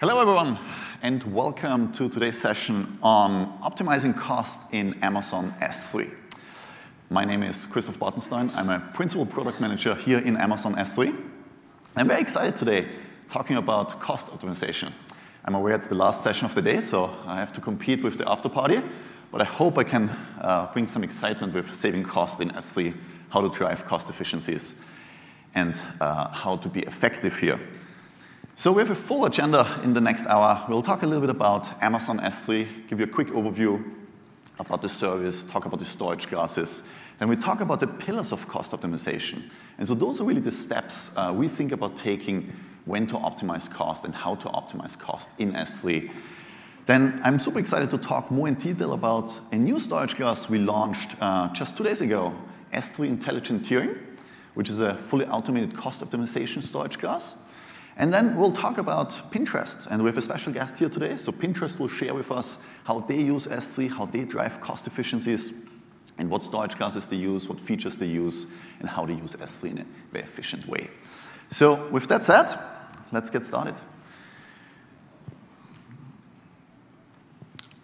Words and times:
Hello, 0.00 0.18
everyone, 0.18 0.58
and 1.02 1.22
welcome 1.24 1.92
to 1.92 2.08
today's 2.08 2.40
session 2.40 2.98
on 3.02 3.58
optimizing 3.60 4.16
cost 4.16 4.62
in 4.72 4.94
Amazon 5.02 5.52
S3. 5.60 6.10
My 7.10 7.22
name 7.22 7.42
is 7.42 7.66
Christoph 7.66 7.98
Bartenstein. 7.98 8.50
I'm 8.54 8.70
a 8.70 8.80
Principal 8.94 9.26
Product 9.26 9.60
Manager 9.60 9.94
here 9.94 10.20
in 10.20 10.38
Amazon 10.38 10.74
S3. 10.76 11.14
I'm 11.96 12.08
very 12.08 12.22
excited 12.22 12.56
today 12.56 12.88
talking 13.28 13.56
about 13.56 14.00
cost 14.00 14.28
optimization. 14.28 14.90
I'm 15.44 15.54
aware 15.54 15.74
it's 15.74 15.88
the 15.88 15.96
last 15.96 16.22
session 16.22 16.46
of 16.46 16.54
the 16.54 16.62
day, 16.62 16.80
so 16.80 17.14
I 17.26 17.36
have 17.36 17.52
to 17.52 17.60
compete 17.60 18.02
with 18.02 18.16
the 18.16 18.26
after 18.26 18.48
party, 18.48 18.80
but 19.30 19.42
I 19.42 19.44
hope 19.44 19.76
I 19.76 19.84
can 19.84 20.08
uh, 20.40 20.72
bring 20.72 20.86
some 20.86 21.04
excitement 21.04 21.52
with 21.52 21.74
saving 21.74 22.04
cost 22.04 22.40
in 22.40 22.48
S3, 22.52 22.96
how 23.28 23.42
to 23.42 23.50
drive 23.50 23.84
cost 23.84 24.08
efficiencies, 24.08 24.76
and 25.54 25.78
uh, 26.00 26.28
how 26.28 26.56
to 26.56 26.70
be 26.70 26.80
effective 26.84 27.38
here. 27.38 27.60
So 28.60 28.70
we 28.70 28.82
have 28.82 28.90
a 28.90 28.94
full 28.94 29.24
agenda 29.24 29.80
in 29.84 29.94
the 29.94 30.02
next 30.02 30.26
hour. 30.26 30.66
We'll 30.68 30.82
talk 30.82 31.02
a 31.02 31.06
little 31.06 31.22
bit 31.22 31.30
about 31.30 31.82
Amazon 31.82 32.20
S3, 32.20 32.88
give 32.88 32.98
you 32.98 33.06
a 33.06 33.08
quick 33.08 33.28
overview 33.28 33.82
about 34.58 34.82
the 34.82 34.88
service, 34.90 35.44
talk 35.44 35.64
about 35.64 35.80
the 35.80 35.86
storage 35.86 36.26
classes. 36.26 36.82
Then 37.18 37.28
we 37.28 37.36
talk 37.36 37.62
about 37.62 37.80
the 37.80 37.86
pillars 37.86 38.32
of 38.32 38.46
cost 38.48 38.72
optimization. 38.72 39.44
And 39.78 39.88
so 39.88 39.94
those 39.94 40.20
are 40.20 40.24
really 40.24 40.42
the 40.42 40.50
steps 40.50 41.08
uh, 41.16 41.32
we 41.34 41.48
think 41.48 41.72
about 41.72 41.96
taking 41.96 42.52
when 42.84 43.06
to 43.06 43.14
optimize 43.14 43.70
cost 43.70 44.04
and 44.04 44.14
how 44.14 44.34
to 44.34 44.48
optimize 44.48 44.98
cost 44.98 45.30
in 45.38 45.54
S3. 45.54 46.10
Then 46.84 47.18
I'm 47.24 47.38
super 47.38 47.60
excited 47.60 47.88
to 47.88 47.96
talk 47.96 48.30
more 48.30 48.46
in 48.46 48.56
detail 48.56 48.92
about 48.92 49.40
a 49.52 49.56
new 49.56 49.78
storage 49.80 50.16
class 50.16 50.50
we 50.50 50.58
launched 50.58 51.16
uh, 51.22 51.50
just 51.54 51.78
two 51.78 51.84
days 51.84 52.02
ago, 52.02 52.34
S3 52.74 53.08
Intelligent 53.08 53.62
Tiering, 53.62 53.96
which 54.52 54.68
is 54.68 54.80
a 54.80 54.96
fully 55.08 55.24
automated 55.24 55.74
cost 55.74 56.02
optimization 56.02 56.62
storage 56.62 56.98
class. 56.98 57.36
And 57.96 58.12
then 58.14 58.36
we'll 58.36 58.52
talk 58.52 58.78
about 58.78 59.10
Pinterest, 59.30 59.86
and 59.90 60.02
we 60.02 60.08
have 60.08 60.16
a 60.16 60.22
special 60.22 60.52
guest 60.52 60.78
here 60.78 60.88
today. 60.88 61.16
So 61.16 61.32
Pinterest 61.32 61.78
will 61.78 61.88
share 61.88 62.14
with 62.14 62.30
us 62.30 62.58
how 62.84 63.00
they 63.00 63.20
use 63.20 63.46
S3, 63.46 63.90
how 63.90 64.06
they 64.06 64.24
drive 64.24 64.60
cost 64.60 64.86
efficiencies, 64.86 65.52
and 66.18 66.30
what 66.30 66.44
storage 66.44 66.76
classes 66.76 67.06
they 67.06 67.16
use, 67.16 67.48
what 67.48 67.60
features 67.60 67.96
they 67.96 68.06
use, 68.06 68.46
and 68.78 68.88
how 68.88 69.04
they 69.06 69.14
use 69.14 69.32
S3 69.34 69.70
in 69.70 69.78
a 69.78 69.86
very 70.12 70.24
efficient 70.24 70.66
way. 70.66 70.88
So 71.48 71.88
with 71.88 72.08
that 72.08 72.24
said, 72.24 72.46
let's 73.12 73.30
get 73.30 73.44
started. 73.44 73.74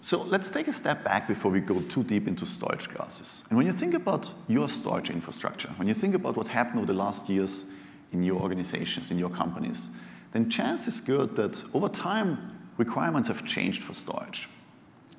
So 0.03 0.23
let's 0.23 0.51
take 0.51 0.69
a 0.69 0.73
step 0.73 1.03
back 1.03 1.27
before 1.27 1.51
we 1.51 1.61
go 1.61 1.81
too 1.81 2.05
deep 2.05 2.29
into 2.29 2.47
storage 2.47 2.89
classes. 2.89 3.43
And 3.49 3.57
when 3.57 3.67
you 3.67 3.73
think 3.73 3.93
about 3.93 4.33
your 4.47 4.69
storage 4.69 5.11
infrastructure, 5.11 5.69
when 5.79 5.89
you 5.89 5.95
think 5.95 6.15
about 6.15 6.37
what 6.37 6.47
happened 6.47 6.79
over 6.79 6.87
the 6.87 6.99
last 6.99 7.29
years 7.29 7.65
in 8.13 8.23
your 8.23 8.41
organizations, 8.41 9.11
in 9.11 9.19
your 9.19 9.31
companies, 9.31 9.91
then 10.33 10.51
chance 10.51 10.87
is 10.87 11.01
good 11.01 11.37
that 11.37 11.63
over 11.75 11.89
time, 11.89 12.53
requirements 12.77 13.29
have 13.29 13.45
changed 13.45 13.83
for 13.83 13.95
storage. 13.95 14.49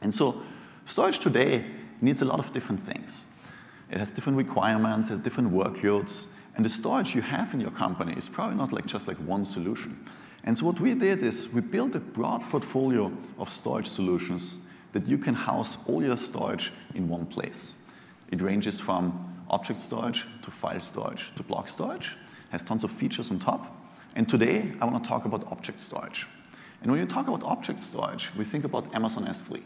And 0.02 0.14
so 0.14 0.42
storage 0.86 1.20
today 1.20 1.66
needs 2.02 2.22
a 2.22 2.26
lot 2.26 2.40
of 2.40 2.52
different 2.54 2.86
things. 2.86 3.26
It 3.90 3.98
has 3.98 4.12
different 4.12 4.38
requirements, 4.38 5.10
it 5.10 5.14
has 5.14 5.22
different 5.22 5.52
workloads, 5.52 6.28
and 6.56 6.66
the 6.66 6.70
storage 6.70 7.16
you 7.16 7.22
have 7.22 7.54
in 7.54 7.60
your 7.60 7.72
company 7.72 8.14
is 8.14 8.28
probably 8.28 8.58
not 8.58 8.72
like 8.72 8.86
just 8.86 9.08
like 9.08 9.18
one 9.18 9.46
solution. 9.46 10.06
And 10.44 10.58
so 10.58 10.66
what 10.66 10.80
we 10.80 10.94
did 10.94 11.24
is 11.24 11.50
we 11.50 11.62
built 11.62 11.96
a 11.96 12.00
broad 12.00 12.42
portfolio 12.50 13.12
of 13.38 13.50
storage 13.50 13.88
solutions 13.88 14.60
that 14.94 15.08
you 15.08 15.18
can 15.18 15.36
house 15.36 15.78
all 15.88 16.04
your 16.04 16.18
storage 16.18 16.72
in 16.96 17.08
one 17.08 17.26
place. 17.26 17.78
It 18.32 18.42
ranges 18.42 18.80
from 18.80 19.24
object 19.50 19.82
storage 19.82 20.26
to 20.42 20.52
file 20.52 20.82
storage 20.82 21.32
to 21.36 21.44
block 21.44 21.70
storage 21.70 22.16
has 22.50 22.64
tons 22.64 22.84
of 22.84 22.92
features 22.92 23.32
on 23.32 23.40
top. 23.40 23.76
And 24.16 24.28
today, 24.28 24.72
I 24.82 24.86
want 24.86 25.04
to 25.04 25.08
talk 25.08 25.26
about 25.26 25.52
object 25.52 25.80
storage. 25.80 26.28
And 26.82 26.92
when 26.92 27.00
you 27.00 27.06
talk 27.06 27.28
about 27.28 27.44
object 27.44 27.82
storage, 27.82 28.30
we 28.38 28.46
think 28.46 28.64
about 28.64 28.94
Amazon 28.96 29.26
S3. 29.26 29.62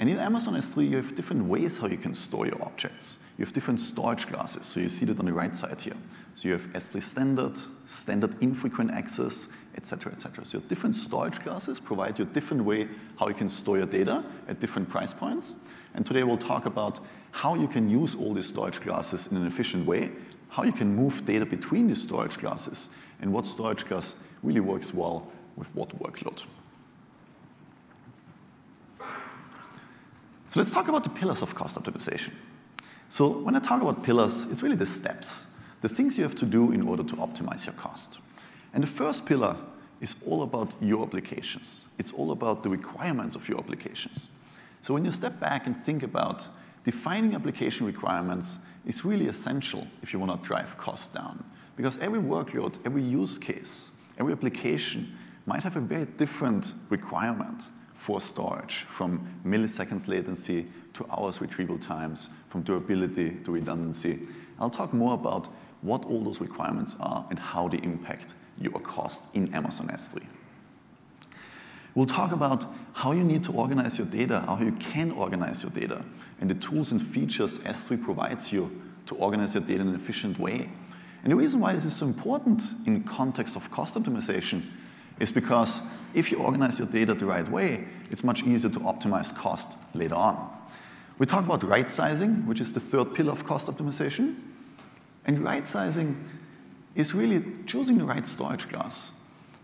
And 0.00 0.10
in 0.10 0.18
Amazon 0.18 0.54
S3, 0.54 0.90
you 0.90 0.96
have 0.96 1.14
different 1.14 1.44
ways 1.44 1.78
how 1.78 1.86
you 1.86 1.96
can 1.96 2.14
store 2.14 2.46
your 2.46 2.60
objects. 2.62 3.18
You 3.38 3.44
have 3.44 3.54
different 3.54 3.78
storage 3.78 4.26
classes, 4.26 4.66
so 4.66 4.80
you 4.80 4.88
see 4.88 5.04
that 5.06 5.20
on 5.20 5.26
the 5.26 5.32
right 5.32 5.54
side 5.54 5.80
here. 5.80 5.96
So 6.34 6.48
you 6.48 6.52
have 6.54 6.62
S3 6.72 7.00
standard, 7.00 7.60
standard 7.86 8.34
infrequent 8.42 8.90
access, 8.90 9.48
etc., 9.76 10.12
etc. 10.12 10.44
So 10.44 10.58
different 10.60 10.96
storage 10.96 11.38
classes 11.38 11.78
provide 11.78 12.18
you 12.18 12.24
a 12.24 12.28
different 12.28 12.64
way 12.64 12.88
how 13.18 13.28
you 13.28 13.34
can 13.34 13.48
store 13.48 13.76
your 13.78 13.86
data 13.86 14.24
at 14.48 14.58
different 14.58 14.88
price 14.88 15.14
points. 15.14 15.58
And 15.94 16.04
today 16.04 16.24
we'll 16.24 16.38
talk 16.38 16.66
about 16.66 16.98
how 17.30 17.54
you 17.54 17.68
can 17.68 17.88
use 17.88 18.16
all 18.16 18.34
these 18.34 18.48
storage 18.48 18.80
classes 18.80 19.28
in 19.28 19.36
an 19.36 19.46
efficient 19.46 19.86
way 19.86 20.10
how 20.54 20.62
you 20.62 20.72
can 20.72 20.94
move 20.94 21.26
data 21.26 21.44
between 21.44 21.88
these 21.88 22.00
storage 22.00 22.38
classes, 22.38 22.90
and 23.20 23.32
what 23.32 23.44
storage 23.44 23.84
class 23.84 24.14
really 24.44 24.60
works 24.60 24.94
well 24.94 25.26
with 25.56 25.66
what 25.74 25.88
workload. 26.00 26.42
So 29.00 30.60
let's 30.60 30.70
talk 30.70 30.86
about 30.86 31.02
the 31.02 31.10
pillars 31.10 31.42
of 31.42 31.56
cost 31.56 31.76
optimization. 31.76 32.30
So 33.08 33.38
when 33.38 33.56
I 33.56 33.58
talk 33.58 33.82
about 33.82 34.04
pillars, 34.04 34.46
it's 34.46 34.62
really 34.62 34.76
the 34.76 34.86
steps, 34.86 35.46
the 35.80 35.88
things 35.88 36.16
you 36.16 36.22
have 36.22 36.36
to 36.36 36.46
do 36.46 36.70
in 36.70 36.82
order 36.82 37.02
to 37.02 37.16
optimize 37.16 37.66
your 37.66 37.74
cost. 37.74 38.20
And 38.72 38.80
the 38.84 38.88
first 38.88 39.26
pillar 39.26 39.56
is 40.00 40.14
all 40.24 40.44
about 40.44 40.72
your 40.80 41.04
applications. 41.04 41.86
It's 41.98 42.12
all 42.12 42.30
about 42.30 42.62
the 42.62 42.70
requirements 42.70 43.34
of 43.34 43.48
your 43.48 43.58
applications. 43.58 44.30
So 44.82 44.94
when 44.94 45.04
you 45.04 45.10
step 45.10 45.40
back 45.40 45.66
and 45.66 45.84
think 45.84 46.04
about 46.04 46.46
defining 46.84 47.34
application 47.34 47.86
requirements 47.86 48.60
is 48.86 49.04
really 49.04 49.28
essential 49.28 49.86
if 50.02 50.12
you 50.12 50.18
want 50.18 50.42
to 50.42 50.46
drive 50.46 50.76
costs 50.76 51.08
down. 51.08 51.42
Because 51.76 51.98
every 51.98 52.20
workload, 52.20 52.74
every 52.84 53.02
use 53.02 53.38
case, 53.38 53.90
every 54.18 54.32
application 54.32 55.16
might 55.46 55.62
have 55.62 55.76
a 55.76 55.80
very 55.80 56.04
different 56.04 56.74
requirement 56.88 57.64
for 57.94 58.20
storage, 58.20 58.86
from 58.90 59.26
milliseconds 59.46 60.06
latency 60.08 60.66
to 60.92 61.06
hours 61.10 61.40
retrieval 61.40 61.78
times, 61.78 62.30
from 62.48 62.62
durability 62.62 63.30
to 63.44 63.50
redundancy. 63.50 64.20
I'll 64.60 64.70
talk 64.70 64.92
more 64.92 65.14
about 65.14 65.48
what 65.82 66.04
all 66.04 66.22
those 66.22 66.40
requirements 66.40 66.96
are 67.00 67.26
and 67.30 67.38
how 67.38 67.68
they 67.68 67.78
impact 67.78 68.34
your 68.58 68.78
cost 68.80 69.24
in 69.34 69.52
Amazon 69.54 69.88
S3. 69.88 70.24
We'll 71.94 72.06
talk 72.06 72.32
about 72.32 72.66
how 72.92 73.12
you 73.12 73.22
need 73.22 73.44
to 73.44 73.52
organize 73.52 73.98
your 73.98 74.06
data, 74.06 74.40
how 74.40 74.58
you 74.58 74.72
can 74.72 75.12
organize 75.12 75.62
your 75.62 75.70
data, 75.70 76.04
and 76.40 76.50
the 76.50 76.54
tools 76.54 76.92
and 76.92 77.04
features 77.06 77.58
S3 77.58 78.02
provides 78.02 78.52
you 78.52 78.82
to 79.06 79.14
organize 79.16 79.54
your 79.54 79.62
data 79.62 79.80
in 79.82 79.88
an 79.88 79.94
efficient 79.94 80.38
way. 80.38 80.68
And 81.22 81.32
the 81.32 81.36
reason 81.36 81.60
why 81.60 81.72
this 81.72 81.84
is 81.84 81.94
so 81.94 82.06
important 82.06 82.62
in 82.86 83.02
context 83.04 83.56
of 83.56 83.70
cost 83.70 83.94
optimization 83.94 84.62
is 85.20 85.32
because 85.32 85.80
if 86.12 86.30
you 86.30 86.38
organize 86.38 86.78
your 86.78 86.88
data 86.88 87.14
the 87.14 87.26
right 87.26 87.48
way, 87.50 87.86
it's 88.10 88.24
much 88.24 88.42
easier 88.44 88.70
to 88.70 88.80
optimize 88.80 89.34
cost 89.34 89.76
later 89.94 90.14
on. 90.14 90.50
We 91.18 91.26
talk 91.26 91.44
about 91.44 91.62
right 91.62 91.90
sizing, 91.90 92.46
which 92.46 92.60
is 92.60 92.72
the 92.72 92.80
third 92.80 93.14
pillar 93.14 93.32
of 93.32 93.44
cost 93.44 93.66
optimization. 93.66 94.36
And 95.24 95.38
right 95.38 95.66
sizing 95.66 96.28
is 96.94 97.14
really 97.14 97.42
choosing 97.66 97.98
the 97.98 98.04
right 98.04 98.26
storage 98.26 98.68
class. 98.68 99.10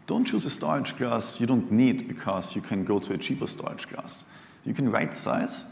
Don't 0.07 0.25
choose 0.25 0.47
a 0.47 0.51
storage 0.51 0.97
class 0.97 1.41
you 1.41 1.47
don't 1.47 1.71
need 1.71 2.09
because 2.09 2.57
you 2.57 2.63
can 2.63 2.85
go 2.85 2.99
to 2.99 3.13
a 3.13 3.19
cheaper 3.19 3.47
storage 3.47 3.87
class. 3.87 4.25
You 4.65 4.75
can 4.75 4.91
right 4.91 5.15
size 5.15 5.65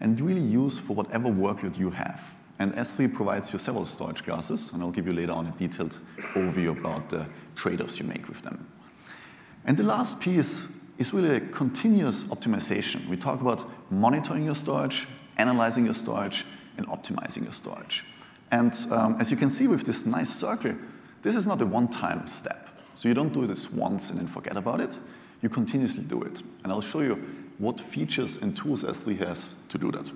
and 0.00 0.20
really 0.20 0.40
use 0.40 0.78
for 0.78 0.94
whatever 0.94 1.28
workload 1.28 1.76
you 1.78 1.90
have. 1.90 2.22
And 2.58 2.72
S3 2.74 3.12
provides 3.12 3.52
you 3.52 3.58
several 3.58 3.84
storage 3.84 4.24
classes, 4.24 4.72
and 4.72 4.82
I'll 4.82 4.90
give 4.90 5.06
you 5.06 5.12
later 5.12 5.32
on 5.32 5.46
a 5.46 5.50
detailed 5.52 5.98
overview 6.34 6.76
about 6.76 7.08
the 7.08 7.26
trade-offs 7.54 7.98
you 7.98 8.04
make 8.04 8.28
with 8.28 8.42
them. 8.42 8.66
And 9.64 9.76
the 9.76 9.84
last 9.84 10.18
piece 10.18 10.66
is 10.98 11.12
really 11.12 11.36
a 11.36 11.40
continuous 11.40 12.24
optimization. 12.24 13.08
We 13.08 13.16
talk 13.16 13.40
about 13.40 13.70
monitoring 13.92 14.44
your 14.44 14.56
storage, 14.56 15.06
analyzing 15.36 15.84
your 15.84 15.94
storage, 15.94 16.44
and 16.76 16.86
optimizing 16.88 17.44
your 17.44 17.52
storage. 17.52 18.04
And 18.50 18.74
um, 18.90 19.16
as 19.20 19.30
you 19.30 19.36
can 19.36 19.50
see 19.50 19.68
with 19.68 19.84
this 19.84 20.06
nice 20.06 20.30
circle, 20.30 20.74
this 21.22 21.36
is 21.36 21.46
not 21.46 21.60
a 21.60 21.66
one-time 21.66 22.26
step. 22.26 22.68
So 22.96 23.08
you 23.08 23.14
don't 23.14 23.32
do 23.32 23.46
this 23.46 23.70
once 23.70 24.10
and 24.10 24.18
then 24.18 24.26
forget 24.26 24.56
about 24.56 24.80
it. 24.80 24.98
You 25.42 25.48
continuously 25.48 26.02
do 26.02 26.22
it. 26.22 26.42
And 26.64 26.72
I'll 26.72 26.80
show 26.80 27.00
you 27.00 27.22
what 27.58 27.80
features 27.80 28.36
and 28.36 28.56
tools 28.56 28.82
S3 28.82 29.18
has 29.18 29.54
to 29.68 29.78
do 29.78 29.90
that. 29.92 30.10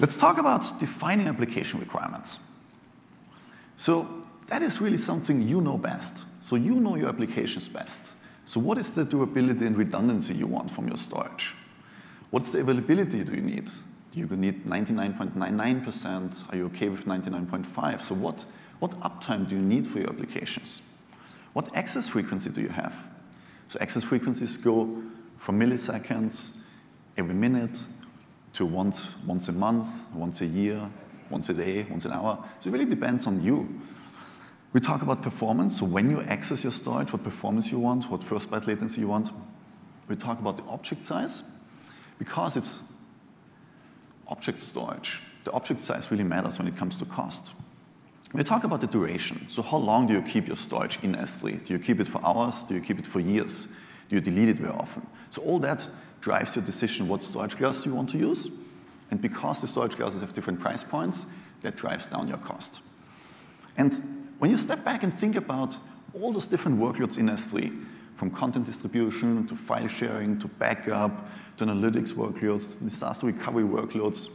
Let's 0.00 0.16
talk 0.16 0.38
about 0.38 0.78
defining 0.78 1.26
application 1.26 1.80
requirements. 1.80 2.38
So 3.76 4.06
that 4.46 4.62
is 4.62 4.80
really 4.80 4.96
something 4.96 5.42
you 5.42 5.60
know 5.60 5.76
best. 5.76 6.24
So 6.40 6.56
you 6.56 6.76
know 6.76 6.94
your 6.94 7.08
applications 7.08 7.68
best. 7.68 8.04
So 8.44 8.60
what 8.60 8.78
is 8.78 8.92
the 8.92 9.04
durability 9.04 9.66
and 9.66 9.76
redundancy 9.76 10.34
you 10.34 10.46
want 10.46 10.70
from 10.70 10.86
your 10.88 10.96
storage? 10.96 11.54
What's 12.30 12.50
the 12.50 12.60
availability 12.60 13.24
do 13.24 13.34
you 13.34 13.42
need? 13.42 13.66
Do 14.12 14.20
you 14.20 14.26
need 14.26 14.64
99.99%? 14.64 16.52
Are 16.52 16.56
you 16.56 16.66
okay 16.66 16.88
with 16.88 17.04
99.5? 17.04 18.02
So 18.02 18.14
what 18.14 18.44
what 18.78 18.92
uptime 19.00 19.48
do 19.48 19.56
you 19.56 19.62
need 19.62 19.88
for 19.88 19.98
your 19.98 20.08
applications? 20.08 20.82
What 21.52 21.74
access 21.74 22.08
frequency 22.08 22.50
do 22.50 22.60
you 22.60 22.68
have? 22.68 22.94
So 23.68 23.78
access 23.80 24.02
frequencies 24.02 24.56
go 24.56 25.02
from 25.38 25.60
milliseconds 25.60 26.56
every 27.16 27.34
minute 27.34 27.78
to 28.54 28.64
once, 28.64 29.08
once 29.26 29.48
a 29.48 29.52
month, 29.52 29.88
once 30.14 30.40
a 30.40 30.46
year, 30.46 30.88
once 31.30 31.48
a 31.50 31.54
day, 31.54 31.86
once 31.90 32.04
an 32.04 32.12
hour. 32.12 32.42
So 32.60 32.70
it 32.70 32.72
really 32.72 32.86
depends 32.86 33.26
on 33.26 33.42
you. 33.42 33.68
We 34.72 34.80
talk 34.80 35.02
about 35.02 35.22
performance, 35.22 35.78
so 35.78 35.86
when 35.86 36.10
you 36.10 36.20
access 36.22 36.62
your 36.62 36.72
storage, 36.72 37.12
what 37.12 37.24
performance 37.24 37.70
you 37.70 37.78
want, 37.78 38.10
what 38.10 38.22
first 38.22 38.50
byte 38.50 38.66
latency 38.66 39.00
you 39.00 39.08
want. 39.08 39.30
We 40.08 40.16
talk 40.16 40.40
about 40.40 40.56
the 40.56 40.64
object 40.64 41.04
size. 41.04 41.42
Because 42.18 42.56
it's 42.56 42.80
object 44.26 44.60
storage, 44.60 45.20
the 45.44 45.52
object 45.52 45.82
size 45.82 46.10
really 46.10 46.24
matters 46.24 46.58
when 46.58 46.68
it 46.68 46.76
comes 46.76 46.96
to 46.96 47.04
cost. 47.04 47.52
We 48.32 48.42
talk 48.42 48.64
about 48.64 48.80
the 48.80 48.86
duration. 48.86 49.48
So 49.48 49.62
how 49.62 49.78
long 49.78 50.06
do 50.06 50.14
you 50.14 50.22
keep 50.22 50.46
your 50.46 50.56
storage 50.56 50.98
in 51.02 51.14
S3? 51.14 51.64
Do 51.64 51.72
you 51.72 51.78
keep 51.78 51.98
it 51.98 52.08
for 52.08 52.24
hours? 52.24 52.62
Do 52.62 52.74
you 52.74 52.80
keep 52.80 52.98
it 52.98 53.06
for 53.06 53.20
years? 53.20 53.68
Do 54.08 54.16
you 54.16 54.20
delete 54.20 54.48
it 54.48 54.56
very 54.56 54.72
often? 54.72 55.06
So 55.30 55.42
all 55.42 55.58
that 55.60 55.88
drives 56.20 56.54
your 56.56 56.64
decision 56.64 57.08
what 57.08 57.22
storage 57.22 57.56
class 57.56 57.86
you 57.86 57.94
want 57.94 58.10
to 58.10 58.18
use. 58.18 58.50
And 59.10 59.20
because 59.20 59.60
the 59.62 59.66
storage 59.66 59.96
classes 59.96 60.20
have 60.20 60.34
different 60.34 60.60
price 60.60 60.84
points, 60.84 61.24
that 61.62 61.76
drives 61.76 62.06
down 62.06 62.28
your 62.28 62.36
cost. 62.38 62.80
And 63.76 64.30
when 64.38 64.50
you 64.50 64.56
step 64.56 64.84
back 64.84 65.02
and 65.02 65.18
think 65.18 65.34
about 65.34 65.76
all 66.12 66.32
those 66.32 66.46
different 66.46 66.78
workloads 66.78 67.18
in 67.18 67.26
S3, 67.26 67.86
from 68.16 68.30
content 68.30 68.66
distribution 68.66 69.46
to 69.46 69.54
file 69.54 69.86
sharing 69.86 70.38
to 70.40 70.48
backup 70.48 71.28
to 71.56 71.64
analytics 71.64 72.12
workloads 72.12 72.76
to 72.76 72.84
disaster 72.84 73.26
recovery 73.26 73.62
workloads, 73.62 74.28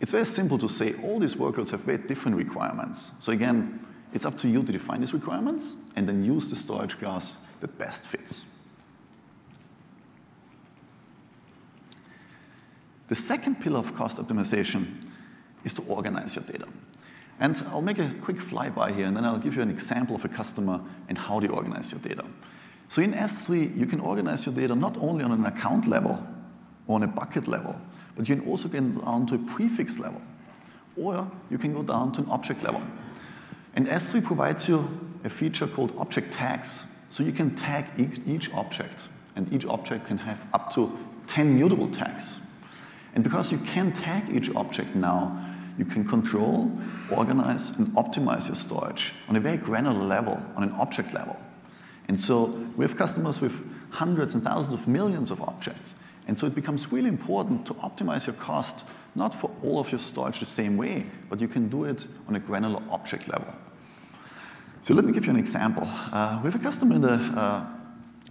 it's 0.00 0.12
very 0.12 0.24
simple 0.24 0.58
to 0.58 0.68
say 0.68 0.94
all 1.02 1.18
these 1.18 1.34
workloads 1.34 1.70
have 1.70 1.80
very 1.80 1.98
different 1.98 2.36
requirements. 2.36 3.12
So 3.18 3.32
again, 3.32 3.84
it's 4.12 4.24
up 4.24 4.36
to 4.38 4.48
you 4.48 4.62
to 4.62 4.72
define 4.72 5.00
these 5.00 5.14
requirements 5.14 5.76
and 5.96 6.08
then 6.08 6.24
use 6.24 6.48
the 6.48 6.56
storage 6.56 6.98
class 6.98 7.38
that 7.60 7.78
best 7.78 8.06
fits. 8.06 8.46
The 13.08 13.14
second 13.14 13.60
pillar 13.60 13.78
of 13.78 13.94
cost 13.94 14.18
optimization 14.18 15.02
is 15.64 15.72
to 15.74 15.82
organize 15.82 16.36
your 16.36 16.44
data. 16.44 16.66
And 17.40 17.56
I'll 17.68 17.82
make 17.82 17.98
a 17.98 18.10
quick 18.20 18.36
flyby 18.36 18.94
here, 18.94 19.06
and 19.06 19.16
then 19.16 19.24
I'll 19.24 19.38
give 19.38 19.56
you 19.56 19.62
an 19.62 19.70
example 19.70 20.14
of 20.14 20.24
a 20.24 20.28
customer 20.28 20.80
and 21.08 21.18
how 21.18 21.40
they 21.40 21.48
organize 21.48 21.90
your 21.90 22.00
data. 22.00 22.24
So 22.88 23.02
in 23.02 23.12
S3, 23.12 23.76
you 23.76 23.86
can 23.86 24.00
organize 24.00 24.46
your 24.46 24.54
data 24.54 24.74
not 24.74 24.96
only 24.98 25.24
on 25.24 25.32
an 25.32 25.44
account 25.44 25.86
level 25.86 26.24
or 26.86 26.96
on 26.96 27.02
a 27.02 27.08
bucket 27.08 27.48
level, 27.48 27.80
but 28.16 28.28
you 28.28 28.36
can 28.36 28.46
also 28.48 28.68
get 28.68 28.80
down 29.04 29.26
to 29.26 29.34
a 29.34 29.38
prefix 29.38 29.98
level, 29.98 30.22
or 30.96 31.30
you 31.50 31.58
can 31.58 31.72
go 31.72 31.82
down 31.82 32.12
to 32.12 32.20
an 32.20 32.28
object 32.30 32.62
level. 32.62 32.82
And 33.74 33.86
S3 33.86 34.22
provides 34.22 34.68
you 34.68 34.88
a 35.24 35.28
feature 35.28 35.66
called 35.66 35.92
object 35.98 36.32
tags. 36.32 36.84
So 37.08 37.22
you 37.22 37.32
can 37.32 37.54
tag 37.54 37.86
each, 37.98 38.20
each 38.26 38.52
object, 38.52 39.08
and 39.36 39.52
each 39.52 39.64
object 39.66 40.06
can 40.06 40.18
have 40.18 40.38
up 40.52 40.72
to 40.74 40.96
10 41.26 41.54
mutable 41.54 41.88
tags. 41.88 42.40
And 43.14 43.24
because 43.24 43.50
you 43.50 43.58
can 43.58 43.92
tag 43.92 44.28
each 44.34 44.54
object 44.54 44.94
now, 44.94 45.44
you 45.78 45.84
can 45.84 46.06
control, 46.06 46.70
organize, 47.10 47.70
and 47.70 47.88
optimize 47.88 48.46
your 48.46 48.56
storage 48.56 49.12
on 49.28 49.36
a 49.36 49.40
very 49.40 49.56
granular 49.56 50.04
level, 50.04 50.40
on 50.56 50.62
an 50.62 50.72
object 50.72 51.12
level. 51.14 51.36
And 52.08 52.18
so 52.18 52.46
we 52.76 52.84
have 52.84 52.96
customers 52.96 53.40
with 53.40 53.52
hundreds 53.90 54.34
and 54.34 54.42
thousands 54.42 54.74
of 54.74 54.86
millions 54.86 55.30
of 55.30 55.40
objects. 55.42 55.94
And 56.26 56.38
so 56.38 56.46
it 56.46 56.54
becomes 56.54 56.90
really 56.90 57.08
important 57.08 57.66
to 57.66 57.74
optimize 57.74 58.26
your 58.26 58.36
cost, 58.36 58.84
not 59.14 59.34
for 59.34 59.50
all 59.62 59.78
of 59.78 59.92
your 59.92 60.00
storage 60.00 60.40
the 60.40 60.46
same 60.46 60.76
way, 60.76 61.06
but 61.28 61.40
you 61.40 61.48
can 61.48 61.68
do 61.68 61.84
it 61.84 62.06
on 62.28 62.36
a 62.36 62.40
granular 62.40 62.82
object 62.90 63.28
level. 63.28 63.54
So 64.82 64.94
let 64.94 65.04
me 65.04 65.12
give 65.12 65.24
you 65.24 65.30
an 65.30 65.38
example. 65.38 65.84
Uh, 66.12 66.40
we 66.42 66.50
have 66.50 66.60
a 66.60 66.62
customer 66.62 66.96
in 66.96 67.02
the 67.02 67.14
uh, 67.14 67.66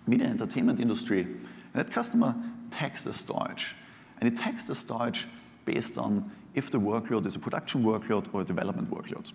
media 0.07 0.27
entertainment 0.27 0.79
industry, 0.79 1.21
and 1.21 1.73
that 1.73 1.91
customer 1.91 2.35
tags 2.71 3.03
the 3.03 3.13
storage. 3.13 3.75
And 4.19 4.31
it 4.31 4.37
tags 4.37 4.65
the 4.65 4.75
storage 4.75 5.27
based 5.65 5.97
on 5.97 6.31
if 6.53 6.69
the 6.69 6.79
workload 6.79 7.25
is 7.25 7.35
a 7.35 7.39
production 7.39 7.83
workload 7.83 8.33
or 8.33 8.41
a 8.41 8.43
development 8.43 8.91
workload. 8.91 9.31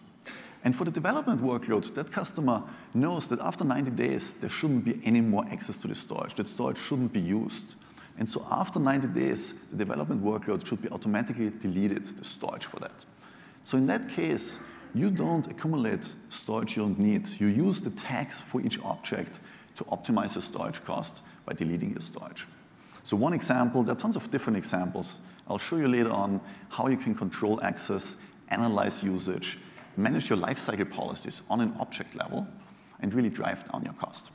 And 0.64 0.74
for 0.74 0.84
the 0.84 0.90
development 0.90 1.42
workload, 1.42 1.94
that 1.94 2.10
customer 2.10 2.62
knows 2.94 3.28
that 3.28 3.40
after 3.40 3.64
90 3.64 3.92
days, 3.92 4.34
there 4.34 4.50
shouldn't 4.50 4.84
be 4.84 5.00
any 5.04 5.20
more 5.20 5.44
access 5.50 5.78
to 5.78 5.88
the 5.88 5.94
storage. 5.94 6.34
That 6.34 6.48
storage 6.48 6.78
shouldn't 6.78 7.12
be 7.12 7.20
used. 7.20 7.76
And 8.18 8.28
so 8.28 8.44
after 8.50 8.80
90 8.80 9.08
days, 9.08 9.54
the 9.70 9.76
development 9.76 10.22
workload 10.22 10.66
should 10.66 10.82
be 10.82 10.88
automatically 10.90 11.50
deleted, 11.50 12.04
the 12.04 12.24
storage 12.24 12.64
for 12.64 12.80
that. 12.80 13.04
So 13.62 13.78
in 13.78 13.86
that 13.86 14.08
case, 14.08 14.58
you 14.94 15.10
don't 15.10 15.46
accumulate 15.50 16.14
storage 16.28 16.76
you 16.76 16.82
don't 16.82 16.98
need. 16.98 17.28
You 17.38 17.46
use 17.46 17.80
the 17.80 17.90
tags 17.90 18.40
for 18.40 18.60
each 18.60 18.80
object 18.80 19.40
to 19.76 19.84
optimize 19.84 20.34
your 20.34 20.42
storage 20.42 20.82
cost 20.84 21.20
by 21.44 21.52
deleting 21.52 21.90
your 21.90 22.00
storage. 22.00 22.46
So 23.04 23.16
one 23.16 23.32
example, 23.32 23.84
there 23.84 23.92
are 23.92 23.98
tons 23.98 24.16
of 24.16 24.30
different 24.30 24.56
examples. 24.56 25.20
I'll 25.46 25.58
show 25.58 25.76
you 25.76 25.88
later 25.88 26.10
on 26.10 26.40
how 26.68 26.88
you 26.88 26.96
can 26.96 27.14
control 27.14 27.62
access, 27.62 28.16
analyze 28.48 29.02
usage, 29.02 29.58
manage 29.96 30.28
your 30.28 30.38
lifecycle 30.38 30.90
policies 30.90 31.42
on 31.48 31.60
an 31.60 31.74
object 31.78 32.14
level, 32.16 32.46
and 33.00 33.14
really 33.14 33.30
drive 33.30 33.70
down 33.70 33.84
your 33.84 33.94
cost. 33.94 34.30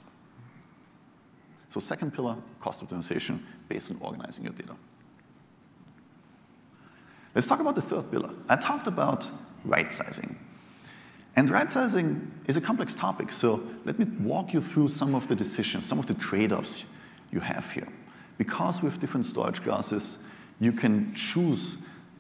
So 1.70 1.80
second 1.80 2.14
pillar, 2.14 2.38
cost 2.62 2.86
optimization 2.88 3.42
on 3.78 3.98
organizing 4.02 4.44
your 4.44 4.54
data. 4.54 4.76
Let's 7.36 7.48
talk 7.48 7.60
about 7.60 7.76
the 7.76 7.82
third 7.82 8.12
pillar. 8.12 8.30
I 8.48 8.56
talked 8.56 8.88
about 8.88 9.30
right 9.66 9.92
sizing. 9.92 10.38
And 11.36 11.50
right 11.50 11.72
sizing 11.72 12.32
is 12.48 12.58
a 12.58 12.62
complex 12.62 12.94
topic, 12.94 13.32
so 13.32 13.64
let 13.86 13.98
me 13.98 14.06
walk 14.20 14.54
you 14.54 14.62
through 14.62 14.90
some 14.90 15.16
of 15.16 15.28
the 15.28 15.36
decisions, 15.36 15.86
some 15.86 15.98
of 15.98 16.06
the 16.06 16.14
trade-offs 16.14 16.84
you 17.32 17.40
have 17.40 17.72
here. 17.72 17.88
Because 18.38 18.80
have 18.80 19.00
different 19.00 19.26
storage 19.26 19.62
classes, 19.62 20.18
you 20.60 20.72
can 20.72 21.14
choose 21.16 21.78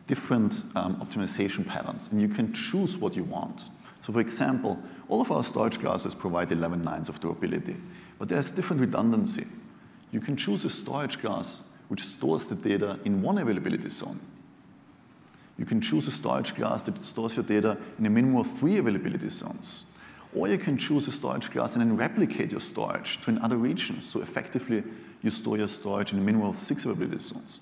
different 0.07 0.63
um, 0.75 0.95
optimization 0.97 1.65
patterns, 1.67 2.09
and 2.11 2.21
you 2.21 2.27
can 2.27 2.51
choose 2.53 2.97
what 2.97 3.15
you 3.15 3.23
want. 3.23 3.69
So 4.01 4.11
for 4.11 4.19
example, 4.19 4.79
all 5.09 5.21
of 5.21 5.31
our 5.31 5.43
storage 5.43 5.79
classes 5.79 6.15
provide 6.15 6.51
11 6.51 6.81
nines 6.81 7.07
of 7.07 7.19
durability, 7.19 7.77
but 8.17 8.29
there's 8.29 8.51
different 8.51 8.81
redundancy. 8.81 9.45
You 10.13 10.21
can 10.21 10.37
choose 10.37 10.63
a 10.63 10.69
storage 10.69 11.17
class 11.17 11.61
which 11.87 12.03
stores 12.03 12.45
the 12.45 12.55
data 12.55 12.99
in 13.03 13.23
one 13.23 13.39
availability 13.39 13.89
zone. 13.89 14.19
You 15.57 15.65
can 15.65 15.81
choose 15.81 16.07
a 16.07 16.11
storage 16.11 16.53
class 16.53 16.83
that 16.83 17.03
stores 17.03 17.35
your 17.35 17.43
data 17.43 17.77
in 17.97 18.05
a 18.05 18.09
minimum 18.11 18.37
of 18.37 18.59
three 18.59 18.77
availability 18.77 19.29
zones. 19.29 19.85
Or 20.35 20.47
you 20.47 20.59
can 20.59 20.77
choose 20.77 21.07
a 21.07 21.11
storage 21.11 21.49
class 21.49 21.73
and 21.73 21.81
then 21.81 21.97
replicate 21.97 22.51
your 22.51 22.61
storage 22.61 23.21
to 23.21 23.31
another 23.31 23.57
region. 23.57 24.01
So 24.01 24.21
effectively, 24.21 24.83
you 25.23 25.31
store 25.31 25.57
your 25.57 25.67
storage 25.67 26.13
in 26.13 26.19
a 26.19 26.21
minimum 26.21 26.47
of 26.47 26.61
six 26.61 26.85
availability 26.85 27.17
zones. 27.17 27.59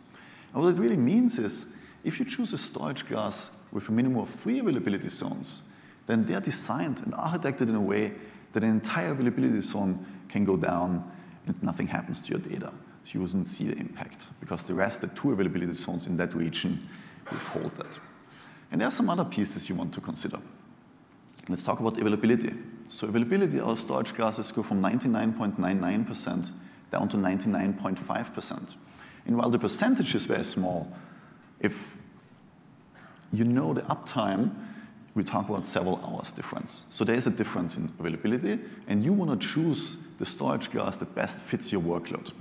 And 0.54 0.62
what 0.62 0.76
it 0.76 0.80
really 0.80 0.98
means 0.98 1.40
is 1.40 1.66
if 2.04 2.20
you 2.20 2.26
choose 2.26 2.52
a 2.52 2.58
storage 2.58 3.06
class 3.06 3.50
with 3.72 3.88
a 3.88 3.92
minimum 3.94 4.20
of 4.20 4.30
three 4.30 4.60
availability 4.60 5.10
zones, 5.10 5.62
then 6.06 6.26
they're 6.26 6.42
designed 6.42 7.02
and 7.06 7.14
architected 7.14 7.70
in 7.70 7.76
a 7.76 7.82
way 7.82 8.14
that 8.52 8.64
an 8.64 8.70
entire 8.70 9.12
availability 9.12 9.62
zone 9.62 10.06
can 10.28 10.44
go 10.44 10.58
down 10.58 11.10
and 11.52 11.64
nothing 11.64 11.88
happens 11.88 12.22
to 12.22 12.32
your 12.32 12.40
data. 12.40 12.72
So 13.04 13.12
you 13.14 13.22
wouldn't 13.22 13.48
see 13.48 13.66
the 13.66 13.78
impact 13.78 14.28
because 14.40 14.64
the 14.64 14.74
rest, 14.74 15.02
the 15.02 15.08
two 15.08 15.32
availability 15.32 15.74
zones 15.74 16.08
in 16.08 16.18
that 16.18 16.34
region, 16.34 16.88
withhold 17.32 17.76
that. 17.78 18.00
And 18.72 18.80
there 18.80 18.88
are 18.88 18.92
some 18.92 19.10
other 19.10 19.26
pieces 19.26 19.68
you 19.68 19.76
want 19.76 19.94
to 19.94 20.02
consider. 20.02 20.40
Let's 21.50 21.64
talk 21.64 21.80
about 21.80 21.98
availability. 21.98 22.54
So 22.88 23.08
availability, 23.08 23.60
our 23.60 23.76
storage 23.76 24.14
classes 24.14 24.52
go 24.52 24.64
from 24.64 24.82
99.99% 24.82 26.52
down 26.92 27.10
to 27.10 27.18
99.5%. 27.18 28.76
And 29.26 29.38
while 29.38 29.50
the 29.50 29.60
percentage 29.60 30.14
is 30.16 30.26
very 30.26 30.44
small, 30.44 30.92
if 31.60 31.98
you 33.32 33.46
know 33.46 33.74
the 33.74 33.82
uptime, 33.82 34.52
we 35.16 35.24
talk 35.24 35.50
about 35.50 35.66
several 35.66 36.00
hours 36.06 36.32
difference. 36.32 36.86
So 36.90 37.04
there 37.04 37.16
is 37.16 37.28
a 37.28 37.32
difference 37.32 37.76
in 37.78 37.90
availability, 38.00 38.60
and 38.88 39.04
you 39.04 39.14
want 39.14 39.40
to 39.40 39.48
choose 39.48 39.98
the 40.22 40.26
storage 40.28 40.70
class 40.70 40.98
that 40.98 41.16
best 41.16 41.40
fits 41.40 41.72
your 41.72 41.82
workload. 41.82 42.32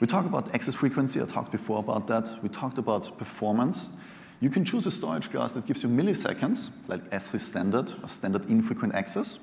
We 0.00 0.06
talked 0.06 0.26
about 0.26 0.54
access 0.54 0.74
frequency. 0.74 1.20
I 1.20 1.26
talked 1.26 1.52
before 1.52 1.78
about 1.78 2.08
that. 2.08 2.42
We 2.42 2.48
talked 2.48 2.78
about 2.78 3.18
performance. 3.18 3.92
You 4.40 4.48
can 4.48 4.64
choose 4.64 4.86
a 4.86 4.90
storage 4.90 5.30
class 5.30 5.52
that 5.52 5.66
gives 5.66 5.82
you 5.82 5.90
milliseconds, 5.90 6.70
like 6.88 7.02
S3 7.10 7.38
standard 7.38 7.92
or 8.02 8.08
standard 8.08 8.48
infrequent 8.48 8.94
access, 8.94 9.38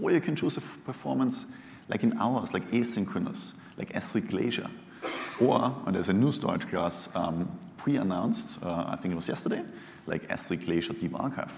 or 0.00 0.12
you 0.12 0.20
can 0.20 0.36
choose 0.36 0.56
a 0.56 0.60
performance 0.60 1.44
like 1.88 2.04
in 2.04 2.16
hours, 2.18 2.54
like 2.54 2.70
asynchronous, 2.70 3.54
like 3.76 3.92
S3 3.92 4.30
Glacier. 4.30 4.70
Or, 5.40 5.74
and 5.84 5.96
there's 5.96 6.08
a 6.08 6.12
new 6.12 6.30
storage 6.30 6.68
class 6.68 7.08
um, 7.16 7.50
pre-announced, 7.78 8.58
uh, 8.62 8.84
I 8.86 8.94
think 8.94 9.10
it 9.10 9.16
was 9.16 9.28
yesterday, 9.28 9.64
like 10.06 10.28
S3 10.28 10.64
Glacier 10.64 10.92
Deep 10.92 11.18
Archive. 11.18 11.52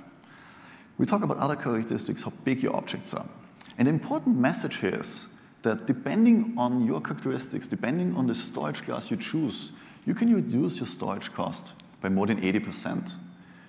We 0.97 1.05
talk 1.05 1.23
about 1.23 1.37
other 1.37 1.55
characteristics, 1.55 2.23
how 2.23 2.33
big 2.45 2.63
your 2.63 2.75
objects 2.75 3.13
are. 3.13 3.29
An 3.77 3.87
important 3.89 4.39
message 4.39 4.77
here 4.77 5.01
is 5.01 5.27
that 5.65 5.87
depending 5.87 6.55
on 6.57 6.87
your 6.87 7.01
characteristics, 7.01 7.67
depending 7.67 8.15
on 8.17 8.27
the 8.27 8.35
storage 8.35 8.83
class 8.83 9.11
you 9.11 9.17
choose, 9.17 9.73
you 10.07 10.15
can 10.15 10.33
reduce 10.33 10.77
your 10.79 10.87
storage 10.87 11.33
cost 11.33 11.73
by 12.01 12.09
more 12.11 12.27
than 12.27 12.41
80%. 12.41 13.15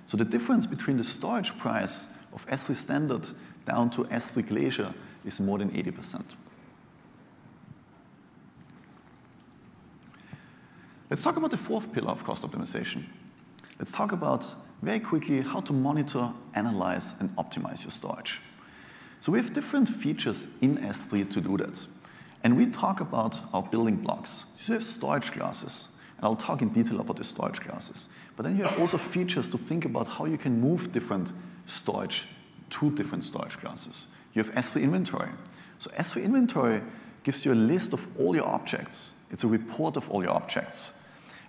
So 0.06 0.18
the 0.18 0.26
difference 0.26 0.68
between 0.68 0.98
the 0.98 1.04
storage 1.04 1.58
price 1.58 2.06
of 2.34 2.46
S3 2.48 2.76
Standard 2.76 3.30
down 3.66 3.90
to 3.92 4.04
S3 4.04 4.46
Glacier 4.46 4.94
is 5.26 5.40
more 5.40 5.58
than 5.58 5.72
80%. 5.72 6.22
Let's 11.10 11.24
talk 11.24 11.38
about 11.38 11.52
the 11.52 11.58
fourth 11.58 11.94
pillar 11.94 12.12
of 12.12 12.24
cost 12.26 12.44
optimization. 12.44 13.06
Let's 13.80 13.92
talk 13.92 14.12
about 14.12 14.54
very 14.82 15.00
quickly 15.00 15.42
how 15.42 15.62
to 15.62 15.72
monitor, 15.72 16.34
analyze, 16.56 17.16
and 17.20 17.30
optimize 17.38 17.84
your 17.84 17.92
storage. 17.92 18.42
So 19.26 19.32
we 19.32 19.40
have 19.40 19.54
different 19.54 19.90
features 19.90 20.48
in 20.62 20.78
S3 20.78 21.32
to 21.32 21.42
do 21.42 21.58
that. 21.58 21.88
And 22.44 22.56
we 22.56 22.68
talk 22.68 23.00
about 23.00 23.40
our 23.54 23.64
building 23.64 23.96
blocks. 23.96 24.44
So 24.56 24.74
you 24.74 24.78
have 24.78 24.86
storage 24.86 25.32
classes, 25.32 25.88
and 26.18 26.26
I'll 26.26 26.36
talk 26.36 26.62
in 26.62 26.70
detail 26.70 27.00
about 27.00 27.16
the 27.16 27.24
storage 27.24 27.60
classes. 27.60 28.08
But 28.36 28.44
then 28.44 28.56
you 28.56 28.66
have 28.66 28.80
also 28.80 29.00
features 29.00 29.50
to 29.50 29.58
think 29.58 29.84
about 29.84 30.08
how 30.08 30.26
you 30.26 30.38
can 30.38 30.62
move 30.62 30.92
different 30.92 31.34
storage 31.66 32.28
to 32.70 32.92
different 32.92 33.24
storage 33.24 33.58
classes. 33.58 34.06
You 34.36 34.44
have 34.44 34.54
S3 34.54 34.84
inventory. 34.84 35.30
So 35.80 35.90
S3 35.90 36.24
inventory 36.24 36.84
gives 37.24 37.44
you 37.46 37.54
a 37.54 37.56
list 37.56 37.94
of 37.94 38.08
all 38.20 38.36
your 38.36 38.46
objects. 38.46 39.14
It's 39.32 39.44
a 39.44 39.48
report 39.48 39.98
of 39.98 40.08
all 40.12 40.22
your 40.22 40.34
objects. 40.34 40.94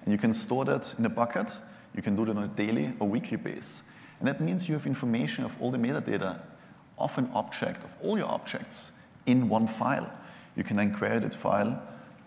And 0.02 0.12
you 0.12 0.18
can 0.18 0.32
store 0.32 0.64
that 0.64 0.94
in 0.98 1.04
a 1.04 1.10
bucket. 1.10 1.58
You 1.94 2.00
can 2.00 2.16
do 2.16 2.24
that 2.24 2.38
on 2.38 2.44
a 2.44 2.48
daily 2.48 2.94
or 3.00 3.06
weekly 3.06 3.36
basis. 3.36 3.82
And 4.18 4.26
that 4.28 4.40
means 4.40 4.66
you 4.66 4.72
have 4.72 4.86
information 4.86 5.44
of 5.44 5.52
all 5.60 5.70
the 5.70 5.76
metadata 5.76 6.40
of 6.98 7.16
an 7.18 7.30
object, 7.34 7.84
of 7.84 7.94
all 8.02 8.16
your 8.18 8.28
objects, 8.28 8.92
in 9.26 9.48
one 9.48 9.66
file. 9.66 10.10
You 10.56 10.64
can 10.64 10.76
then 10.76 10.94
query 10.94 11.18
that 11.18 11.34
file. 11.34 11.80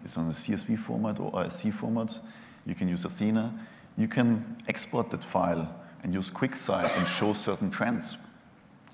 It's 0.03 0.17
on 0.17 0.27
a 0.27 0.31
CSV 0.31 0.79
format 0.79 1.19
or 1.19 1.33
ORC 1.33 1.73
format. 1.73 2.19
You 2.65 2.75
can 2.75 2.87
use 2.87 3.05
Athena. 3.05 3.53
You 3.97 4.07
can 4.07 4.57
export 4.67 5.11
that 5.11 5.23
file 5.23 5.73
and 6.03 6.13
use 6.13 6.29
QuickSight 6.29 6.97
and 6.97 7.07
show 7.07 7.33
certain 7.33 7.71
trends. 7.71 8.17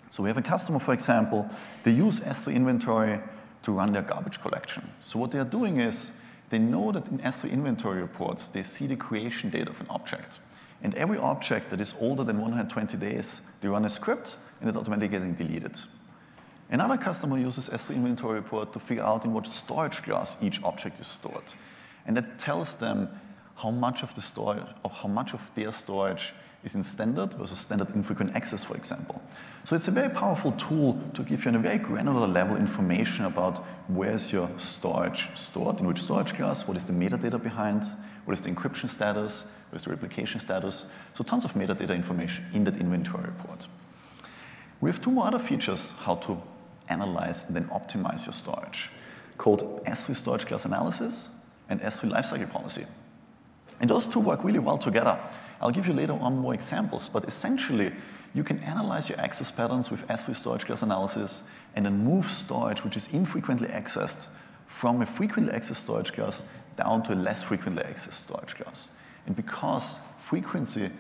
So 0.10 0.24
we 0.24 0.30
have 0.30 0.38
a 0.38 0.42
customer, 0.42 0.80
for 0.80 0.94
example, 0.94 1.50
they 1.84 1.92
use 1.92 2.22
S3 2.22 2.56
inventory 2.56 3.20
to 3.64 3.72
run 3.72 3.92
their 3.92 4.02
garbage 4.02 4.40
collection. 4.40 4.90
So 5.02 5.20
what 5.20 5.32
they 5.32 5.40
are 5.40 5.44
doing 5.44 5.80
is 5.80 6.12
they 6.50 6.60
know 6.60 6.92
that 6.92 7.08
in 7.08 7.20
S3 7.20 7.52
inventory 7.52 8.02
reports, 8.02 8.48
they 8.48 8.64
see 8.64 8.88
the 8.88 8.96
creation 8.96 9.50
date 9.50 9.68
of 9.68 9.80
an 9.82 9.88
object. 9.90 10.40
And 10.82 10.96
every 10.96 11.18
object 11.18 11.70
that 11.72 11.82
is 11.82 11.96
older 12.00 12.24
than 12.24 12.40
120 12.40 12.98
days, 12.98 13.42
they 13.62 13.68
run 13.68 13.86
a 13.86 13.90
script 13.90 14.38
and 14.60 14.70
it's 14.70 14.78
automatically 14.78 15.08
getting 15.08 15.34
deleted. 15.34 15.78
Another 16.70 16.98
customer 16.98 17.38
uses 17.38 17.70
S3 17.70 17.96
inventory 17.96 18.36
report 18.36 18.74
to 18.74 18.80
figure 18.80 19.04
out 19.04 19.24
in 19.24 19.34
what 19.34 19.46
storage 19.46 20.02
class 20.02 20.36
each 20.42 20.62
object 20.64 21.00
is 21.00 21.08
stored. 21.08 21.54
And 22.08 22.18
that 22.18 22.40
tells 22.40 22.76
them 22.76 23.10
how 23.56 23.72
much 23.72 24.04
of 24.04 24.14
the 24.16 24.22
storage, 24.22 24.66
or 24.84 24.92
how 24.92 25.08
much 25.08 25.34
of 25.34 25.52
their 25.56 25.72
storage 25.72 26.34
is 26.64 26.76
in 26.76 26.84
standard 26.84 27.34
versus 27.36 27.60
standard 27.60 27.90
infrequent 27.96 28.36
access, 28.36 28.64
for 28.64 28.76
example. 28.76 29.22
So 29.64 29.76
it's 29.76 29.88
a 29.88 29.92
very 29.92 30.10
powerful 30.10 30.52
tool 30.54 31.00
to 31.14 31.22
give 31.22 31.46
you 31.46 31.50
on 31.50 31.56
a 31.56 31.60
very 31.60 31.78
granular 31.78 32.28
level 32.28 32.58
information 32.58 33.26
about 33.26 33.64
where 33.88 34.14
is 34.14 34.34
your 34.34 34.50
storage 34.58 35.30
stored, 35.36 35.80
in 35.80 35.88
which 35.88 36.02
storage 36.02 36.34
class, 36.34 36.68
what 36.68 36.76
is 36.76 36.84
the 36.84 36.94
metadata 36.94 37.42
behind, 37.42 37.84
what 38.26 38.34
is 38.34 38.42
the 38.42 38.50
encryption 38.50 38.90
status, 38.90 39.44
what 39.70 39.78
is 39.78 39.86
the 39.86 39.92
replication 39.92 40.40
status. 40.40 40.86
So 41.14 41.24
tons 41.24 41.46
of 41.46 41.54
metadata 41.54 41.96
information 41.96 42.46
in 42.54 42.64
that 42.64 42.78
inventory 42.78 43.26
report. 43.26 43.68
We 44.86 44.92
have 44.92 45.02
two 45.02 45.10
more 45.10 45.26
other 45.26 45.40
features 45.40 45.96
how 46.02 46.14
to 46.28 46.40
analyze 46.90 47.46
and 47.46 47.56
then 47.56 47.66
optimize 47.70 48.28
your 48.28 48.34
storage 48.34 48.92
called 49.40 49.84
S3 49.86 50.16
storage 50.16 50.46
class 50.46 50.66
analysis 50.66 51.30
and 51.70 51.82
S3 51.82 52.12
lifecycle 52.12 52.52
policy. 52.52 52.86
And 53.80 53.90
those 53.90 54.06
two 54.06 54.20
work 54.20 54.44
really 54.44 54.60
well 54.60 54.78
together. 54.78 55.20
I'll 55.60 55.72
give 55.72 55.88
you 55.88 55.94
later 55.94 56.14
on 56.14 56.38
more 56.38 56.54
examples, 56.54 57.10
but 57.10 57.26
essentially, 57.26 57.94
you 58.36 58.44
can 58.44 58.60
analyze 58.60 59.10
your 59.10 59.20
access 59.20 59.52
patterns 59.52 59.90
with 59.90 60.08
S3 60.08 60.36
storage 60.36 60.66
class 60.66 60.84
analysis 60.84 61.42
and 61.76 61.88
then 61.88 62.06
move 62.06 62.30
storage 62.30 62.84
which 62.84 62.96
is 62.96 63.08
infrequently 63.08 63.70
accessed 63.70 64.28
from 64.68 65.02
a 65.02 65.06
frequently 65.08 65.52
accessed 65.52 65.78
storage 65.78 66.14
class 66.14 66.44
down 66.78 67.02
to 67.06 67.14
a 67.14 67.16
less 67.16 67.42
frequently 67.42 67.82
accessed 67.82 68.26
storage 68.26 68.54
class. 68.54 68.92
And 69.26 69.36
because 69.36 69.98
frequency 70.20 70.92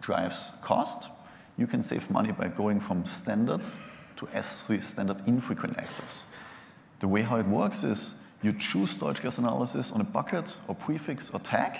drives 0.00 0.48
cost, 0.62 1.10
you 1.56 1.66
can 1.66 1.82
save 1.82 2.10
money 2.10 2.32
by 2.32 2.48
going 2.48 2.80
from 2.80 3.04
standard 3.06 3.62
to 4.16 4.26
S3 4.26 4.82
standard 4.82 5.16
infrequent 5.26 5.78
access. 5.78 6.26
The 7.00 7.08
way 7.08 7.22
how 7.22 7.36
it 7.36 7.46
works 7.46 7.82
is 7.82 8.14
you 8.42 8.52
choose 8.52 8.90
storage 8.90 9.20
class 9.20 9.38
analysis 9.38 9.90
on 9.90 10.00
a 10.00 10.04
bucket 10.04 10.56
or 10.68 10.74
prefix 10.74 11.30
or 11.30 11.40
tag, 11.40 11.78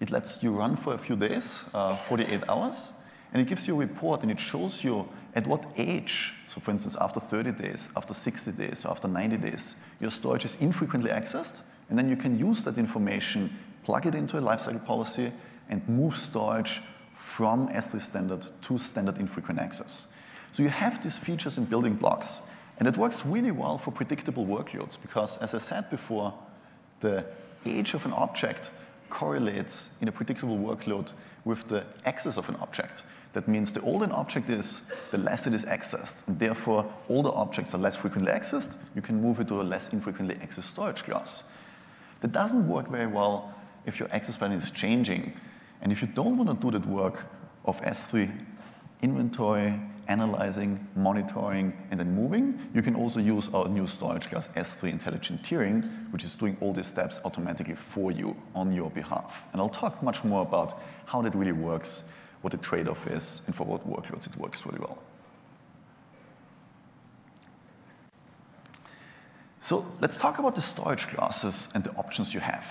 it 0.00 0.10
lets 0.10 0.42
you 0.42 0.52
run 0.52 0.76
for 0.76 0.94
a 0.94 0.98
few 0.98 1.16
days, 1.16 1.60
uh, 1.72 1.96
48 1.96 2.42
hours, 2.48 2.92
and 3.32 3.40
it 3.40 3.48
gives 3.48 3.66
you 3.66 3.74
a 3.74 3.78
report 3.78 4.22
and 4.22 4.30
it 4.30 4.38
shows 4.38 4.84
you 4.84 5.08
at 5.34 5.46
what 5.46 5.70
age, 5.76 6.32
so 6.48 6.60
for 6.60 6.70
instance, 6.70 6.96
after 7.00 7.20
30 7.20 7.52
days, 7.52 7.88
after 7.96 8.14
60 8.14 8.52
days, 8.52 8.84
or 8.84 8.90
after 8.90 9.08
90 9.08 9.36
days, 9.38 9.76
your 10.00 10.10
storage 10.10 10.44
is 10.44 10.56
infrequently 10.56 11.10
accessed, 11.10 11.62
and 11.90 11.98
then 11.98 12.08
you 12.08 12.16
can 12.16 12.38
use 12.38 12.64
that 12.64 12.78
information, 12.78 13.54
plug 13.84 14.06
it 14.06 14.14
into 14.14 14.38
a 14.38 14.40
lifecycle 14.40 14.84
policy, 14.84 15.32
and 15.68 15.86
move 15.88 16.18
storage 16.18 16.80
from 17.26 17.68
S3 17.68 18.00
standard 18.00 18.46
to 18.62 18.78
standard 18.78 19.18
infrequent 19.18 19.58
access. 19.58 20.06
So 20.52 20.62
you 20.62 20.68
have 20.68 21.02
these 21.02 21.18
features 21.18 21.58
and 21.58 21.68
building 21.68 21.94
blocks, 21.94 22.48
and 22.78 22.88
it 22.88 22.96
works 22.96 23.26
really 23.26 23.50
well 23.50 23.78
for 23.78 23.90
predictable 23.90 24.46
workloads 24.46 24.96
because, 25.02 25.36
as 25.38 25.54
I 25.54 25.58
said 25.58 25.90
before, 25.90 26.32
the 27.00 27.24
age 27.66 27.94
of 27.94 28.06
an 28.06 28.12
object 28.12 28.70
correlates 29.10 29.90
in 30.00 30.08
a 30.08 30.12
predictable 30.12 30.56
workload 30.56 31.12
with 31.44 31.66
the 31.68 31.84
access 32.04 32.36
of 32.38 32.48
an 32.48 32.56
object. 32.56 33.02
That 33.32 33.48
means 33.48 33.72
the 33.72 33.82
older 33.82 34.04
an 34.04 34.12
object 34.12 34.48
is, 34.48 34.82
the 35.10 35.18
less 35.18 35.46
it 35.46 35.52
is 35.52 35.64
accessed. 35.64 36.26
And 36.28 36.38
therefore, 36.38 36.90
older 37.08 37.30
objects 37.34 37.74
are 37.74 37.78
less 37.78 37.96
frequently 37.96 38.32
accessed. 38.32 38.76
You 38.94 39.02
can 39.02 39.20
move 39.20 39.40
it 39.40 39.48
to 39.48 39.60
a 39.60 39.62
less 39.62 39.88
infrequently 39.88 40.36
accessed 40.36 40.70
storage 40.70 41.02
class. 41.02 41.42
That 42.20 42.32
doesn't 42.32 42.66
work 42.66 42.88
very 42.88 43.08
well 43.08 43.52
if 43.84 43.98
your 44.00 44.08
access 44.12 44.36
pattern 44.36 44.56
is 44.56 44.70
changing. 44.70 45.34
And 45.82 45.92
if 45.92 46.00
you 46.02 46.08
don't 46.08 46.36
want 46.36 46.48
to 46.48 46.70
do 46.70 46.78
that 46.78 46.86
work 46.86 47.26
of 47.64 47.80
S3 47.82 48.30
inventory, 49.02 49.78
analyzing, 50.08 50.86
monitoring, 50.94 51.72
and 51.90 51.98
then 52.00 52.14
moving. 52.14 52.58
You 52.74 52.82
can 52.82 52.94
also 52.94 53.20
use 53.20 53.48
our 53.52 53.68
new 53.68 53.86
storage 53.86 54.26
class 54.28 54.48
S3 54.48 54.90
Intelligent 54.90 55.42
Tiering, 55.42 56.10
which 56.12 56.24
is 56.24 56.34
doing 56.36 56.56
all 56.60 56.72
these 56.72 56.86
steps 56.86 57.20
automatically 57.24 57.74
for 57.74 58.12
you 58.12 58.36
on 58.54 58.72
your 58.72 58.90
behalf. 58.90 59.42
And 59.52 59.60
I'll 59.60 59.68
talk 59.68 60.02
much 60.02 60.24
more 60.24 60.42
about 60.42 60.80
how 61.06 61.22
that 61.22 61.34
really 61.34 61.52
works, 61.52 62.04
what 62.42 62.52
the 62.52 62.58
trade-off 62.58 63.06
is, 63.08 63.42
and 63.46 63.54
for 63.54 63.64
what 63.64 63.86
workloads 63.88 64.26
it 64.26 64.36
works 64.36 64.64
really 64.64 64.78
well. 64.78 64.98
So 69.60 69.84
let's 70.00 70.16
talk 70.16 70.38
about 70.38 70.54
the 70.54 70.62
storage 70.62 71.08
classes 71.08 71.68
and 71.74 71.82
the 71.82 71.90
options 71.96 72.32
you 72.32 72.40
have. 72.40 72.64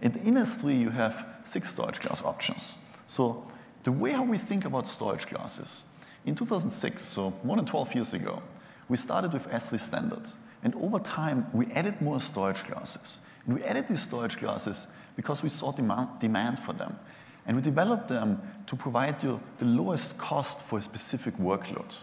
In 0.00 0.12
S3, 0.12 0.80
you 0.80 0.90
have 0.90 1.26
six 1.44 1.70
storage 1.70 1.98
class 2.00 2.24
options. 2.24 2.96
So 3.06 3.46
the 3.82 3.92
way 3.92 4.12
how 4.12 4.22
we 4.22 4.38
think 4.38 4.64
about 4.64 4.86
storage 4.86 5.26
classes 5.26 5.84
in 6.24 6.34
2006, 6.34 7.02
so 7.02 7.32
more 7.42 7.56
than 7.56 7.66
12 7.66 7.94
years 7.94 8.14
ago, 8.14 8.42
we 8.88 8.96
started 8.96 9.32
with 9.32 9.48
S3 9.48 9.80
standard. 9.80 10.22
And 10.62 10.74
over 10.76 10.98
time, 10.98 11.46
we 11.52 11.66
added 11.72 12.00
more 12.00 12.20
storage 12.20 12.64
classes. 12.64 13.20
And 13.46 13.54
we 13.54 13.64
added 13.64 13.88
these 13.88 14.02
storage 14.02 14.36
classes 14.36 14.86
because 15.16 15.42
we 15.42 15.48
saw 15.48 15.72
demand, 15.72 16.08
demand 16.20 16.58
for 16.58 16.72
them. 16.72 16.98
And 17.46 17.56
we 17.56 17.62
developed 17.62 18.08
them 18.08 18.42
to 18.66 18.76
provide 18.76 19.22
you 19.22 19.40
the 19.58 19.64
lowest 19.64 20.18
cost 20.18 20.60
for 20.60 20.78
a 20.78 20.82
specific 20.82 21.36
workload. 21.38 21.96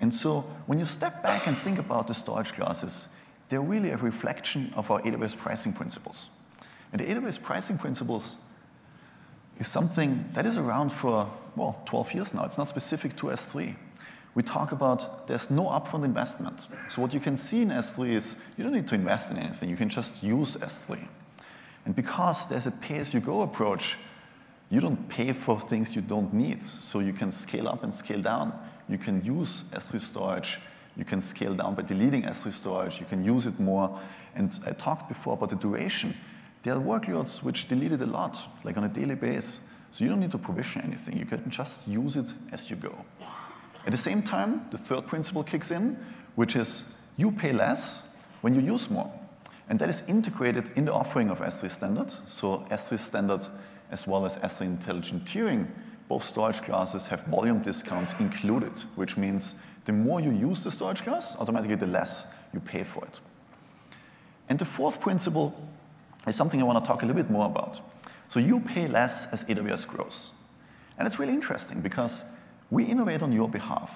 And 0.00 0.14
so 0.14 0.44
when 0.66 0.78
you 0.78 0.84
step 0.84 1.22
back 1.22 1.46
and 1.46 1.58
think 1.58 1.78
about 1.78 2.06
the 2.06 2.14
storage 2.14 2.52
classes, 2.52 3.08
they're 3.48 3.60
really 3.60 3.90
a 3.90 3.96
reflection 3.96 4.72
of 4.76 4.90
our 4.90 5.00
AWS 5.02 5.36
pricing 5.36 5.72
principles. 5.72 6.30
And 6.92 7.00
the 7.00 7.04
AWS 7.04 7.42
pricing 7.42 7.78
principles 7.78 8.36
is 9.58 9.66
something 9.66 10.28
that 10.32 10.46
is 10.46 10.56
around 10.56 10.90
for, 10.90 11.28
well, 11.56 11.82
12 11.86 12.14
years 12.14 12.34
now. 12.34 12.44
It's 12.44 12.58
not 12.58 12.68
specific 12.68 13.16
to 13.16 13.26
S3. 13.26 13.74
We 14.34 14.42
talk 14.42 14.72
about 14.72 15.26
there's 15.26 15.50
no 15.50 15.64
upfront 15.64 16.04
investment. 16.04 16.68
So 16.88 17.02
what 17.02 17.12
you 17.12 17.20
can 17.20 17.36
see 17.36 17.62
in 17.62 17.70
S3 17.70 18.10
is 18.10 18.36
you 18.56 18.64
don't 18.64 18.72
need 18.72 18.86
to 18.88 18.94
invest 18.94 19.30
in 19.30 19.36
anything. 19.36 19.68
You 19.68 19.76
can 19.76 19.88
just 19.88 20.22
use 20.22 20.56
S3. 20.56 21.06
And 21.84 21.96
because 21.96 22.46
there's 22.46 22.66
a 22.66 22.70
pay-as-you-go 22.70 23.42
approach, 23.42 23.96
you 24.70 24.80
don't 24.80 25.08
pay 25.08 25.32
for 25.32 25.60
things 25.60 25.96
you 25.96 26.02
don't 26.02 26.32
need. 26.32 26.62
So 26.62 27.00
you 27.00 27.12
can 27.12 27.32
scale 27.32 27.66
up 27.66 27.82
and 27.82 27.92
scale 27.92 28.22
down. 28.22 28.52
You 28.88 28.98
can 28.98 29.24
use 29.24 29.64
S3 29.72 30.00
storage. 30.00 30.60
You 30.96 31.04
can 31.04 31.20
scale 31.20 31.54
down 31.54 31.74
by 31.74 31.82
deleting 31.82 32.22
S3 32.22 32.52
storage. 32.52 33.00
You 33.00 33.06
can 33.06 33.24
use 33.24 33.46
it 33.46 33.58
more. 33.58 33.98
And 34.34 34.58
I 34.66 34.72
talked 34.72 35.08
before 35.08 35.34
about 35.34 35.50
the 35.50 35.56
duration. 35.56 36.14
There 36.68 36.76
are 36.76 36.82
workloads 36.82 37.42
which 37.42 37.66
delete 37.66 37.92
it 37.92 38.02
a 38.02 38.06
lot, 38.06 38.46
like 38.62 38.76
on 38.76 38.84
a 38.84 38.90
daily 38.90 39.14
basis. 39.14 39.60
So 39.90 40.04
you 40.04 40.10
don't 40.10 40.20
need 40.20 40.32
to 40.32 40.38
provision 40.38 40.82
anything. 40.82 41.16
You 41.16 41.24
can 41.24 41.48
just 41.48 41.88
use 41.88 42.14
it 42.14 42.26
as 42.52 42.68
you 42.68 42.76
go. 42.76 42.94
At 43.86 43.92
the 43.92 43.96
same 43.96 44.22
time, 44.22 44.66
the 44.70 44.76
third 44.76 45.06
principle 45.06 45.42
kicks 45.42 45.70
in, 45.70 45.96
which 46.34 46.56
is 46.56 46.84
you 47.16 47.32
pay 47.32 47.54
less 47.54 48.02
when 48.42 48.54
you 48.54 48.60
use 48.60 48.90
more. 48.90 49.10
And 49.70 49.78
that 49.78 49.88
is 49.88 50.02
integrated 50.08 50.70
in 50.76 50.84
the 50.84 50.92
offering 50.92 51.30
of 51.30 51.38
S3 51.38 51.70
Standard. 51.70 52.12
So 52.26 52.66
S3 52.70 52.98
Standard 52.98 53.46
as 53.90 54.06
well 54.06 54.26
as 54.26 54.36
S3 54.36 54.66
Intelligent 54.66 55.24
Tiering, 55.24 55.68
both 56.06 56.22
storage 56.22 56.60
classes 56.60 57.06
have 57.06 57.24
volume 57.28 57.62
discounts 57.62 58.14
included, 58.20 58.78
which 58.94 59.16
means 59.16 59.54
the 59.86 59.92
more 59.94 60.20
you 60.20 60.32
use 60.32 60.64
the 60.64 60.70
storage 60.70 61.00
class, 61.00 61.34
automatically 61.36 61.76
the 61.76 61.86
less 61.86 62.26
you 62.52 62.60
pay 62.60 62.84
for 62.84 63.06
it. 63.06 63.20
And 64.50 64.58
the 64.58 64.66
fourth 64.66 65.00
principle 65.00 65.54
is 66.28 66.36
something 66.36 66.60
I 66.60 66.64
want 66.64 66.82
to 66.82 66.86
talk 66.86 67.02
a 67.02 67.06
little 67.06 67.22
bit 67.22 67.30
more 67.30 67.46
about. 67.46 67.80
So 68.28 68.40
you 68.40 68.60
pay 68.60 68.88
less 68.88 69.26
as 69.32 69.44
AWS 69.44 69.86
grows. 69.86 70.32
And 70.98 71.06
it's 71.06 71.18
really 71.18 71.32
interesting 71.32 71.80
because 71.80 72.24
we 72.70 72.84
innovate 72.84 73.22
on 73.22 73.32
your 73.32 73.48
behalf. 73.48 73.90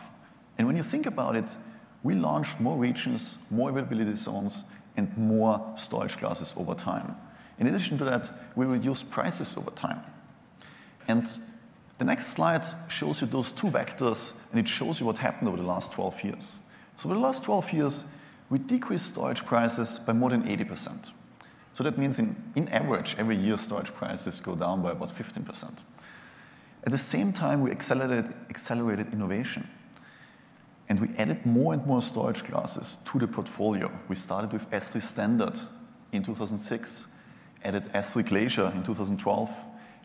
And 0.58 0.66
when 0.66 0.76
you 0.76 0.82
think 0.82 1.06
about 1.06 1.36
it, 1.36 1.54
we 2.02 2.14
launched 2.14 2.60
more 2.60 2.76
regions, 2.76 3.38
more 3.50 3.70
availability 3.70 4.14
zones, 4.14 4.64
and 4.96 5.16
more 5.16 5.74
storage 5.76 6.16
classes 6.16 6.54
over 6.56 6.74
time. 6.74 7.16
In 7.58 7.66
addition 7.66 7.98
to 7.98 8.04
that, 8.04 8.30
we 8.56 8.66
reduced 8.66 9.10
prices 9.10 9.56
over 9.56 9.70
time. 9.70 10.00
And 11.08 11.28
the 11.98 12.04
next 12.04 12.28
slide 12.28 12.64
shows 12.88 13.20
you 13.20 13.26
those 13.26 13.52
two 13.52 13.68
vectors, 13.68 14.32
and 14.50 14.58
it 14.58 14.68
shows 14.68 15.00
you 15.00 15.06
what 15.06 15.18
happened 15.18 15.48
over 15.48 15.58
the 15.58 15.62
last 15.66 15.92
12 15.92 16.24
years. 16.24 16.62
So 16.96 17.08
over 17.08 17.14
the 17.14 17.20
last 17.20 17.44
12 17.44 17.72
years, 17.72 18.04
we 18.50 18.58
decreased 18.58 19.06
storage 19.06 19.44
prices 19.44 19.98
by 19.98 20.12
more 20.12 20.30
than 20.30 20.42
80%. 20.44 21.10
So 21.74 21.84
that 21.84 21.96
means 21.96 22.18
in, 22.18 22.36
in 22.54 22.68
average, 22.68 23.16
every 23.18 23.36
year 23.36 23.56
storage 23.56 23.94
prices 23.94 24.40
go 24.40 24.54
down 24.54 24.82
by 24.82 24.92
about 24.92 25.14
15%. 25.16 25.78
At 26.84 26.90
the 26.90 26.98
same 26.98 27.32
time, 27.32 27.60
we 27.60 27.70
accelerated, 27.70 28.34
accelerated 28.50 29.12
innovation. 29.12 29.68
And 30.88 31.00
we 31.00 31.08
added 31.16 31.46
more 31.46 31.72
and 31.72 31.86
more 31.86 32.02
storage 32.02 32.44
classes 32.44 32.98
to 33.06 33.18
the 33.18 33.28
portfolio. 33.28 33.90
We 34.08 34.16
started 34.16 34.52
with 34.52 34.68
S3 34.70 35.00
Standard 35.00 35.58
in 36.10 36.22
2006, 36.22 37.06
added 37.64 37.86
S3 37.94 38.26
Glacier 38.26 38.70
in 38.74 38.82
2012, 38.82 39.50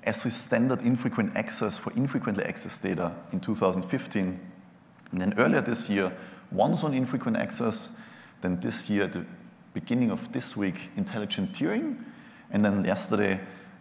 S3 0.06 0.32
Standard 0.32 0.82
Infrequent 0.84 1.36
Access 1.36 1.78
for 1.78 1.92
infrequently 1.94 2.46
accessed 2.46 2.82
data 2.82 3.14
in 3.34 3.42
2015. 3.42 4.40
And 5.12 5.22
then 5.22 5.34
earlier 5.38 5.62
this 5.62 5.90
year, 5.90 6.16
one 6.52 6.76
zone 6.76 6.94
infrequent 6.94 7.38
access. 7.38 7.90
Then 8.42 8.60
this 8.60 8.90
year, 8.90 9.08
the 9.08 9.26
beginning 9.80 10.10
of 10.10 10.32
this 10.32 10.58
week, 10.58 10.90
intelligent 10.96 11.54
tiering. 11.54 12.04
And 12.50 12.66
then 12.66 12.84
yesterday, 12.84 13.40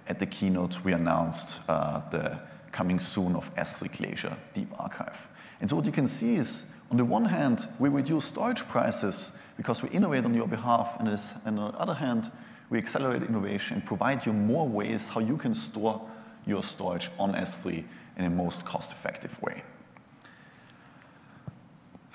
at 0.08 0.18
the 0.18 0.26
keynote, 0.26 0.84
we 0.84 0.92
announced 0.92 1.58
uh, 1.68 2.02
the 2.10 2.38
coming 2.70 3.00
soon 3.00 3.34
of 3.34 3.54
S3 3.54 3.96
Glacier 3.96 4.36
Deep 4.52 4.68
Archive. 4.78 5.16
And 5.58 5.70
so 5.70 5.76
what 5.76 5.86
you 5.86 5.92
can 5.92 6.06
see 6.06 6.34
is 6.34 6.66
on 6.90 6.98
the 6.98 7.04
one 7.04 7.24
hand, 7.24 7.66
we 7.78 7.88
reduce 7.88 8.26
storage 8.26 8.68
prices 8.68 9.32
because 9.56 9.82
we 9.82 9.88
innovate 9.88 10.26
on 10.26 10.34
your 10.34 10.46
behalf, 10.46 10.96
and, 11.00 11.08
and 11.46 11.58
on 11.58 11.72
the 11.72 11.78
other 11.78 11.94
hand, 11.94 12.30
we 12.68 12.76
accelerate 12.76 13.22
innovation 13.22 13.78
and 13.78 13.86
provide 13.86 14.26
you 14.26 14.34
more 14.34 14.68
ways 14.68 15.08
how 15.08 15.20
you 15.20 15.38
can 15.38 15.54
store 15.54 16.02
your 16.44 16.62
storage 16.62 17.08
on 17.18 17.32
S3 17.32 17.82
in 18.18 18.24
a 18.26 18.30
most 18.30 18.66
cost-effective 18.66 19.40
way. 19.40 19.62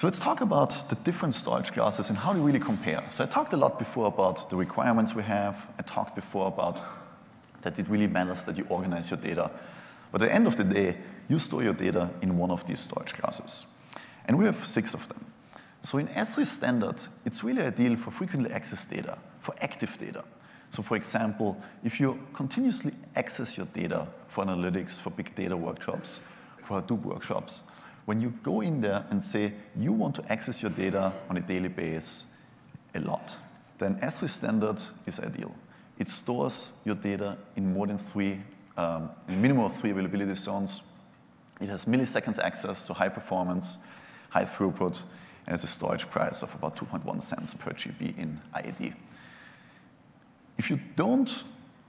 So 0.01 0.08
let's 0.08 0.20
talk 0.20 0.41
about 0.41 0.72
the 0.89 0.96
different 1.03 1.36
storage 1.36 1.72
classes 1.74 2.10
and 2.10 2.17
how 2.17 2.34
they 2.34 2.39
really 2.39 2.60
compare. 2.60 3.03
So 3.12 3.24
I 3.24 3.27
talked 3.27 3.53
a 3.53 3.55
lot 3.55 3.77
before 3.77 4.08
about 4.08 4.50
the 4.50 4.55
requirements 4.55 5.13
we 5.13 5.22
have. 5.22 5.55
I 5.77 5.84
talked 5.84 6.15
before 6.15 6.48
about 6.48 6.81
that 7.62 7.77
it 7.77 7.88
really 7.88 8.08
matters 8.08 8.43
that 8.46 8.58
you 8.58 8.65
organize 8.70 9.12
your 9.12 9.20
data. 9.20 9.51
But 10.12 10.24
at 10.24 10.29
the 10.29 10.34
end 10.34 10.48
of 10.48 10.58
the 10.58 10.63
day, 10.63 10.98
you 11.29 11.38
store 11.38 11.62
your 11.62 11.75
data 11.75 12.10
in 12.24 12.36
one 12.36 12.50
of 12.50 12.65
these 12.65 12.79
storage 12.79 13.13
classes. 13.13 13.67
And 14.25 14.39
we 14.39 14.46
have 14.46 14.65
six 14.65 14.96
of 14.96 15.08
them. 15.08 15.24
So 15.84 16.00
in 16.00 16.08
S3 16.08 16.48
standard, 16.48 17.03
it's 17.24 17.43
really 17.43 17.62
ideal 17.62 17.96
for 17.96 18.10
frequently 18.10 18.50
accessed 18.50 18.89
data, 18.89 19.20
for 19.39 19.53
active 19.62 19.96
data. 20.00 20.24
So 20.72 20.81
for 20.81 20.96
example, 20.96 21.62
if 21.84 22.00
you 22.00 22.20
continuously 22.34 22.93
access 23.15 23.55
your 23.55 23.67
data 23.67 24.08
for 24.29 24.46
analytics, 24.46 25.00
for 25.00 25.12
big 25.12 25.36
data 25.36 25.55
workshops, 25.55 26.22
for 26.63 26.81
Hadoop 26.81 27.03
workshops, 27.03 27.62
when 28.11 28.19
you 28.19 28.33
go 28.43 28.59
in 28.59 28.81
there 28.81 29.05
and 29.09 29.23
say 29.23 29.53
you 29.73 29.93
want 29.93 30.13
to 30.13 30.21
access 30.29 30.61
your 30.61 30.71
data 30.71 31.13
on 31.29 31.37
a 31.37 31.39
daily 31.39 31.69
basis 31.69 32.25
a 32.93 32.99
lot, 32.99 33.37
then 33.77 33.95
S3 34.01 34.27
standard 34.27 34.81
is 35.05 35.21
ideal. 35.21 35.55
It 35.97 36.09
stores 36.09 36.73
your 36.83 36.95
data 36.95 37.37
in 37.55 37.71
more 37.73 37.87
than 37.87 37.97
three, 37.97 38.41
um, 38.75 39.11
in 39.29 39.35
a 39.35 39.37
minimum 39.37 39.63
of 39.63 39.79
three 39.79 39.91
availability 39.91 40.35
zones. 40.35 40.81
It 41.61 41.69
has 41.69 41.85
milliseconds 41.85 42.37
access, 42.39 42.79
so 42.79 42.93
high 42.93 43.07
performance, 43.07 43.77
high 44.27 44.43
throughput, 44.43 44.99
and 45.45 45.53
has 45.53 45.63
a 45.63 45.67
storage 45.67 46.09
price 46.09 46.43
of 46.43 46.53
about 46.53 46.75
2.1 46.75 47.21
cents 47.21 47.53
per 47.53 47.71
GB 47.71 48.17
in 48.17 48.41
IAD. 48.53 48.93
If 50.57 50.69
you 50.69 50.81
don't 50.97 51.45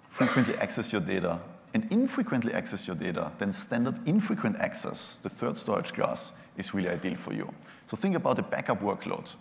frequently 0.09 0.55
access 0.59 0.93
your 0.93 1.01
data 1.01 1.41
and 1.75 1.91
infrequently 1.91 2.53
access 2.53 2.87
your 2.87 2.97
data, 2.97 3.33
then 3.39 3.53
standard 3.53 4.07
infrequent 4.07 4.57
access, 4.59 5.17
the 5.23 5.29
third 5.29 5.57
storage 5.57 5.93
class, 5.93 6.33
is 6.57 6.75
really 6.75 6.89
ideal 6.89 7.17
for 7.17 7.33
you. 7.33 7.53
So 7.87 7.97
think 7.97 8.15
about 8.15 8.39
a 8.39 8.43
backup 8.43 8.83
workload, 8.83 9.35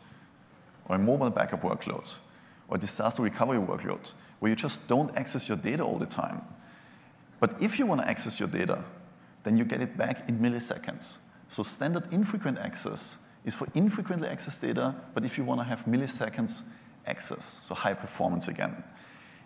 or 0.87 0.95
a 0.95 0.99
mobile 0.99 1.29
backup 1.29 1.61
workload, 1.61 2.15
or 2.69 2.77
disaster 2.77 3.21
recovery 3.21 3.59
workload, 3.59 4.11
where 4.39 4.49
you 4.49 4.55
just 4.55 4.87
don't 4.87 5.15
access 5.17 5.49
your 5.49 5.57
data 5.57 5.83
all 5.83 5.97
the 5.97 6.05
time. 6.05 6.41
But 7.39 7.61
if 7.61 7.77
you 7.77 7.85
want 7.85 8.01
to 8.01 8.07
access 8.07 8.39
your 8.39 8.47
data, 8.49 8.83
then 9.43 9.57
you 9.57 9.65
get 9.65 9.81
it 9.81 9.97
back 9.97 10.29
in 10.29 10.39
milliseconds. 10.39 11.17
So 11.49 11.63
standard 11.63 12.11
infrequent 12.13 12.59
access 12.59 13.17
is 13.43 13.53
for 13.53 13.67
infrequently 13.73 14.29
accessed 14.29 14.61
data, 14.61 14.95
but 15.13 15.25
if 15.25 15.37
you 15.37 15.43
want 15.43 15.59
to 15.59 15.65
have 15.65 15.83
milliseconds 15.85 16.61
access, 17.05 17.59
so 17.63 17.75
high 17.75 17.93
performance 17.93 18.47
again. 18.47 18.83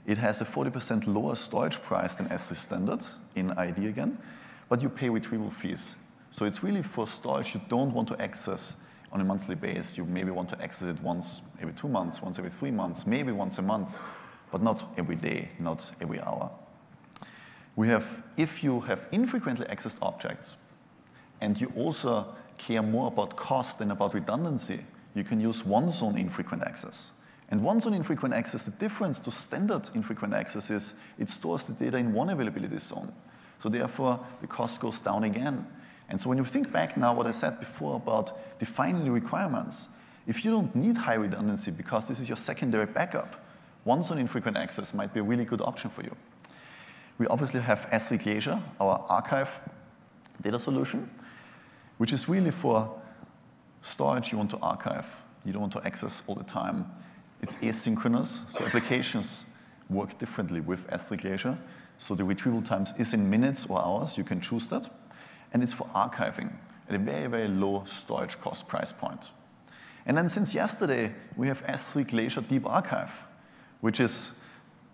It 0.06 0.18
has 0.20 0.42
a 0.42 0.46
40% 0.46 1.08
lower 1.08 1.36
storage 1.36 1.82
price 1.82 2.16
than 2.16 2.28
S3 2.28 2.56
standard 2.56 3.04
in 3.36 3.52
ID 3.52 3.88
again, 3.88 4.18
but 4.70 4.82
you 4.82 4.90
pay 4.90 5.10
retrieval 5.10 5.50
fees. 5.50 5.96
So 6.32 6.46
it's 6.46 6.64
really 6.64 6.84
for 6.84 7.08
storage 7.08 7.54
you 7.54 7.62
don't 7.70 7.94
want 7.94 8.08
to 8.10 8.22
access 8.22 8.76
on 9.12 9.22
a 9.22 9.24
monthly 9.24 9.56
basis. 9.56 9.98
You 9.98 10.06
maybe 10.06 10.32
want 10.32 10.50
to 10.50 10.62
access 10.62 10.90
it 10.90 11.02
once 11.02 11.42
every 11.60 11.74
two 11.74 11.88
months, 11.88 12.22
once 12.22 12.38
every 12.38 12.52
three 12.52 12.72
months, 12.72 13.08
maybe 13.08 13.32
once 13.32 13.58
a 13.58 13.62
month, 13.62 13.98
but 14.52 14.62
not 14.62 14.94
every 14.98 15.16
day, 15.16 15.50
not 15.60 15.92
every 16.02 16.20
hour. 16.20 16.52
We 17.76 17.88
have, 17.88 18.24
if 18.38 18.64
you 18.64 18.82
have 18.82 19.08
infrequently 19.12 19.66
accessed 19.68 19.98
objects, 20.02 20.58
and 21.42 21.60
you 21.60 21.72
also 21.76 22.34
care 22.58 22.82
more 22.82 23.08
about 23.08 23.36
cost 23.36 23.80
than 23.80 23.92
about 23.92 24.14
redundancy, 24.14 24.86
you 25.14 25.24
can 25.24 25.42
use 25.42 25.66
one 25.66 25.90
zone 25.90 26.18
infrequent 26.18 26.64
access. 26.64 27.12
And 27.56 27.64
one 27.64 27.80
zone 27.80 27.94
infrequent 27.94 28.36
access, 28.36 28.66
the 28.66 28.72
difference 28.72 29.22
to 29.22 29.32
standard 29.32 29.90
infrequent 29.94 30.34
access 30.34 30.70
is 30.70 30.94
it 31.18 31.30
stores 31.30 31.64
the 31.64 31.72
data 31.72 31.96
in 31.96 32.12
one 32.12 32.30
availability 32.30 32.80
zone. 32.80 33.14
So 33.60 33.70
therefore, 33.70 34.20
the 34.42 34.48
cost 34.48 34.82
goes 34.82 35.00
down 35.00 35.24
again. 35.24 35.66
And 36.10 36.20
so 36.20 36.28
when 36.28 36.38
you 36.38 36.44
think 36.44 36.70
back 36.70 36.98
now 36.98 37.14
what 37.14 37.28
I 37.28 37.32
said 37.32 37.58
before 37.62 37.96
about 37.96 38.60
defining 38.60 39.06
the 39.06 39.12
requirements, 39.12 39.88
if 40.28 40.44
you 40.44 40.52
don't 40.52 40.76
need 40.76 40.98
high 40.98 41.14
redundancy 41.14 41.72
because 41.72 42.10
this 42.10 42.20
is 42.20 42.28
your 42.28 42.36
secondary 42.36 42.88
backup, 42.88 43.46
one 43.86 44.04
zone 44.04 44.18
infrequent 44.18 44.58
access 44.58 44.94
might 44.94 45.14
be 45.14 45.22
a 45.22 45.24
really 45.24 45.46
good 45.46 45.62
option 45.62 45.90
for 45.90 46.02
you. 46.02 46.14
We 47.20 47.26
obviously 47.28 47.62
have 47.62 47.88
S3 47.90 48.22
Glacier, 48.22 48.62
our 48.82 49.06
archive 49.08 49.62
data 50.42 50.60
solution 50.60 51.10
which 52.00 52.12
is 52.12 52.28
really 52.28 52.52
for 52.52 53.02
storage 53.82 54.34
you 54.34 54.38
want 54.38 54.50
to 54.50 54.58
archive. 54.58 55.06
You 55.46 55.54
don't 55.54 55.62
want 55.62 55.72
to 55.74 55.86
access 55.86 56.22
all 56.28 56.36
the 56.36 56.44
time. 56.44 56.92
It's 57.42 57.56
asynchronous, 57.58 58.40
so 58.52 58.66
applications 58.66 59.46
work 59.90 60.18
differently 60.18 60.62
with 60.62 60.88
S3 60.88 61.22
Glacier. 61.22 61.58
So 61.98 62.16
the 62.16 62.24
retrieval 62.24 62.62
times 62.62 62.94
is 62.98 63.14
in 63.14 63.30
minutes 63.30 63.66
or 63.70 63.80
hours. 63.80 64.18
You 64.18 64.24
can 64.24 64.42
choose 64.42 64.68
that. 64.70 64.90
And 65.54 65.64
it's 65.64 65.74
for 65.74 65.88
archiving 65.88 66.54
at 66.90 66.96
a 66.96 66.98
very, 66.98 67.28
very 67.28 67.48
low 67.48 67.84
storage 67.88 68.40
cost 68.42 68.68
price 68.68 68.92
point. 68.92 69.32
And 70.06 70.18
then 70.18 70.30
since 70.30 70.54
yesterday, 70.54 71.14
we 71.36 71.48
have 71.48 71.66
S3 71.66 72.08
Glacier 72.08 72.42
Deep 72.42 72.66
Archive, 72.66 73.12
which 73.82 74.00
is, 74.00 74.30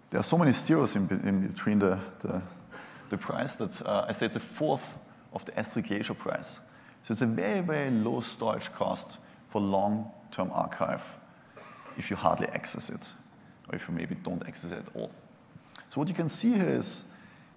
there 0.10 0.20
are 0.20 0.24
so 0.24 0.38
many 0.38 0.52
zeros 0.52 0.96
in, 0.96 1.08
in 1.24 1.48
between 1.48 1.80
the, 1.80 2.00
the, 2.20 2.42
the 3.10 3.18
price 3.18 3.56
that 3.56 3.82
uh, 3.86 4.06
I 4.08 4.14
say 4.14 4.26
it's 4.26 4.36
a 4.36 4.40
fourth 4.40 4.98
of 5.34 5.44
the 5.46 5.52
S3 5.54 5.86
Glacier 5.88 6.14
price. 6.14 6.60
So 7.04 7.14
it's 7.14 7.22
a 7.22 7.26
very, 7.26 7.62
very 7.62 7.92
low 7.92 8.22
storage 8.22 8.72
cost 8.74 9.18
for 9.50 9.60
long-term 9.60 10.52
archive 10.54 11.04
if 11.98 12.10
you 12.10 12.16
hardly 12.16 12.48
access 12.48 12.90
it, 12.90 13.08
or 13.70 13.76
if 13.76 13.88
you 13.88 13.94
maybe 13.94 14.16
don't 14.16 14.46
access 14.48 14.72
it 14.72 14.80
at 14.80 14.96
all. 14.96 15.12
So 15.90 16.00
what 16.00 16.08
you 16.08 16.14
can 16.14 16.30
see 16.30 16.54
here 16.54 16.70
is 16.70 17.06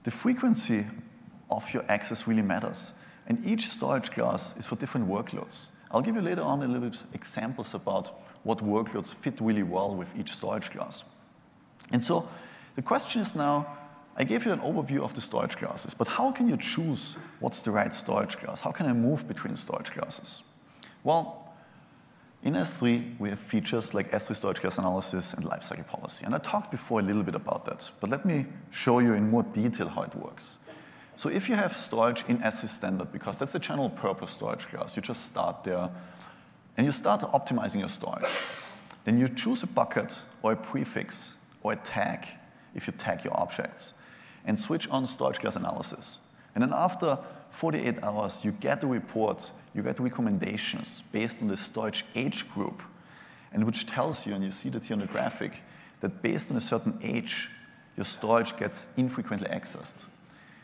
the 0.02 0.10
frequency 0.10 0.84
of 1.50 1.68
your 1.72 1.84
access 1.88 2.26
really 2.26 2.42
matters. 2.42 2.92
And 3.26 3.44
each 3.46 3.68
storage 3.68 4.10
class 4.10 4.56
is 4.56 4.66
for 4.66 4.76
different 4.76 5.08
workloads. 5.08 5.70
I'll 5.90 6.02
give 6.02 6.16
you 6.16 6.20
later 6.20 6.42
on 6.42 6.62
a 6.62 6.66
little 6.66 6.90
bit 6.90 6.98
examples 7.12 7.74
about 7.74 8.22
what 8.42 8.58
workloads 8.58 9.14
fit 9.14 9.40
really 9.40 9.62
well 9.62 9.94
with 9.94 10.08
each 10.18 10.32
storage 10.32 10.70
class. 10.70 11.04
And 11.92 12.04
so 12.04 12.28
the 12.74 12.82
question 12.82 13.22
is 13.22 13.34
now, 13.34 13.66
I 14.16 14.24
gave 14.24 14.44
you 14.44 14.52
an 14.52 14.60
overview 14.60 15.00
of 15.02 15.14
the 15.14 15.20
storage 15.20 15.56
classes, 15.56 15.94
but 15.94 16.06
how 16.06 16.30
can 16.30 16.48
you 16.48 16.56
choose 16.56 17.16
what's 17.40 17.60
the 17.60 17.70
right 17.70 17.92
storage 17.92 18.36
class? 18.36 18.60
How 18.60 18.70
can 18.70 18.86
I 18.86 18.92
move 18.92 19.26
between 19.26 19.56
storage 19.56 19.90
classes? 19.90 20.42
Well, 21.02 21.43
in 22.44 22.52
S3, 22.52 23.18
we 23.18 23.30
have 23.30 23.40
features 23.40 23.94
like 23.94 24.12
S3 24.12 24.36
storage 24.36 24.60
class 24.60 24.76
analysis 24.76 25.32
and 25.32 25.46
lifecycle 25.46 25.86
policy. 25.86 26.26
And 26.26 26.34
I 26.34 26.38
talked 26.38 26.70
before 26.70 27.00
a 27.00 27.02
little 27.02 27.22
bit 27.22 27.34
about 27.34 27.64
that, 27.64 27.90
but 28.00 28.10
let 28.10 28.26
me 28.26 28.44
show 28.70 28.98
you 28.98 29.14
in 29.14 29.30
more 29.30 29.42
detail 29.42 29.88
how 29.88 30.02
it 30.02 30.14
works. 30.14 30.58
So 31.16 31.30
if 31.30 31.48
you 31.48 31.54
have 31.54 31.74
storage 31.74 32.22
in 32.28 32.38
S3 32.40 32.68
standard, 32.68 33.12
because 33.12 33.38
that's 33.38 33.54
a 33.54 33.58
general 33.58 33.88
purpose 33.88 34.32
storage 34.32 34.66
class, 34.66 34.94
you 34.94 35.00
just 35.00 35.24
start 35.24 35.64
there 35.64 35.90
and 36.76 36.84
you 36.84 36.92
start 36.92 37.22
optimizing 37.22 37.80
your 37.80 37.88
storage. 37.88 38.30
Then 39.04 39.18
you 39.18 39.28
choose 39.28 39.62
a 39.62 39.66
bucket 39.66 40.20
or 40.42 40.52
a 40.52 40.56
prefix 40.56 41.34
or 41.62 41.72
a 41.72 41.76
tag 41.76 42.26
if 42.74 42.86
you 42.86 42.92
tag 42.92 43.24
your 43.24 43.34
objects 43.40 43.94
and 44.44 44.58
switch 44.58 44.86
on 44.88 45.06
storage 45.06 45.38
class 45.38 45.56
analysis. 45.56 46.20
And 46.54 46.62
then 46.62 46.72
after 46.74 47.18
48 47.54 48.02
hours, 48.02 48.44
you 48.44 48.52
get 48.52 48.82
a 48.82 48.86
report, 48.86 49.50
you 49.74 49.82
get 49.82 50.00
recommendations 50.00 51.02
based 51.12 51.40
on 51.40 51.48
the 51.48 51.56
storage 51.56 52.04
age 52.14 52.48
group, 52.50 52.82
and 53.52 53.64
which 53.64 53.86
tells 53.86 54.26
you, 54.26 54.34
and 54.34 54.44
you 54.44 54.50
see 54.50 54.68
that 54.70 54.84
here 54.84 54.94
on 54.94 55.00
the 55.00 55.06
graphic, 55.06 55.62
that 56.00 56.20
based 56.22 56.50
on 56.50 56.56
a 56.56 56.60
certain 56.60 56.98
age, 57.02 57.48
your 57.96 58.04
storage 58.04 58.56
gets 58.56 58.88
infrequently 58.96 59.48
accessed. 59.48 60.04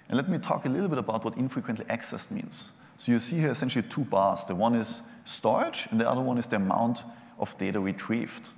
And 0.08 0.16
let 0.16 0.28
me 0.28 0.38
talk 0.38 0.66
a 0.66 0.68
little 0.68 0.88
bit 0.88 0.98
about 0.98 1.24
what 1.24 1.36
infrequently 1.36 1.84
accessed 1.84 2.32
means. 2.32 2.72
So 2.98 3.12
you 3.12 3.18
see 3.20 3.38
here 3.38 3.50
essentially 3.50 3.86
two 3.88 4.02
bars. 4.02 4.44
The 4.44 4.54
one 4.54 4.74
is 4.74 5.02
storage, 5.24 5.86
and 5.90 6.00
the 6.00 6.10
other 6.10 6.20
one 6.20 6.36
is 6.36 6.48
the 6.48 6.56
amount 6.56 7.04
of 7.38 7.56
data 7.56 7.78
retrieved. 7.78 8.50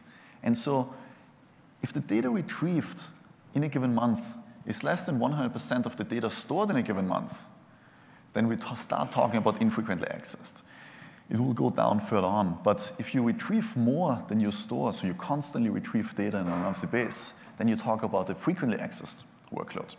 And 0.42 0.56
so 0.56 0.92
if 1.82 1.92
the 1.92 2.00
data 2.00 2.30
retrieved 2.30 3.02
in 3.54 3.64
a 3.64 3.68
given 3.68 3.94
month 3.94 4.20
is 4.64 4.82
less 4.82 5.04
than 5.04 5.18
100% 5.18 5.86
of 5.86 5.96
the 5.96 6.04
data 6.04 6.30
stored 6.30 6.70
in 6.70 6.76
a 6.76 6.82
given 6.82 7.06
month, 7.06 7.34
then 8.34 8.48
we 8.48 8.56
start 8.74 9.12
talking 9.12 9.38
about 9.38 9.60
infrequently 9.60 10.08
accessed. 10.08 10.62
It 11.30 11.38
will 11.38 11.54
go 11.54 11.70
down 11.70 12.00
further 12.00 12.26
on. 12.26 12.58
But 12.62 12.92
if 12.98 13.14
you 13.14 13.22
retrieve 13.22 13.76
more 13.76 14.22
than 14.28 14.40
you 14.40 14.52
store, 14.52 14.92
so 14.92 15.06
you 15.06 15.14
constantly 15.14 15.70
retrieve 15.70 16.14
data 16.14 16.38
on 16.38 16.46
a 16.46 16.56
monthly 16.56 16.88
basis, 16.88 17.34
then 17.58 17.68
you 17.68 17.76
talk 17.76 18.02
about 18.02 18.28
a 18.30 18.34
frequently 18.34 18.78
accessed 18.78 19.24
workload. 19.52 19.96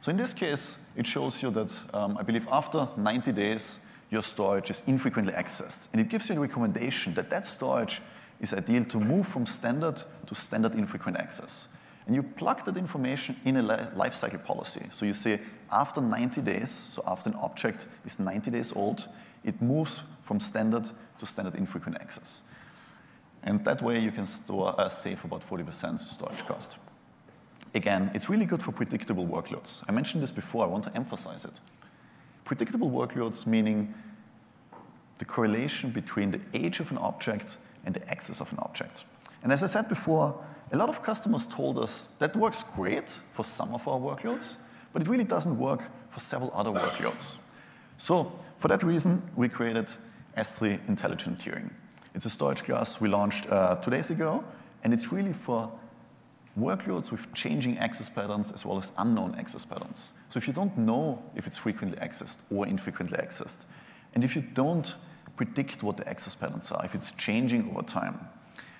So 0.00 0.10
in 0.10 0.16
this 0.16 0.34
case, 0.34 0.78
it 0.96 1.06
shows 1.06 1.42
you 1.42 1.50
that 1.52 1.72
um, 1.94 2.16
I 2.18 2.22
believe 2.22 2.48
after 2.50 2.88
90 2.96 3.32
days, 3.32 3.78
your 4.10 4.22
storage 4.22 4.70
is 4.70 4.82
infrequently 4.86 5.32
accessed. 5.32 5.88
And 5.92 6.00
it 6.00 6.08
gives 6.08 6.28
you 6.28 6.36
a 6.36 6.40
recommendation 6.40 7.14
that 7.14 7.30
that 7.30 7.46
storage 7.46 8.00
is 8.40 8.52
ideal 8.52 8.84
to 8.86 8.98
move 8.98 9.26
from 9.26 9.46
standard 9.46 10.02
to 10.26 10.34
standard 10.34 10.74
infrequent 10.74 11.16
access. 11.16 11.68
And 12.06 12.16
you 12.16 12.22
plug 12.22 12.64
that 12.64 12.76
information 12.76 13.36
in 13.44 13.56
a 13.56 13.62
lifecycle 13.96 14.44
policy. 14.44 14.82
So 14.90 15.06
you 15.06 15.14
say 15.14 15.40
after 15.70 16.00
90 16.00 16.40
days, 16.42 16.70
so 16.70 17.02
after 17.06 17.30
an 17.30 17.36
object 17.36 17.86
is 18.04 18.18
90 18.18 18.50
days 18.50 18.72
old, 18.74 19.08
it 19.44 19.60
moves 19.62 20.02
from 20.22 20.40
standard 20.40 20.90
to 21.18 21.26
standard 21.26 21.54
infrequent 21.54 21.98
access. 22.00 22.42
And 23.44 23.64
that 23.64 23.82
way 23.82 23.98
you 23.98 24.10
can 24.10 24.26
store, 24.26 24.74
uh, 24.78 24.88
save 24.88 25.24
about 25.24 25.48
40% 25.48 26.00
storage 26.00 26.44
cost. 26.46 26.78
Again, 27.74 28.10
it's 28.14 28.28
really 28.28 28.46
good 28.46 28.62
for 28.62 28.72
predictable 28.72 29.26
workloads. 29.26 29.82
I 29.88 29.92
mentioned 29.92 30.22
this 30.22 30.32
before, 30.32 30.64
I 30.64 30.68
want 30.68 30.84
to 30.84 30.94
emphasize 30.94 31.44
it. 31.44 31.60
Predictable 32.44 32.90
workloads 32.90 33.46
meaning 33.46 33.94
the 35.18 35.24
correlation 35.24 35.90
between 35.90 36.32
the 36.32 36.40
age 36.52 36.80
of 36.80 36.90
an 36.90 36.98
object 36.98 37.58
and 37.86 37.94
the 37.94 38.08
access 38.10 38.40
of 38.40 38.52
an 38.52 38.58
object. 38.58 39.04
And 39.42 39.52
as 39.52 39.62
I 39.62 39.66
said 39.66 39.88
before, 39.88 40.44
a 40.72 40.76
lot 40.76 40.88
of 40.88 41.02
customers 41.02 41.46
told 41.46 41.78
us 41.78 42.08
that 42.18 42.34
works 42.34 42.64
great 42.74 43.10
for 43.32 43.44
some 43.44 43.74
of 43.74 43.86
our 43.86 43.98
workloads, 43.98 44.56
but 44.92 45.02
it 45.02 45.08
really 45.08 45.24
doesn't 45.24 45.58
work 45.58 45.90
for 46.10 46.20
several 46.20 46.50
other 46.54 46.70
workloads. 46.70 47.36
So 47.98 48.32
for 48.58 48.68
that 48.68 48.82
reason, 48.82 49.22
we 49.36 49.48
created 49.48 49.88
S3 50.36 50.88
Intelligent 50.88 51.38
Tiering. 51.38 51.70
It's 52.14 52.26
a 52.26 52.30
storage 52.30 52.64
class 52.64 53.00
we 53.00 53.08
launched 53.08 53.46
uh, 53.50 53.76
two 53.76 53.90
days 53.90 54.10
ago, 54.10 54.44
and 54.82 54.94
it's 54.94 55.12
really 55.12 55.34
for 55.34 55.70
workloads 56.58 57.10
with 57.10 57.32
changing 57.34 57.78
access 57.78 58.08
patterns 58.08 58.50
as 58.50 58.64
well 58.64 58.78
as 58.78 58.92
unknown 58.98 59.34
access 59.36 59.64
patterns. 59.64 60.12
So 60.30 60.38
if 60.38 60.46
you 60.46 60.52
don't 60.52 60.76
know 60.76 61.22
if 61.34 61.46
it's 61.46 61.58
frequently 61.58 61.98
accessed 61.98 62.36
or 62.50 62.66
infrequently 62.66 63.18
accessed, 63.18 63.64
and 64.14 64.24
if 64.24 64.36
you 64.36 64.42
don't 64.42 64.94
predict 65.36 65.82
what 65.82 65.96
the 65.96 66.08
access 66.08 66.34
patterns 66.34 66.70
are, 66.70 66.84
if 66.84 66.94
it's 66.94 67.12
changing 67.12 67.70
over 67.70 67.82
time. 67.82 68.20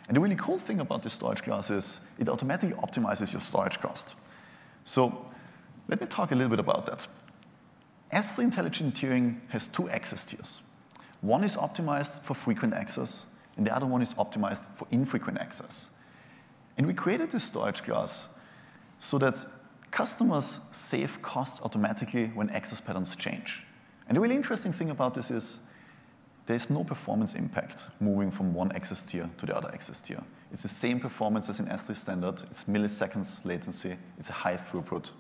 And 0.09 0.17
the 0.17 0.21
really 0.21 0.37
cool 0.37 0.59
thing 0.59 0.81
about 0.81 1.03
this 1.03 1.12
storage 1.12 1.43
class 1.43 1.71
is 1.71 2.01
it 2.19 2.29
automatically 2.29 2.77
optimizes 2.77 3.33
your 3.33 3.41
storage 3.41 3.81
cost. 3.81 4.17
So 4.85 5.27
let 5.88 6.01
me 6.01 6.07
talk 6.07 6.33
a 6.33 6.35
little 6.35 6.51
bit 6.51 6.59
about 6.59 6.87
that. 6.87 7.07
S3 8.12 8.45
Intelligent 8.45 8.95
Tiering 8.95 9.41
has 9.49 9.69
two 9.69 9.88
access 9.88 10.25
tiers. 10.25 10.61
One 11.23 11.45
is 11.45 11.57
optimized 11.57 12.23
for 12.23 12.35
frequent 12.35 12.75
access, 12.75 13.27
and 13.57 13.67
the 13.67 13.75
other 13.75 13.87
one 13.87 14.03
is 14.03 14.12
optimized 14.15 14.65
for 14.75 14.87
infrequent 14.91 15.38
access. 15.38 15.88
And 16.77 16.87
we 16.87 16.95
created 16.95 17.31
this 17.31 17.45
storage 17.45 17.83
class 17.83 18.29
so 18.99 19.19
that 19.19 19.45
customers 19.91 20.61
save 20.73 21.23
costs 21.23 21.61
automatically 21.62 22.27
when 22.35 22.51
access 22.51 22.81
patterns 22.81 23.15
change. 23.15 23.62
And 24.09 24.17
the 24.17 24.21
really 24.21 24.37
interesting 24.37 24.73
thing 24.73 24.91
about 24.91 25.15
this 25.15 25.31
is 25.31 25.59
there's 26.47 26.71
no 26.71 26.83
performance 26.83 27.35
impact 27.35 27.87
moving 28.01 28.31
from 28.31 28.53
one 28.53 28.73
access 28.73 29.03
tier 29.05 29.31
to 29.39 29.47
the 29.47 29.57
other 29.57 29.71
access 29.73 30.01
tier. 30.01 30.23
It's 30.53 30.63
the 30.63 30.69
same 30.69 30.99
performance 30.99 31.49
as 31.49 31.61
in 31.61 31.67
S3 31.67 31.97
standard. 31.97 32.43
It's 32.51 32.65
milliseconds 32.65 33.45
latency. 33.45 33.97
It's 34.19 34.31
a 34.31 34.33
high 34.33 34.57
throughput. 34.57 35.11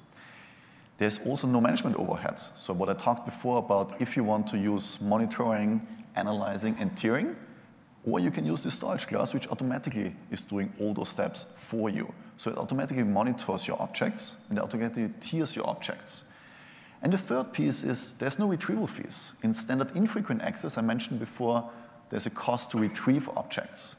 There's 0.98 1.18
also 1.20 1.46
no 1.46 1.60
management 1.60 1.96
overhead. 1.96 2.40
So 2.54 2.72
what 2.72 2.88
I 2.88 2.94
talked 2.94 3.24
before 3.24 3.58
about 3.58 4.00
if 4.00 4.16
you 4.16 4.24
want 4.24 4.46
to 4.48 4.58
use 4.58 5.00
monitoring, 5.00 5.86
analyzing, 6.16 6.76
and 6.78 6.94
tiering, 6.94 7.34
or 8.04 8.18
you 8.18 8.30
can 8.30 8.44
use 8.44 8.62
the 8.62 8.70
storage 8.70 9.06
class, 9.06 9.32
which 9.32 9.48
automatically 9.48 10.14
is 10.30 10.42
doing 10.42 10.72
all 10.80 10.92
those 10.92 11.08
steps 11.08 11.46
for 11.68 11.88
you. 11.88 12.12
So 12.36 12.50
it 12.50 12.58
automatically 12.58 13.04
monitors 13.04 13.66
your 13.66 13.80
objects 13.80 14.36
and 14.48 14.58
automatically 14.58 15.10
tiers 15.20 15.54
your 15.54 15.68
objects. 15.68 16.24
And 17.02 17.12
the 17.12 17.18
third 17.18 17.52
piece 17.52 17.82
is 17.82 18.14
there's 18.14 18.38
no 18.38 18.46
retrieval 18.46 18.86
fees. 18.86 19.32
In 19.42 19.52
standard 19.52 19.94
infrequent 19.96 20.42
access, 20.42 20.78
I 20.78 20.82
mentioned 20.82 21.18
before, 21.18 21.68
there's 22.10 22.26
a 22.26 22.30
cost 22.30 22.70
to 22.70 22.78
retrieve 22.78 23.28
objects. 23.36 23.96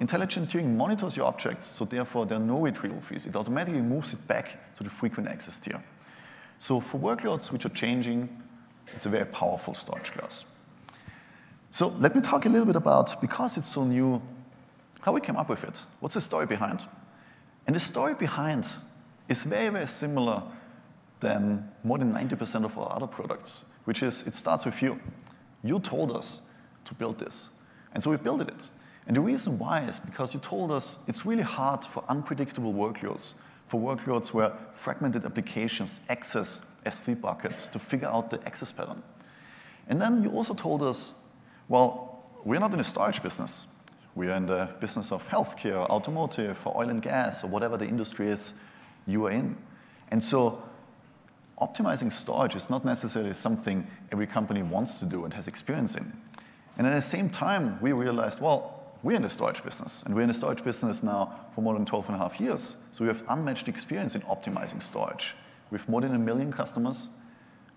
Intelligent 0.00 0.48
tiering 0.50 0.74
monitors 0.74 1.16
your 1.16 1.26
objects, 1.26 1.66
so 1.66 1.84
therefore 1.84 2.26
there 2.26 2.38
are 2.38 2.44
no 2.44 2.58
retrieval 2.58 3.00
fees. 3.00 3.26
It 3.26 3.36
automatically 3.36 3.80
moves 3.80 4.12
it 4.12 4.26
back 4.26 4.74
to 4.76 4.82
the 4.82 4.90
frequent 4.90 5.28
access 5.28 5.58
tier. 5.58 5.80
So 6.58 6.80
for 6.80 6.98
workloads 6.98 7.52
which 7.52 7.64
are 7.64 7.70
changing, 7.70 8.28
it's 8.94 9.06
a 9.06 9.10
very 9.10 9.26
powerful 9.26 9.74
storage 9.74 10.10
class. 10.10 10.44
So 11.70 11.88
let 12.00 12.16
me 12.16 12.20
talk 12.20 12.46
a 12.46 12.48
little 12.48 12.66
bit 12.66 12.76
about, 12.76 13.20
because 13.20 13.56
it's 13.56 13.68
so 13.68 13.84
new, 13.84 14.20
how 15.02 15.12
we 15.12 15.20
came 15.20 15.36
up 15.36 15.48
with 15.48 15.62
it. 15.62 15.80
What's 16.00 16.14
the 16.14 16.20
story 16.20 16.46
behind? 16.46 16.84
And 17.66 17.76
the 17.76 17.80
story 17.80 18.14
behind 18.14 18.66
is 19.28 19.44
very, 19.44 19.68
very 19.68 19.86
similar 19.86 20.42
than 21.24 21.68
more 21.82 21.98
than 21.98 22.12
90% 22.12 22.64
of 22.64 22.78
our 22.78 22.92
other 22.94 23.06
products, 23.06 23.64
which 23.86 24.02
is 24.02 24.22
it 24.22 24.34
starts 24.34 24.64
with 24.66 24.80
you. 24.82 25.00
You 25.64 25.80
told 25.80 26.12
us 26.12 26.42
to 26.84 26.94
build 26.94 27.18
this. 27.18 27.48
And 27.92 28.02
so 28.02 28.10
we 28.10 28.18
built 28.18 28.42
it. 28.42 28.70
And 29.06 29.16
the 29.16 29.20
reason 29.20 29.58
why 29.58 29.80
is 29.80 29.98
because 29.98 30.34
you 30.34 30.40
told 30.40 30.70
us 30.70 30.98
it's 31.08 31.24
really 31.24 31.42
hard 31.42 31.84
for 31.84 32.04
unpredictable 32.08 32.72
workloads, 32.72 33.34
for 33.66 33.80
workloads 33.80 34.32
where 34.32 34.52
fragmented 34.74 35.24
applications 35.24 36.00
access 36.10 36.62
S3 36.84 37.20
buckets 37.20 37.68
to 37.68 37.78
figure 37.78 38.08
out 38.08 38.30
the 38.30 38.38
access 38.46 38.70
pattern. 38.70 39.02
And 39.88 40.00
then 40.00 40.22
you 40.22 40.30
also 40.30 40.54
told 40.54 40.82
us 40.82 41.14
well, 41.68 42.30
we're 42.44 42.60
not 42.60 42.72
in 42.72 42.78
the 42.78 42.84
storage 42.84 43.22
business. 43.22 43.66
We 44.14 44.28
are 44.28 44.36
in 44.36 44.46
the 44.46 44.68
business 44.80 45.12
of 45.12 45.26
healthcare, 45.28 45.88
automotive, 45.88 46.58
or 46.66 46.76
oil 46.76 46.90
and 46.90 47.00
gas, 47.00 47.42
or 47.42 47.48
whatever 47.48 47.78
the 47.78 47.86
industry 47.86 48.28
is 48.28 48.52
you 49.06 49.24
are 49.26 49.30
in. 49.30 49.56
And 50.10 50.22
so 50.22 50.62
optimizing 51.60 52.12
storage 52.12 52.56
is 52.56 52.70
not 52.70 52.84
necessarily 52.84 53.32
something 53.32 53.86
every 54.12 54.26
company 54.26 54.62
wants 54.62 54.98
to 54.98 55.04
do 55.04 55.24
and 55.24 55.34
has 55.34 55.48
experience 55.48 55.94
in. 55.94 56.12
And 56.76 56.86
at 56.86 56.94
the 56.94 57.02
same 57.02 57.30
time, 57.30 57.78
we 57.80 57.92
realized, 57.92 58.40
well, 58.40 58.82
we're 59.02 59.16
in 59.16 59.22
the 59.22 59.28
storage 59.28 59.62
business, 59.62 60.02
and 60.02 60.14
we're 60.14 60.22
in 60.22 60.28
the 60.28 60.34
storage 60.34 60.64
business 60.64 61.02
now 61.02 61.46
for 61.54 61.60
more 61.60 61.74
than 61.74 61.84
12 61.84 62.06
and 62.06 62.16
a 62.16 62.18
half 62.18 62.40
years. 62.40 62.76
So 62.92 63.04
we 63.04 63.08
have 63.08 63.22
unmatched 63.28 63.68
experience 63.68 64.14
in 64.14 64.22
optimizing 64.22 64.82
storage. 64.82 65.34
With 65.70 65.88
more 65.88 66.00
than 66.00 66.14
a 66.14 66.18
million 66.18 66.50
customers, 66.50 67.10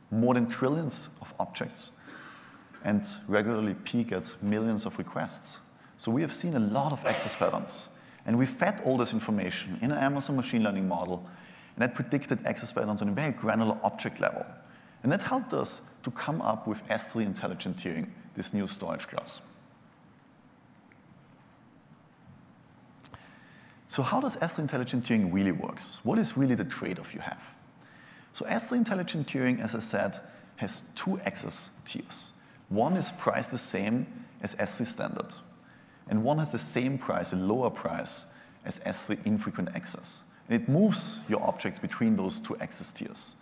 more 0.10 0.34
than 0.34 0.48
trillions 0.48 1.10
of 1.22 1.34
objects, 1.40 1.92
and 2.84 3.06
regularly 3.28 3.74
peak 3.74 4.12
at 4.12 4.42
millions 4.42 4.86
of 4.86 4.98
requests. 4.98 5.60
So 5.98 6.12
we 6.12 6.22
have 6.22 6.34
seen 6.34 6.56
a 6.56 6.60
lot 6.60 6.94
of 6.94 7.06
access 7.06 7.36
patterns. 7.36 7.90
And 8.26 8.38
we 8.38 8.46
fed 8.46 8.82
all 8.86 8.98
this 8.98 9.14
information 9.14 9.80
in 9.82 9.92
an 9.92 9.98
Amazon 9.98 10.36
machine 10.36 10.64
learning 10.64 10.88
model, 10.88 11.28
and 11.78 11.84
that 11.84 11.94
predicted 11.94 12.44
access 12.44 12.72
patterns 12.72 13.04
on 13.04 13.10
a 13.10 13.12
very 13.12 13.32
granular 13.32 13.78
object 13.84 14.20
level. 14.20 14.44
And 15.04 15.12
that 15.12 15.22
helped 15.22 15.54
us 15.54 15.80
to 16.02 16.10
come 16.10 16.42
up 16.42 16.66
with 16.66 16.84
S3 16.88 17.24
Intelligent 17.24 17.78
Tiering, 17.78 18.08
this 18.36 18.52
new 18.52 18.68
storage 18.68 19.08
class. 19.08 19.42
So 23.86 24.02
how 24.02 24.20
does 24.20 24.38
S3 24.38 24.60
Intelligent 24.60 25.06
Tiering 25.06 25.32
really 25.32 25.52
works? 25.52 26.00
What 26.04 26.18
is 26.18 26.36
really 26.36 26.56
the 26.56 26.66
trade-off 26.66 27.14
you 27.14 27.20
have? 27.20 27.44
So 28.34 28.44
S3 28.46 28.78
Intelligent 28.78 29.28
Tiering, 29.28 29.62
as 29.62 29.76
I 29.76 29.80
said, 29.80 30.20
has 30.56 30.82
two 30.96 31.20
access 31.26 31.70
tiers. 31.86 32.32
One 32.70 32.98
is 32.98 33.12
priced 33.12 33.52
the 33.52 33.60
same 33.60 34.26
as 34.42 34.56
S3 34.56 34.88
standard, 34.88 35.36
and 36.10 36.24
one 36.24 36.40
has 36.40 36.52
the 36.52 36.58
same 36.58 36.98
price, 36.98 37.34
a 37.34 37.36
lower 37.36 37.70
price, 37.70 38.26
as 38.66 38.80
S3 38.80 39.24
infrequent 39.28 39.70
access. 39.76 40.24
And 40.50 40.62
it 40.62 40.70
moves 40.70 41.20
your 41.28 41.42
objects 41.42 41.80
between 41.80 42.16
those 42.16 42.40
two 42.40 42.56
access 42.58 42.92
tiers. 42.92 43.36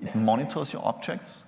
It 0.00 0.14
monitors 0.14 0.72
your 0.72 0.84
objects 0.84 1.44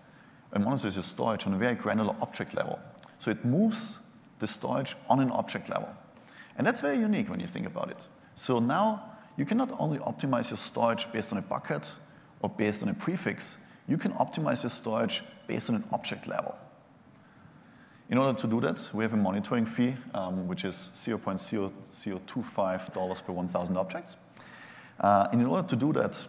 and 0.53 0.65
monitors 0.65 0.97
your 0.97 1.03
storage 1.03 1.47
on 1.47 1.55
a 1.55 1.59
very 1.59 1.75
granular 1.75 2.15
object 2.21 2.55
level. 2.55 2.79
So 3.19 3.31
it 3.31 3.45
moves 3.45 3.99
the 4.39 4.47
storage 4.47 4.97
on 5.09 5.21
an 5.21 5.31
object 5.31 5.69
level. 5.69 5.89
And 6.59 6.67
that's 6.67 6.81
very 6.81 6.99
unique 6.99 7.29
when 7.29 7.41
you 7.41 7.47
think 7.47 7.67
about 7.67 7.91
it. 7.91 8.07
So 8.35 8.59
now 8.59 9.05
you 9.37 9.45
can 9.45 9.59
not 9.59 9.71
only 9.79 9.99
optimize 9.99 10.51
your 10.51 10.57
storage 10.57 11.11
based 11.13 11.33
on 11.33 11.39
a 11.39 11.43
bucket 11.43 11.93
or 12.41 12.51
based 12.51 12.83
on 12.83 12.89
a 12.89 12.95
prefix, 12.95 13.59
you 13.89 13.99
can 13.99 14.13
optimize 14.13 14.63
your 14.63 14.71
storage 14.71 15.23
based 15.47 15.71
on 15.71 15.77
an 15.77 15.85
object 15.93 16.27
level. 16.27 16.57
In 18.09 18.19
order 18.19 18.39
to 18.41 18.47
do 18.47 18.61
that, 18.61 18.89
we 18.95 19.03
have 19.05 19.15
a 19.15 19.17
monitoring 19.17 19.67
fee, 19.67 19.97
um, 20.15 20.47
which 20.47 20.65
is 20.65 20.93
$0.0025 20.95 23.25
per 23.25 23.33
1,000 23.33 23.77
objects. 23.77 24.17
Uh, 25.01 25.29
and 25.33 25.41
in 25.41 25.47
order 25.47 25.67
to 25.69 25.77
do 25.77 25.93
that, 25.93 26.27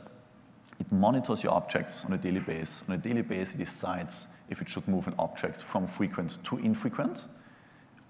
it 0.79 0.91
monitors 0.91 1.43
your 1.43 1.53
objects 1.53 2.05
on 2.05 2.13
a 2.13 2.17
daily 2.17 2.39
basis. 2.39 2.83
On 2.87 2.95
a 2.95 2.97
daily 2.97 3.21
basis, 3.21 3.55
it 3.55 3.59
decides 3.59 4.27
if 4.49 4.61
it 4.61 4.69
should 4.69 4.87
move 4.87 5.07
an 5.07 5.15
object 5.17 5.63
from 5.63 5.87
frequent 5.87 6.43
to 6.45 6.57
infrequent 6.57 7.25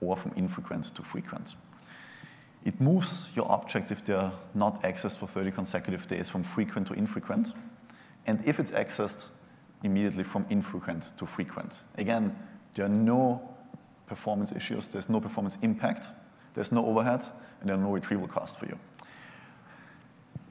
or 0.02 0.15
from 0.17 0.32
infrequent 0.36 0.96
to 0.96 1.02
frequent. 1.04 1.56
It 2.65 2.82
moves 2.82 3.30
your 3.36 3.50
objects 3.50 3.91
if 3.91 4.04
they're 4.04 4.32
not 4.54 4.84
accessed 4.84 5.20
for 5.20 5.28
30 5.28 5.52
consecutive 5.52 6.08
days 6.08 6.30
from 6.30 6.43
frequent 6.43 6.88
to 6.88 6.93
infrequent. 6.93 7.54
And 8.26 8.43
if 8.46 8.60
it's 8.60 8.72
accessed, 8.72 9.28
immediately 9.84 10.24
from 10.24 10.46
infrequent 10.50 11.17
to 11.17 11.26
frequent. 11.26 11.80
Again, 11.98 12.36
there 12.74 12.86
are 12.86 12.89
no 12.89 13.41
performance 14.08 14.52
issues, 14.52 14.88
there's 14.88 15.10
no 15.10 15.20
performance 15.20 15.58
impact, 15.62 16.10
there's 16.56 16.72
no 16.72 16.86
overhead, 16.86 17.24
and 17.62 17.70
there 17.70 17.78
are 17.78 17.82
no 17.82 17.91
retrieval 17.91 18.28
costs 18.28 18.58
for 18.58 18.65
you. 18.65 18.78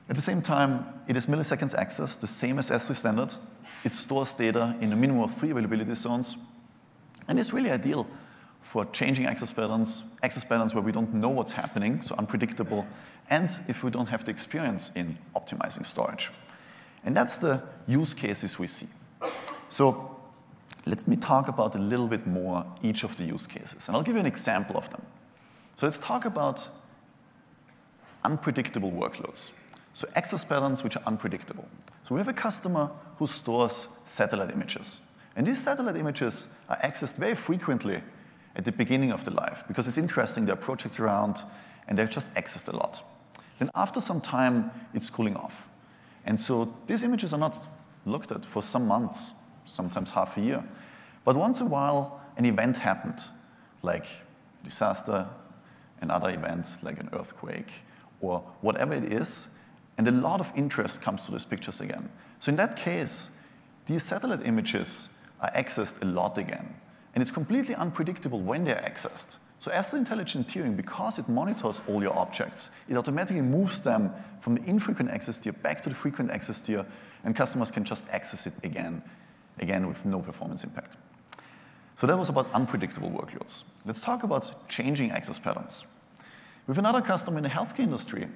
At 0.09 0.15
the 0.15 0.23
same 0.23 0.41
time, 0.41 0.87
it 1.09 1.17
is 1.17 1.27
milliseconds 1.27 1.75
access, 1.75 2.17
the 2.17 2.27
same 2.27 2.59
as 2.59 2.71
S3 2.71 2.97
standard. 2.97 3.35
It 3.85 3.95
stores 3.95 4.35
data 4.35 4.77
in 4.81 4.93
a 4.93 4.97
minimum 4.97 5.23
of 5.23 5.37
three 5.37 5.51
availability 5.51 5.95
zones, 5.97 6.37
and 7.27 7.41
it's 7.41 7.53
really 7.53 7.71
ideal 7.71 8.07
for 8.63 8.85
changing 8.87 9.27
access 9.27 9.53
patterns, 9.53 10.05
access 10.23 10.45
patterns 10.45 10.75
where 10.75 10.83
we 10.83 10.93
don't 10.93 11.13
know 11.13 11.29
what's 11.29 11.53
happening, 11.53 12.03
so 12.03 12.15
unpredictable, 12.17 12.87
and 13.31 13.51
if 13.69 13.83
we 13.83 13.91
don't 13.91 14.07
have 14.07 14.25
the 14.25 14.31
experience 14.31 14.91
in 14.95 15.19
optimizing 15.35 15.85
storage. 15.85 16.31
And 17.05 17.17
that's 17.17 17.39
the 17.39 17.63
use 17.87 18.15
cases 18.15 18.59
we 18.59 18.67
see. 18.67 18.89
So 19.69 20.17
let 20.85 21.07
me 21.09 21.17
talk 21.17 21.49
about 21.49 21.75
a 21.75 21.79
little 21.79 22.07
bit 22.07 22.27
more 22.27 22.65
each 22.83 23.03
of 23.03 23.17
the 23.17 23.25
use 23.25 23.47
cases, 23.47 23.89
and 23.89 23.97
I'll 23.97 24.05
give 24.05 24.15
you 24.15 24.21
an 24.21 24.27
example 24.27 24.77
of 24.77 24.89
them. 24.91 25.03
So 25.75 25.87
let's 25.87 25.99
talk 25.99 26.25
about 26.25 26.69
unpredictable 28.25 28.93
workloads. 28.93 29.51
So 29.97 30.07
access 30.15 30.45
patterns 30.45 30.85
which 30.85 30.95
are 30.99 31.03
unpredictable. 31.07 31.67
So 32.03 32.15
we 32.15 32.19
have 32.19 32.29
a 32.29 32.35
customer 32.35 32.91
who 33.17 33.27
stores 33.27 33.89
satellite 34.05 34.51
images. 34.51 35.01
And 35.37 35.47
these 35.47 35.59
satellite 35.59 35.97
images 35.97 36.49
are 36.69 36.77
accessed 36.85 37.17
very 37.17 37.35
frequently 37.35 38.03
at 38.57 38.67
the 38.67 38.73
beginning 38.73 39.11
of 39.11 39.25
the 39.25 39.31
life 39.31 39.65
because 39.67 39.89
it's 39.89 39.97
interesting, 39.97 40.45
there 40.45 40.53
are 40.53 40.59
projects 40.59 41.01
around, 41.01 41.45
and 41.89 41.99
they're 41.99 42.07
just 42.07 42.31
accessed 42.35 42.69
a 42.69 42.77
lot. 42.77 43.03
Then 43.59 43.71
after 43.75 43.99
some 43.99 44.21
time, 44.21 44.71
it's 44.93 45.09
cooling 45.09 45.35
off. 45.35 45.67
And 46.27 46.39
so 46.39 46.75
these 46.87 47.03
images 47.03 47.33
are 47.33 47.41
not 47.41 47.67
looked 48.05 48.33
at 48.33 48.45
for 48.45 48.63
some 48.63 48.87
months, 48.87 49.33
sometimes 49.65 50.11
half 50.11 50.37
a 50.37 50.43
year. 50.43 50.63
But 51.25 51.37
once 51.37 51.61
in 51.61 51.69
a 51.69 51.71
while, 51.71 52.21
an 52.37 52.45
event 52.45 52.77
happened, 52.77 53.23
like 53.81 54.05
disaster, 54.63 55.27
another 56.03 56.29
event 56.29 56.67
like 56.83 57.01
an 57.01 57.09
earthquake, 57.15 57.73
or 58.21 58.41
whatever 58.61 58.93
it 58.93 59.11
is, 59.11 59.49
and 59.99 60.07
a 60.09 60.13
lot 60.13 60.41
of 60.41 60.53
interest 60.55 61.01
comes 61.01 61.25
to 61.27 61.33
these 61.33 61.45
pictures 61.45 61.81
again. 61.81 62.09
So 62.41 62.51
in 62.51 62.57
that 62.57 62.77
case, 62.77 63.31
these 63.87 64.03
satellite 64.03 64.45
images 64.45 65.09
are 65.41 65.51
accessed 65.53 66.01
a 66.03 66.05
lot 66.05 66.39
again. 66.39 66.75
And 67.15 67.23
it's 67.23 67.31
completely 67.31 67.75
unpredictable 67.75 68.41
when 68.41 68.65
they're 68.65 68.77
accessed. 68.77 69.37
So 69.59 69.71
as 69.71 69.91
the 69.91 69.97
intelligent 69.97 70.49
tiering, 70.49 70.77
because 70.77 71.19
it 71.19 71.29
monitors 71.29 71.81
all 71.89 72.03
your 72.03 72.17
objects, 72.17 72.71
it 72.89 72.97
automatically 72.97 73.41
moves 73.41 73.81
them 73.81 74.13
from 74.41 74.57
the 74.57 74.63
infrequent 74.65 75.11
access 75.11 75.39
tier 75.39 75.53
back 75.53 75.81
to 75.83 75.89
the 75.89 75.95
frequent 75.95 76.31
access 76.31 76.61
tier, 76.61 76.85
and 77.25 77.35
customers 77.35 77.71
can 77.71 77.85
just 77.85 78.05
access 78.11 78.47
it 78.47 78.53
again, 78.65 79.03
again 79.59 79.89
with 79.89 80.05
no 80.05 80.21
performance 80.21 80.63
impact. 80.63 80.97
So 81.95 82.07
that 82.07 82.19
was 82.19 82.29
about 82.29 82.53
unpredictable 82.53 83.11
workloads. 83.11 83.65
Let's 83.87 84.03
talk 84.03 84.23
about 84.23 84.69
changing 84.69 85.11
access 85.11 85.39
patterns. 85.39 85.87
With 86.67 86.77
another 86.77 87.01
customer 87.01 87.39
in 87.39 87.45
the 87.45 87.49
healthcare 87.49 87.81
industry, 87.81 88.29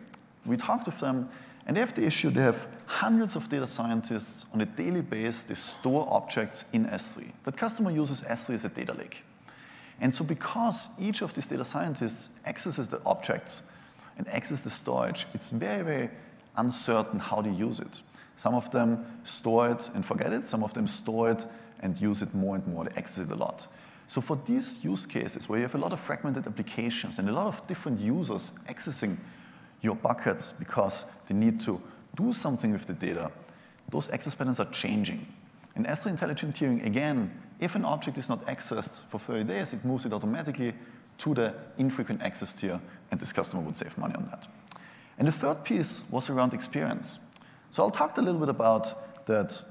we 0.47 0.57
talked 0.57 0.87
with 0.87 0.99
them 1.01 1.29
and 1.67 1.77
they 1.77 1.81
have 1.81 1.95
the 1.95 2.05
issue, 2.05 2.31
they 2.31 2.41
have 2.41 2.67
hundreds 2.87 3.37
of 3.37 3.49
data 3.49 3.67
scientists 3.67 4.47
on 4.53 4.61
a 4.61 4.67
daily 4.67 5.03
basis, 5.03 5.45
they 5.45 5.55
store 5.55 6.07
objects 6.11 6.65
in 6.73 6.87
S3. 6.87 7.31
That 7.45 7.57
customer 7.57 7.91
uses 7.91 8.23
S3 8.23 8.55
as 8.55 8.65
a 8.65 8.69
data 8.69 8.93
lake. 8.93 9.25
And 10.01 10.15
so 10.15 10.25
because 10.25 10.89
each 10.99 11.23
of 11.23 11.35
these 11.35 11.47
data 11.47 11.65
scientists 11.65 12.31
accesses 12.47 12.89
the 12.89 13.01
objects 13.05 13.63
and 14.17 14.27
accesses 14.29 14.63
the 14.63 14.71
storage, 14.71 15.27
it's 15.35 15.51
very, 15.51 15.83
very 15.83 16.11
uncertain 16.57 17.21
how 17.21 17.43
they 17.43 17.51
use 17.51 17.81
it. 17.81 18.03
Some 18.37 18.55
of 18.55 18.71
them 18.71 19.05
store 19.25 19.71
it 19.71 19.91
and 19.95 20.05
forget 20.05 20.33
it. 20.33 20.47
Some 20.47 20.65
of 20.65 20.73
them 20.73 20.87
store 20.87 21.31
it 21.31 21.45
and 21.81 22.01
use 22.01 22.23
it 22.23 22.35
more 22.35 22.57
and 22.57 22.67
more. 22.67 22.85
They 22.85 22.97
access 22.97 23.27
it 23.27 23.31
a 23.31 23.35
lot. 23.35 23.67
So 24.07 24.21
for 24.21 24.41
these 24.47 24.83
use 24.83 25.07
cases 25.07 25.49
where 25.49 25.59
you 25.59 25.65
have 25.65 25.75
a 25.75 25.79
lot 25.79 25.93
of 25.93 26.01
fragmented 26.01 26.47
applications 26.47 27.19
and 27.19 27.29
a 27.29 27.33
lot 27.33 27.47
of 27.47 27.67
different 27.67 28.01
users 28.01 28.53
accessing 28.69 29.19
your 29.83 29.97
buckets 29.97 30.53
because 30.53 31.05
they 31.29 31.35
need 31.35 31.61
to 31.63 31.81
do 32.17 32.33
something 32.33 32.73
with 32.73 32.87
the 32.87 32.93
data, 32.93 33.31
those 33.91 34.09
access 34.11 34.35
patterns 34.35 34.61
are 34.61 34.71
changing. 34.71 35.27
In 35.77 35.85
S3 35.85 36.07
intelligent 36.11 36.57
tiering, 36.57 36.85
again, 36.85 37.31
if 37.61 37.75
an 37.75 37.85
object 37.85 38.19
is 38.19 38.29
not 38.29 38.45
accessed 38.47 39.03
for 39.09 39.19
30 39.19 39.45
days, 39.45 39.73
it 39.73 39.85
moves 39.85 40.07
it 40.07 40.13
automatically 40.13 40.75
to 41.19 41.35
the 41.35 41.55
infrequent 41.79 42.23
access 42.23 42.55
tier, 42.55 42.81
and 43.11 43.21
this 43.21 43.33
customer 43.33 43.63
would 43.63 43.77
save 43.77 43.97
money 43.99 44.15
on 44.15 44.25
that. 44.27 44.47
And 45.19 45.29
the 45.29 45.33
third 45.33 45.65
piece 45.65 46.03
was 46.11 46.31
around 46.31 46.55
experience. 46.55 47.19
So 47.71 47.83
I'll 47.83 47.91
talk 47.91 48.17
a 48.17 48.23
little 48.23 48.41
bit 48.41 48.49
about 48.49 49.27
that 49.27 49.63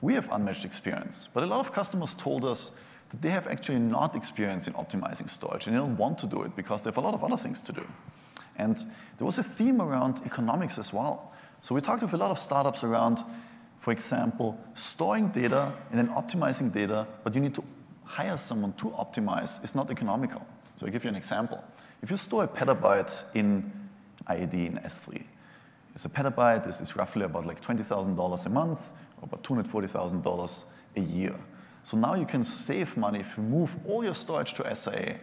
we 0.00 0.14
have 0.14 0.28
unmatched 0.30 0.64
experience, 0.64 1.28
but 1.34 1.42
a 1.42 1.46
lot 1.46 1.60
of 1.60 1.72
customers 1.72 2.14
told 2.14 2.44
us 2.44 2.70
that 3.10 3.20
they 3.20 3.30
have 3.30 3.46
actually 3.46 3.78
not 3.78 4.14
experience 4.16 4.66
in 4.66 4.72
optimizing 4.74 5.28
storage, 5.28 5.66
and 5.66 5.74
they 5.74 5.80
don't 5.80 5.96
want 5.96 6.18
to 6.20 6.26
do 6.26 6.42
it 6.42 6.54
because 6.56 6.82
they 6.82 6.88
have 6.88 6.96
a 6.96 7.00
lot 7.00 7.14
of 7.14 7.24
other 7.24 7.36
things 7.36 7.60
to 7.62 7.72
do. 7.72 7.86
And 8.56 8.76
there 9.18 9.26
was 9.26 9.38
a 9.38 9.42
theme 9.42 9.80
around 9.80 10.20
economics 10.24 10.78
as 10.78 10.92
well. 10.92 11.32
So 11.62 11.74
we 11.74 11.80
talked 11.80 12.02
with 12.02 12.12
a 12.12 12.16
lot 12.16 12.30
of 12.30 12.38
startups 12.38 12.84
around, 12.84 13.24
for 13.80 13.92
example, 13.92 14.58
storing 14.74 15.28
data 15.28 15.72
and 15.90 15.98
then 15.98 16.08
optimizing 16.08 16.72
data, 16.72 17.06
but 17.24 17.34
you 17.34 17.40
need 17.40 17.54
to 17.54 17.64
hire 18.04 18.36
someone 18.36 18.72
to 18.74 18.90
optimize. 18.90 19.62
It's 19.62 19.74
not 19.74 19.90
economical. 19.90 20.44
So 20.76 20.86
I'll 20.86 20.92
give 20.92 21.04
you 21.04 21.10
an 21.10 21.16
example. 21.16 21.62
If 22.02 22.10
you 22.10 22.16
store 22.16 22.44
a 22.44 22.48
petabyte 22.48 23.22
in 23.34 23.70
IAD 24.28 24.54
in 24.54 24.80
S3, 24.84 25.24
it's 25.94 26.04
a 26.04 26.08
petabyte, 26.08 26.64
this 26.64 26.80
is 26.80 26.96
roughly 26.96 27.24
about 27.24 27.46
like 27.46 27.60
$20,000 27.60 28.46
a 28.46 28.48
month, 28.48 28.92
or 29.20 29.24
about 29.24 29.42
$240,000 29.44 30.64
a 30.96 31.00
year. 31.00 31.38
So 31.84 31.96
now 31.96 32.14
you 32.14 32.26
can 32.26 32.44
save 32.44 32.96
money 32.96 33.20
if 33.20 33.36
you 33.36 33.42
move 33.42 33.76
all 33.86 34.04
your 34.04 34.14
storage 34.14 34.54
to 34.54 34.74
SIA. 34.74 35.18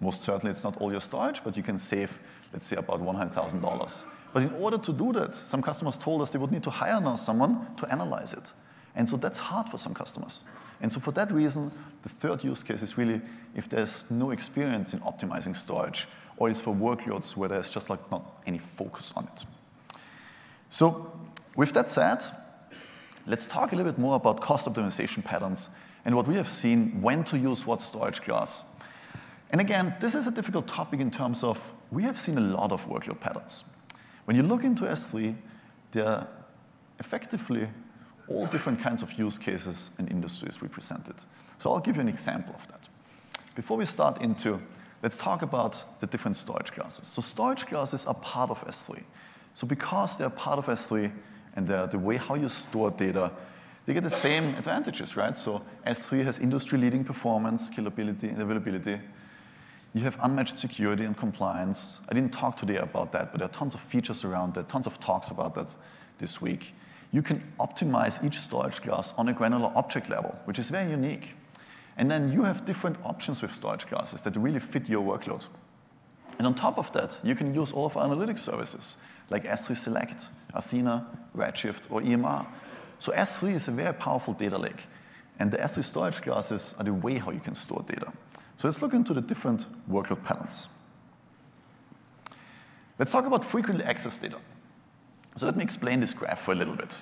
Most 0.00 0.22
certainly 0.22 0.50
it's 0.50 0.64
not 0.64 0.76
all 0.78 0.90
your 0.90 1.00
storage, 1.00 1.44
but 1.44 1.56
you 1.56 1.62
can 1.62 1.78
save 1.78 2.18
let's 2.54 2.66
say 2.68 2.76
about 2.76 3.02
$100,000. 3.02 4.04
But 4.32 4.42
in 4.44 4.54
order 4.54 4.78
to 4.78 4.92
do 4.92 5.12
that, 5.12 5.34
some 5.34 5.60
customers 5.60 5.96
told 5.96 6.22
us 6.22 6.30
they 6.30 6.38
would 6.38 6.52
need 6.52 6.62
to 6.62 6.70
hire 6.70 7.00
now 7.00 7.16
someone 7.16 7.66
to 7.76 7.92
analyze 7.92 8.32
it. 8.32 8.52
And 8.94 9.08
so 9.08 9.16
that's 9.16 9.38
hard 9.38 9.68
for 9.68 9.76
some 9.76 9.92
customers. 9.92 10.44
And 10.80 10.92
so 10.92 11.00
for 11.00 11.10
that 11.12 11.32
reason, 11.32 11.72
the 12.02 12.08
third 12.08 12.44
use 12.44 12.62
case 12.62 12.82
is 12.82 12.96
really 12.96 13.20
if 13.54 13.68
there's 13.68 14.04
no 14.08 14.30
experience 14.30 14.94
in 14.94 15.00
optimizing 15.00 15.56
storage, 15.56 16.06
or 16.36 16.48
it's 16.48 16.60
for 16.60 16.74
workloads 16.74 17.36
where 17.36 17.48
there's 17.48 17.70
just 17.70 17.90
like 17.90 18.10
not 18.10 18.42
any 18.46 18.58
focus 18.58 19.12
on 19.16 19.24
it. 19.24 19.44
So 20.70 21.12
with 21.56 21.72
that 21.72 21.90
said, 21.90 22.24
let's 23.26 23.46
talk 23.46 23.72
a 23.72 23.76
little 23.76 23.90
bit 23.92 23.98
more 23.98 24.16
about 24.16 24.40
cost 24.40 24.66
optimization 24.66 25.24
patterns 25.24 25.70
and 26.04 26.14
what 26.14 26.28
we 26.28 26.34
have 26.36 26.48
seen 26.48 27.00
when 27.02 27.24
to 27.24 27.38
use 27.38 27.66
what 27.66 27.80
storage 27.80 28.22
class. 28.22 28.66
And 29.50 29.60
again, 29.60 29.94
this 30.00 30.16
is 30.16 30.26
a 30.26 30.32
difficult 30.32 30.66
topic 30.66 30.98
in 30.98 31.12
terms 31.12 31.44
of 31.44 31.72
we 31.94 32.02
have 32.02 32.18
seen 32.18 32.36
a 32.36 32.40
lot 32.40 32.72
of 32.72 32.86
workload 32.86 33.20
patterns. 33.20 33.64
When 34.24 34.36
you 34.36 34.42
look 34.42 34.64
into 34.64 34.84
S3, 34.84 35.34
there 35.92 36.06
are 36.06 36.26
effectively 36.98 37.68
all 38.28 38.46
different 38.46 38.80
kinds 38.80 39.02
of 39.02 39.12
use 39.12 39.38
cases 39.38 39.90
and 39.98 40.10
industries 40.10 40.62
represented. 40.62 41.14
So 41.58 41.70
I'll 41.70 41.80
give 41.80 41.96
you 41.96 42.02
an 42.02 42.08
example 42.08 42.54
of 42.54 42.66
that. 42.68 42.88
Before 43.54 43.76
we 43.76 43.84
start 43.84 44.22
into, 44.22 44.60
let's 45.02 45.16
talk 45.16 45.42
about 45.42 45.84
the 46.00 46.06
different 46.06 46.36
storage 46.36 46.72
classes. 46.72 47.06
So 47.06 47.22
storage 47.22 47.66
classes 47.66 48.06
are 48.06 48.14
part 48.14 48.50
of 48.50 48.60
S3. 48.66 49.02
So 49.54 49.66
because 49.66 50.16
they're 50.16 50.30
part 50.30 50.58
of 50.58 50.66
S3 50.66 51.12
and 51.54 51.68
the 51.68 51.98
way 51.98 52.16
how 52.16 52.34
you 52.34 52.48
store 52.48 52.90
data, 52.90 53.30
they 53.86 53.92
get 53.92 54.02
the 54.02 54.10
same 54.10 54.54
advantages, 54.54 55.16
right? 55.16 55.36
So 55.36 55.62
S3 55.86 56.24
has 56.24 56.40
industry-leading 56.40 57.04
performance, 57.04 57.70
scalability, 57.70 58.24
and 58.24 58.40
availability. 58.40 58.98
You 59.94 60.00
have 60.02 60.18
unmatched 60.22 60.58
security 60.58 61.04
and 61.04 61.16
compliance. 61.16 62.00
I 62.08 62.14
didn't 62.14 62.32
talk 62.32 62.56
today 62.56 62.78
about 62.78 63.12
that, 63.12 63.30
but 63.30 63.38
there 63.38 63.48
are 63.48 63.52
tons 63.52 63.74
of 63.74 63.80
features 63.80 64.24
around 64.24 64.54
that, 64.54 64.68
tons 64.68 64.88
of 64.88 64.98
talks 64.98 65.30
about 65.30 65.54
that 65.54 65.72
this 66.18 66.40
week. 66.40 66.74
You 67.12 67.22
can 67.22 67.40
optimize 67.60 68.22
each 68.24 68.40
storage 68.40 68.82
class 68.82 69.14
on 69.16 69.28
a 69.28 69.32
granular 69.32 69.70
object 69.76 70.10
level, 70.10 70.36
which 70.46 70.58
is 70.58 70.68
very 70.68 70.90
unique. 70.90 71.30
And 71.96 72.10
then 72.10 72.32
you 72.32 72.42
have 72.42 72.64
different 72.64 72.96
options 73.04 73.40
with 73.40 73.54
storage 73.54 73.86
classes 73.86 74.20
that 74.22 74.36
really 74.36 74.58
fit 74.58 74.88
your 74.88 75.00
workload. 75.00 75.46
And 76.38 76.46
on 76.48 76.56
top 76.56 76.76
of 76.76 76.90
that, 76.92 77.20
you 77.22 77.36
can 77.36 77.54
use 77.54 77.70
all 77.70 77.86
of 77.86 77.96
our 77.96 78.08
analytics 78.08 78.40
services 78.40 78.96
like 79.30 79.44
S3 79.44 79.76
Select, 79.76 80.28
Athena, 80.54 81.06
Redshift, 81.36 81.82
or 81.88 82.00
EMR. 82.00 82.44
So 82.98 83.12
S3 83.12 83.54
is 83.54 83.68
a 83.68 83.70
very 83.70 83.94
powerful 83.94 84.34
data 84.34 84.58
lake. 84.58 84.82
And 85.38 85.52
the 85.52 85.58
S3 85.58 85.84
storage 85.84 86.20
classes 86.20 86.74
are 86.80 86.84
the 86.84 86.92
way 86.92 87.18
how 87.18 87.30
you 87.30 87.38
can 87.38 87.54
store 87.54 87.84
data. 87.86 88.12
So 88.56 88.68
let's 88.68 88.80
look 88.82 88.94
into 88.94 89.14
the 89.14 89.20
different 89.20 89.66
workload 89.90 90.24
patterns. 90.24 90.68
Let's 92.98 93.10
talk 93.10 93.26
about 93.26 93.44
frequently 93.44 93.84
accessed 93.84 94.20
data. 94.20 94.38
So 95.36 95.46
let 95.46 95.56
me 95.56 95.64
explain 95.64 96.00
this 96.00 96.14
graph 96.14 96.42
for 96.42 96.52
a 96.52 96.54
little 96.54 96.76
bit. 96.76 96.96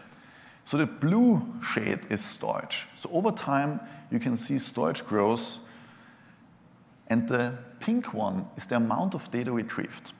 So 0.65 0.79
the 0.79 0.87
blue 0.87 1.45
shade 1.63 2.01
is 2.09 2.25
storage. 2.25 2.87
So 2.95 3.11
over 3.13 3.31
time, 3.31 3.81
you 4.11 4.19
can 4.19 4.37
see 4.37 4.59
storage 4.59 5.05
grows, 5.05 5.61
and 7.09 7.29
the 7.29 7.59
pink 7.81 8.15
one 8.15 8.47
is 8.57 8.67
the 8.67 8.77
amount 8.77 9.15
of 9.15 9.31
data 9.31 9.53
retrieved. 9.53 10.13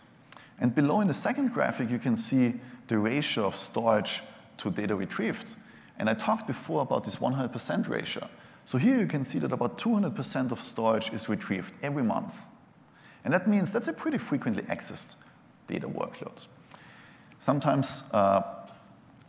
And 0.59 0.75
below 0.75 1.01
in 1.01 1.09
the 1.09 1.15
second 1.15 1.53
graphic, 1.53 1.91
you 1.91 1.99
can 1.99 2.17
see 2.17 2.55
the 2.89 2.99
ratio 2.99 3.47
of 3.47 3.57
storage 3.57 4.23
to 4.59 4.71
data 4.71 4.95
retrieved. 4.95 5.55
And 5.99 6.11
I 6.11 6.15
talked 6.15 6.47
before 6.47 6.83
about 6.83 7.05
this 7.05 7.17
100% 7.17 7.89
ratio. 7.89 8.29
So 8.65 8.79
here 8.79 8.99
you 8.99 9.07
can 9.07 9.25
see 9.25 9.39
that 9.41 9.53
about 9.53 9.79
200% 9.79 10.53
of 10.53 10.61
storage 10.61 11.13
is 11.13 11.29
retrieved 11.29 11.73
every 11.83 12.03
month. 12.03 12.35
And 13.25 13.33
that 13.35 13.47
means 13.49 13.71
that's 13.71 13.89
a 13.89 13.93
pretty 13.93 14.19
frequently 14.19 14.63
accessed 14.65 15.17
data 15.67 15.89
workload. 15.89 16.47
Sometimes 17.39 18.05
uh, 18.13 18.43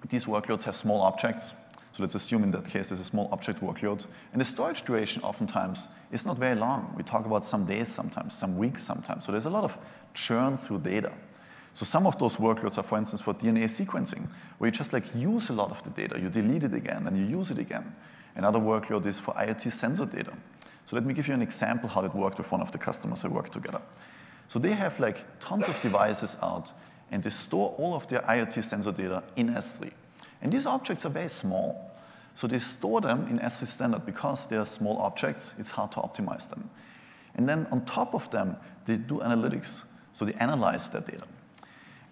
these 0.09 0.25
workloads 0.25 0.63
have 0.63 0.75
small 0.75 1.01
objects. 1.01 1.53
So 1.93 2.01
let's 2.01 2.15
assume 2.15 2.43
in 2.43 2.51
that 2.51 2.67
case 2.67 2.89
there's 2.89 2.99
a 2.99 3.05
small 3.05 3.29
object 3.31 3.61
workload. 3.61 4.05
And 4.31 4.41
the 4.41 4.45
storage 4.45 4.83
duration 4.83 5.21
oftentimes 5.23 5.89
is 6.11 6.25
not 6.25 6.37
very 6.37 6.55
long. 6.55 6.93
We 6.97 7.03
talk 7.03 7.25
about 7.25 7.45
some 7.45 7.65
days 7.65 7.87
sometimes, 7.87 8.33
some 8.33 8.57
weeks 8.57 8.83
sometimes. 8.83 9.25
So 9.25 9.31
there's 9.31 9.45
a 9.45 9.51
lot 9.51 9.63
of 9.63 9.77
churn 10.13 10.57
through 10.57 10.79
data. 10.79 11.11
So 11.73 11.85
some 11.85 12.05
of 12.05 12.17
those 12.19 12.37
workloads 12.37 12.77
are, 12.77 12.83
for 12.83 12.97
instance, 12.97 13.21
for 13.21 13.33
DNA 13.33 13.63
sequencing, 13.63 14.27
where 14.57 14.67
you 14.67 14.71
just 14.71 14.93
like 14.93 15.05
use 15.15 15.49
a 15.49 15.53
lot 15.53 15.71
of 15.71 15.81
the 15.83 15.89
data, 15.89 16.19
you 16.19 16.29
delete 16.29 16.63
it 16.63 16.73
again, 16.73 17.07
and 17.07 17.17
you 17.17 17.25
use 17.25 17.49
it 17.49 17.57
again. 17.57 17.95
Another 18.35 18.59
workload 18.59 19.05
is 19.05 19.19
for 19.19 19.33
IoT 19.35 19.71
sensor 19.71 20.05
data. 20.05 20.33
So 20.85 20.95
let 20.95 21.05
me 21.05 21.13
give 21.13 21.27
you 21.27 21.33
an 21.33 21.41
example 21.41 21.87
how 21.87 22.01
that 22.01 22.15
worked 22.15 22.37
with 22.37 22.51
one 22.51 22.61
of 22.61 22.71
the 22.71 22.77
customers 22.77 23.23
I 23.23 23.27
worked 23.27 23.53
together. 23.53 23.81
So 24.47 24.59
they 24.59 24.71
have 24.73 24.99
like 24.99 25.25
tons 25.39 25.67
of 25.67 25.81
devices 25.81 26.35
out, 26.41 26.71
and 27.11 27.23
they 27.23 27.29
store 27.29 27.73
all 27.77 27.93
of 27.93 28.07
their 28.07 28.21
IoT 28.21 28.63
sensor 28.63 28.91
data 28.91 29.23
in 29.35 29.49
S3. 29.49 29.91
And 30.41 30.51
these 30.51 30.65
objects 30.65 31.05
are 31.05 31.09
very 31.09 31.29
small. 31.29 31.91
So 32.35 32.47
they 32.47 32.59
store 32.59 33.01
them 33.01 33.27
in 33.27 33.39
S3 33.39 33.67
standard 33.67 34.05
because 34.05 34.47
they 34.47 34.57
are 34.57 34.65
small 34.65 34.97
objects, 34.97 35.53
it's 35.59 35.71
hard 35.71 35.91
to 35.93 35.99
optimize 35.99 36.49
them. 36.49 36.69
And 37.35 37.47
then 37.47 37.67
on 37.71 37.85
top 37.85 38.13
of 38.13 38.29
them, 38.31 38.57
they 38.85 38.97
do 38.97 39.19
analytics. 39.19 39.83
So 40.13 40.25
they 40.25 40.33
analyze 40.33 40.89
that 40.89 41.05
data. 41.05 41.25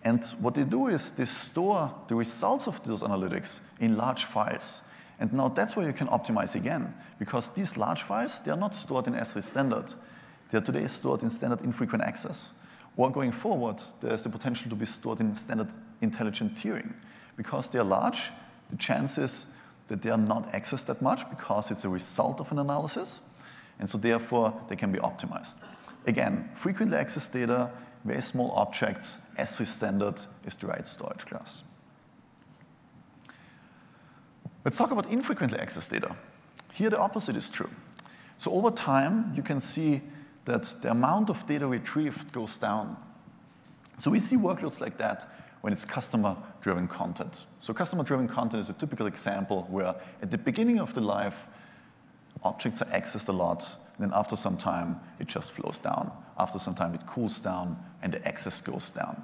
And 0.04 0.24
what 0.40 0.56
they 0.56 0.64
do 0.64 0.88
is 0.88 1.12
they 1.12 1.26
store 1.26 1.94
the 2.08 2.16
results 2.16 2.68
of 2.68 2.84
those 2.84 3.02
analytics 3.02 3.60
in 3.80 3.98
large 3.98 4.26
files. 4.26 4.82
And 5.22 5.32
now 5.32 5.48
that's 5.48 5.76
where 5.76 5.86
you 5.86 5.94
can 5.94 6.08
optimize 6.08 6.56
again, 6.56 6.94
because 7.20 7.50
these 7.50 7.78
large 7.78 8.02
files, 8.02 8.42
they 8.42 8.52
are 8.52 8.58
not 8.58 8.76
stored 8.76 9.08
in 9.08 9.14
S3 9.14 9.44
standard. 9.44 9.94
They 10.50 10.58
are 10.58 10.62
today 10.62 10.88
stored 10.88 11.24
in 11.24 11.30
standard 11.30 11.62
infrequent 11.62 12.04
access. 12.04 12.54
Or 12.98 13.10
going 13.10 13.32
forward, 13.32 13.82
there's 14.02 14.24
the 14.24 14.30
potential 14.30 14.70
to 14.70 14.76
be 14.76 14.86
stored 14.86 15.22
in 15.22 15.34
standard 15.36 15.70
intelligent 16.02 16.56
tiering. 16.56 16.94
Because 17.38 17.70
they 17.70 17.80
are 17.80 17.86
large, 17.86 18.32
the 18.70 18.78
chances 18.78 19.46
that 19.88 20.02
they 20.02 20.10
are 20.10 20.18
not 20.18 20.52
accessed 20.52 20.88
that 20.88 21.02
much 21.02 21.30
because 21.30 21.72
it's 21.72 21.86
a 21.86 21.90
result 21.90 22.40
of 22.40 22.52
an 22.52 22.60
analysis. 22.60 23.20
And 23.80 23.90
so 23.90 23.98
therefore, 23.98 24.54
they 24.68 24.76
can 24.76 24.92
be 24.92 25.00
optimized. 25.00 25.56
Again, 26.08 26.50
frequently 26.56 26.98
accessed 26.98 27.32
data 27.32 27.72
very 28.04 28.22
small 28.22 28.52
objects, 28.52 29.20
S3 29.38 29.68
standard 29.68 30.22
is 30.46 30.56
the 30.56 30.68
right 30.68 30.88
storage 30.88 31.26
class. 31.26 31.64
Let's 34.64 34.78
talk 34.78 34.92
about 34.92 35.10
infrequently 35.10 35.58
accessed 35.58 35.90
data. 35.90 36.16
Here 36.72 36.90
the 36.90 37.00
opposite 37.00 37.36
is 37.36 37.50
true. 37.50 37.70
So 38.38 38.52
over 38.52 38.70
time, 38.70 39.34
you 39.36 39.42
can 39.42 39.60
see 39.60 40.02
that 40.46 40.76
the 40.82 40.92
amount 40.92 41.30
of 41.30 41.46
data 41.48 41.68
retrieved 41.68 42.32
goes 42.32 42.58
down. 42.58 42.96
So 43.98 44.12
we 44.12 44.20
see 44.20 44.36
workloads 44.36 44.80
like 44.80 44.98
that 44.98 45.30
when 45.62 45.74
it's 45.74 45.86
customer-driven 45.86 46.88
content. 46.88 47.46
So 47.60 47.74
customer-driven 47.74 48.28
content 48.28 48.62
is 48.62 48.70
a 48.70 48.74
typical 48.74 49.06
example 49.08 49.68
where 49.70 49.96
at 50.22 50.32
the 50.32 50.38
beginning 50.38 50.80
of 50.80 50.94
the 50.94 51.02
life, 51.02 51.48
objects 52.44 52.82
are 52.82 52.86
accessed 52.86 53.30
a 53.30 53.32
lot, 53.32 53.76
and 53.98 54.10
then 54.10 54.18
after 54.18 54.36
some 54.36 54.58
time, 54.58 55.00
it 55.20 55.28
just 55.28 55.52
flows 55.52 55.78
down. 55.78 56.12
After 56.40 56.58
some 56.58 56.74
time, 56.74 56.96
it 56.96 57.06
cools 57.06 57.40
down, 57.40 57.78
and 58.02 58.14
the 58.14 58.28
access 58.28 58.62
goes 58.62 58.90
down. 58.90 59.22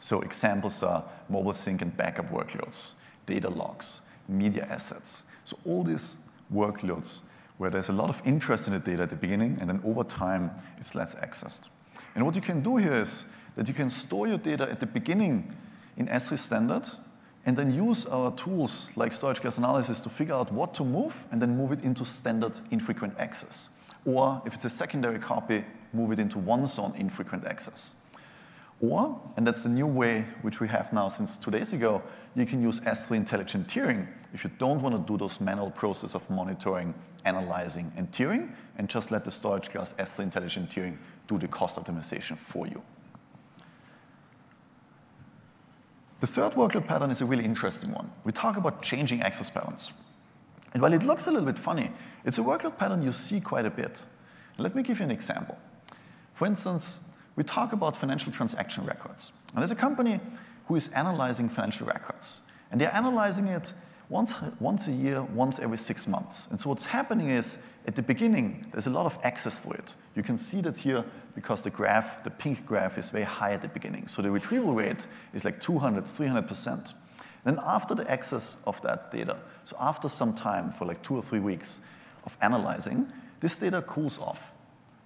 So 0.00 0.20
examples 0.22 0.82
are 0.82 1.04
mobile 1.28 1.52
sync 1.52 1.82
and 1.82 1.96
backup 1.96 2.30
workloads, 2.32 2.94
data 3.26 3.48
logs, 3.48 4.00
media 4.30 4.66
assets. 4.70 5.24
So 5.44 5.58
all 5.64 5.82
these 5.82 6.18
workloads 6.52 7.20
where 7.58 7.70
there's 7.70 7.90
a 7.90 7.92
lot 7.92 8.08
of 8.08 8.22
interest 8.24 8.68
in 8.68 8.72
the 8.72 8.78
data 8.78 9.02
at 9.02 9.10
the 9.10 9.16
beginning, 9.16 9.58
and 9.60 9.68
then 9.68 9.82
over 9.84 10.02
time, 10.02 10.50
it's 10.78 10.94
less 10.94 11.14
accessed. 11.16 11.68
And 12.14 12.24
what 12.24 12.34
you 12.34 12.40
can 12.40 12.62
do 12.62 12.78
here 12.78 12.94
is 12.94 13.24
that 13.54 13.68
you 13.68 13.74
can 13.74 13.90
store 13.90 14.26
your 14.26 14.38
data 14.38 14.66
at 14.70 14.80
the 14.80 14.86
beginning 14.86 15.54
in 15.98 16.06
S3 16.06 16.38
standard, 16.38 16.88
and 17.44 17.56
then 17.56 17.72
use 17.72 18.06
our 18.06 18.32
tools 18.32 18.88
like 18.96 19.12
storage 19.12 19.40
class 19.40 19.58
analysis 19.58 20.00
to 20.00 20.08
figure 20.08 20.34
out 20.34 20.50
what 20.52 20.72
to 20.74 20.84
move, 20.84 21.26
and 21.30 21.42
then 21.42 21.54
move 21.56 21.72
it 21.72 21.82
into 21.82 22.04
standard 22.04 22.58
infrequent 22.70 23.14
access. 23.18 23.68
Or 24.06 24.40
if 24.46 24.54
it's 24.54 24.64
a 24.64 24.70
secondary 24.70 25.18
copy, 25.18 25.64
move 25.92 26.12
it 26.12 26.18
into 26.18 26.38
one 26.38 26.66
zone 26.66 26.94
infrequent 26.96 27.44
access. 27.44 27.92
Or, 28.80 29.20
and 29.36 29.46
that's 29.46 29.66
a 29.66 29.68
new 29.68 29.86
way 29.86 30.24
which 30.40 30.60
we 30.60 30.68
have 30.68 30.92
now 30.92 31.08
since 31.08 31.36
two 31.36 31.50
days 31.50 31.72
ago, 31.74 32.02
you 32.34 32.46
can 32.46 32.62
use 32.62 32.80
S3 32.80 33.16
intelligent 33.16 33.68
tiering 33.68 34.06
if 34.32 34.42
you 34.44 34.50
don't 34.58 34.80
want 34.80 34.96
to 34.96 35.12
do 35.12 35.18
those 35.18 35.40
manual 35.40 35.70
process 35.70 36.14
of 36.14 36.28
monitoring, 36.30 36.94
analyzing, 37.24 37.92
and 37.96 38.10
tiering, 38.10 38.52
and 38.78 38.88
just 38.88 39.10
let 39.10 39.24
the 39.24 39.30
storage 39.30 39.68
class 39.68 39.92
S3 39.94 40.20
intelligent 40.20 40.70
tiering 40.70 40.96
do 41.28 41.38
the 41.38 41.48
cost 41.48 41.76
optimization 41.76 42.38
for 42.38 42.66
you. 42.66 42.80
The 46.20 46.26
third 46.26 46.52
workload 46.52 46.86
pattern 46.86 47.10
is 47.10 47.20
a 47.20 47.26
really 47.26 47.44
interesting 47.44 47.92
one. 47.92 48.10
We 48.24 48.32
talk 48.32 48.56
about 48.56 48.82
changing 48.82 49.22
access 49.22 49.50
patterns. 49.50 49.92
And 50.72 50.82
while 50.82 50.92
it 50.92 51.02
looks 51.02 51.26
a 51.26 51.30
little 51.30 51.46
bit 51.46 51.58
funny, 51.58 51.90
it's 52.24 52.38
a 52.38 52.42
workload 52.42 52.78
pattern 52.78 53.02
you 53.02 53.12
see 53.12 53.40
quite 53.40 53.66
a 53.66 53.70
bit. 53.70 54.04
Let 54.58 54.74
me 54.74 54.82
give 54.82 54.98
you 54.98 55.04
an 55.06 55.10
example. 55.10 55.58
For 56.34 56.46
instance, 56.46 57.00
we 57.36 57.42
talk 57.42 57.72
about 57.72 57.96
financial 57.96 58.32
transaction 58.32 58.84
records. 58.84 59.32
And 59.52 59.58
there's 59.58 59.70
a 59.70 59.76
company 59.76 60.20
who 60.66 60.76
is 60.76 60.88
analyzing 60.88 61.48
financial 61.48 61.86
records. 61.86 62.42
And 62.70 62.80
they're 62.80 62.94
analyzing 62.94 63.48
it 63.48 63.72
once, 64.08 64.34
once 64.58 64.88
a 64.88 64.92
year, 64.92 65.22
once 65.22 65.58
every 65.58 65.78
six 65.78 66.06
months. 66.06 66.48
And 66.50 66.60
so 66.60 66.68
what's 66.68 66.84
happening 66.84 67.30
is, 67.30 67.58
at 67.86 67.96
the 67.96 68.02
beginning, 68.02 68.66
there's 68.72 68.86
a 68.86 68.90
lot 68.90 69.06
of 69.06 69.18
access 69.22 69.58
for 69.58 69.74
it. 69.74 69.94
You 70.14 70.22
can 70.22 70.36
see 70.36 70.60
that 70.62 70.76
here 70.76 71.04
because 71.34 71.62
the 71.62 71.70
graph, 71.70 72.22
the 72.24 72.30
pink 72.30 72.66
graph, 72.66 72.98
is 72.98 73.10
very 73.10 73.24
high 73.24 73.52
at 73.52 73.62
the 73.62 73.68
beginning. 73.68 74.06
So 74.08 74.20
the 74.20 74.30
retrieval 74.30 74.74
rate 74.74 75.06
is 75.32 75.44
like 75.44 75.60
200, 75.60 76.04
300%. 76.04 76.92
Then 77.44 77.58
after 77.64 77.94
the 77.94 78.08
access 78.10 78.56
of 78.66 78.80
that 78.82 79.10
data, 79.10 79.38
so 79.64 79.76
after 79.80 80.08
some 80.08 80.34
time, 80.34 80.72
for 80.72 80.84
like 80.84 81.02
two 81.02 81.16
or 81.16 81.22
three 81.22 81.40
weeks 81.40 81.80
of 82.24 82.36
analyzing, 82.42 83.10
this 83.40 83.56
data 83.56 83.80
cools 83.82 84.18
off. 84.18 84.49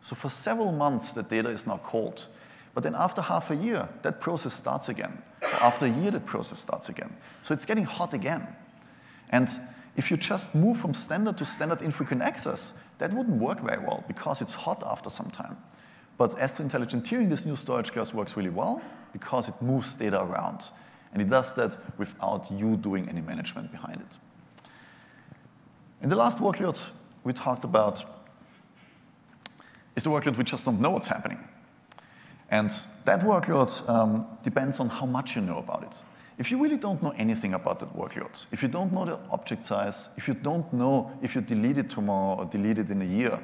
So 0.05 0.15
for 0.15 0.29
several 0.29 0.71
months, 0.71 1.15
the 1.15 1.23
data 1.23 1.49
is 1.49 1.67
now 1.67 1.81
cold. 1.83 2.27
But 2.75 2.85
then 2.85 2.95
after 2.95 3.23
half 3.23 3.51
a 3.51 3.57
year, 3.57 3.89
that 4.03 4.21
process 4.21 4.53
starts 4.53 4.91
again. 4.91 5.23
After 5.63 5.87
a 5.87 5.89
year, 5.89 6.11
that 6.11 6.27
process 6.27 6.59
starts 6.59 6.91
again. 6.91 7.11
So 7.43 7.55
it's 7.55 7.65
getting 7.65 7.87
hot 7.87 8.13
again. 8.13 8.47
And 9.31 9.49
if 9.97 10.11
you 10.11 10.19
just 10.19 10.55
move 10.55 10.77
from 10.77 10.93
standard 10.93 11.39
to 11.39 11.47
standard 11.47 11.81
infrequent 11.81 12.21
access, 12.21 12.75
that 12.99 13.15
wouldn't 13.15 13.41
work 13.41 13.61
very 13.61 13.79
well 13.79 14.05
because 14.07 14.43
it's 14.43 14.53
hot 14.53 14.83
after 14.85 15.09
some 15.09 15.31
time. 15.31 15.57
But 16.19 16.33
S3 16.33 16.61
Intelligent 16.61 17.07
Tiering, 17.07 17.31
this 17.31 17.47
new 17.47 17.57
storage 17.57 17.91
class, 17.91 18.13
works 18.13 18.37
really 18.37 18.51
well 18.51 18.83
because 19.15 19.49
it 19.49 19.55
moves 19.63 19.95
data 19.95 20.23
around. 20.23 20.69
And 21.15 21.23
it 21.23 21.31
does 21.31 21.55
that 21.55 21.79
without 21.99 22.53
you 22.53 22.77
doing 22.77 23.09
any 23.09 23.23
management 23.23 23.73
behind 23.73 24.03
it. 24.03 24.19
In 26.03 26.11
the 26.11 26.17
last 26.17 26.41
workload 26.41 26.79
we 27.25 27.33
talked 27.33 27.65
about 27.65 28.05
is 29.97 30.03
the 30.03 30.11
workload 30.11 30.37
we 30.37 30.45
just 30.45 30.65
don't 30.65 30.81
know 30.81 30.91
what's 30.91 31.07
happening. 31.07 31.39
And 32.51 32.71
that 33.05 33.21
workload 33.21 33.89
um, 33.89 34.27
depends 34.43 34.81
on 34.81 34.89
how 34.89 35.07
much 35.07 35.35
you 35.35 35.43
know 35.43 35.59
about 35.59 35.83
it. 35.83 36.03
If 36.37 36.51
you 36.51 36.61
really 36.63 36.77
don't 36.77 37.03
know 37.03 37.15
anything 37.17 37.55
about 37.55 37.79
that 37.81 37.97
workload, 37.97 38.47
if 38.51 38.63
you 38.63 38.69
don't 38.69 38.93
know 38.93 39.05
the 39.05 39.19
object 39.31 39.65
size, 39.65 40.11
if 40.17 40.27
you 40.27 40.35
don't 40.35 40.71
know 40.73 41.13
if 41.23 41.35
you 41.35 41.41
delete 41.41 41.79
it 41.79 41.91
tomorrow 41.91 42.39
or 42.39 42.45
delete 42.47 42.79
it 42.79 42.91
in 42.91 43.03
a 43.03 43.05
year, 43.05 43.41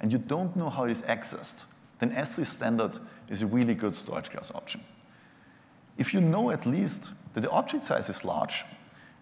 and 0.00 0.12
you 0.12 0.18
don't 0.18 0.54
know 0.56 0.70
how 0.70 0.84
it 0.84 0.90
is 0.90 1.02
accessed, 1.02 1.64
then 1.98 2.12
S3 2.12 2.46
standard 2.46 2.98
is 3.28 3.42
a 3.42 3.46
really 3.46 3.74
good 3.74 3.96
storage 3.96 4.30
class 4.30 4.52
option 4.54 4.80
if 5.98 6.14
you 6.14 6.20
know 6.20 6.50
at 6.50 6.64
least 6.64 7.10
that 7.34 7.40
the 7.42 7.50
object 7.50 7.84
size 7.84 8.08
is 8.08 8.24
large 8.24 8.64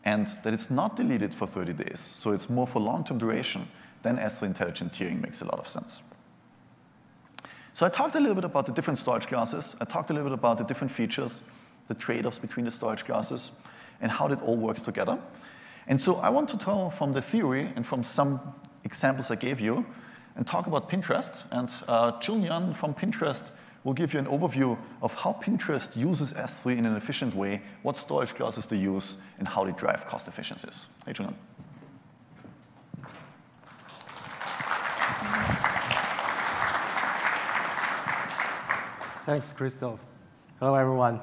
and 0.05 0.29
that 0.45 0.55
it's 0.55 0.71
not 0.71 0.95
deleted 0.95 1.35
for 1.35 1.47
30 1.49 1.73
days, 1.73 1.99
so 1.99 2.31
it's 2.31 2.49
more 2.49 2.67
for 2.67 2.79
long-term 2.79 3.19
duration, 3.19 3.67
then 4.03 4.19
S3 4.19 4.43
intelligent 4.43 4.93
tiering 4.93 5.21
makes 5.21 5.41
a 5.41 5.45
lot 5.47 5.59
of 5.59 5.67
sense. 5.67 6.03
So 7.77 7.85
I 7.85 7.91
talked 7.91 8.17
a 8.17 8.21
little 8.21 8.35
bit 8.35 8.45
about 8.45 8.65
the 8.65 8.73
different 8.73 8.97
storage 8.97 9.27
classes. 9.27 9.77
I 9.83 9.85
talked 9.85 10.09
a 10.09 10.15
little 10.15 10.31
bit 10.31 10.39
about 10.39 10.57
the 10.57 10.65
different 10.65 10.91
features, 10.91 11.43
the 11.89 11.95
trade-offs 11.95 12.39
between 12.39 12.65
the 12.65 12.71
storage 12.71 13.05
classes, 13.05 13.53
and 14.01 14.11
how 14.11 14.29
that 14.29 14.41
all 14.41 14.57
works 14.57 14.81
together. 14.81 15.19
And 15.87 16.01
so 16.01 16.15
I 16.17 16.31
want 16.31 16.49
to 16.49 16.57
tell 16.57 16.89
from 16.89 17.13
the 17.13 17.21
theory 17.21 17.71
and 17.77 17.85
from 17.85 18.03
some 18.03 18.41
examples 18.85 19.31
I 19.31 19.35
gave 19.35 19.61
you 19.61 19.85
and 20.37 20.47
talk 20.47 20.67
about 20.67 20.89
Pinterest. 20.89 21.43
And 21.51 21.71
uh, 21.87 22.19
Julian 22.19 22.73
from 22.73 22.95
Pinterest 22.95 23.51
will 23.85 23.93
give 23.93 24.15
you 24.15 24.21
an 24.21 24.27
overview 24.27 24.79
of 25.03 25.13
how 25.13 25.39
Pinterest 25.43 25.95
uses 25.95 26.33
S3 26.33 26.79
in 26.79 26.87
an 26.87 26.97
efficient 26.97 27.37
way, 27.37 27.61
what 27.83 27.99
storage 27.99 28.35
classes 28.35 28.67
they 28.67 28.79
use, 28.79 29.19
and 29.39 29.47
how 29.47 29.65
they 29.65 29.73
drive 29.73 30.07
cost 30.07 30.29
efficiencies. 30.29 30.87
Hey, 31.05 31.13
Julian. 31.13 31.37
Thanks, 39.27 39.51
Christoph. 39.51 39.99
Hello, 40.61 40.77
everyone. 40.77 41.21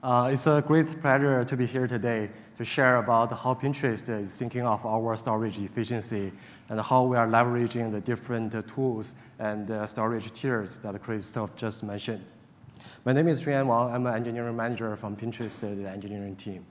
Uh, 0.00 0.30
it's 0.32 0.46
a 0.46 0.62
great 0.64 1.00
pleasure 1.00 1.42
to 1.42 1.56
be 1.56 1.66
here 1.66 1.88
today 1.88 2.30
to 2.54 2.64
share 2.64 2.98
about 2.98 3.32
how 3.32 3.52
Pinterest 3.52 4.08
is 4.08 4.38
thinking 4.38 4.62
of 4.62 4.86
our 4.86 5.16
storage 5.16 5.58
efficiency 5.58 6.30
and 6.68 6.80
how 6.80 7.02
we 7.02 7.16
are 7.16 7.26
leveraging 7.26 7.90
the 7.90 8.00
different 8.00 8.54
uh, 8.54 8.62
tools 8.62 9.16
and 9.40 9.72
uh, 9.72 9.84
storage 9.88 10.32
tiers 10.32 10.78
that 10.78 11.02
Christoph 11.02 11.56
just 11.56 11.82
mentioned. 11.82 12.24
My 13.04 13.12
name 13.12 13.26
is 13.26 13.40
Julian 13.40 13.66
Wang. 13.66 13.92
I'm 13.92 14.06
an 14.06 14.14
engineering 14.14 14.54
manager 14.54 14.94
from 14.94 15.16
Pinterest, 15.16 15.58
the 15.58 15.90
engineering 15.90 16.36
team. 16.36 16.64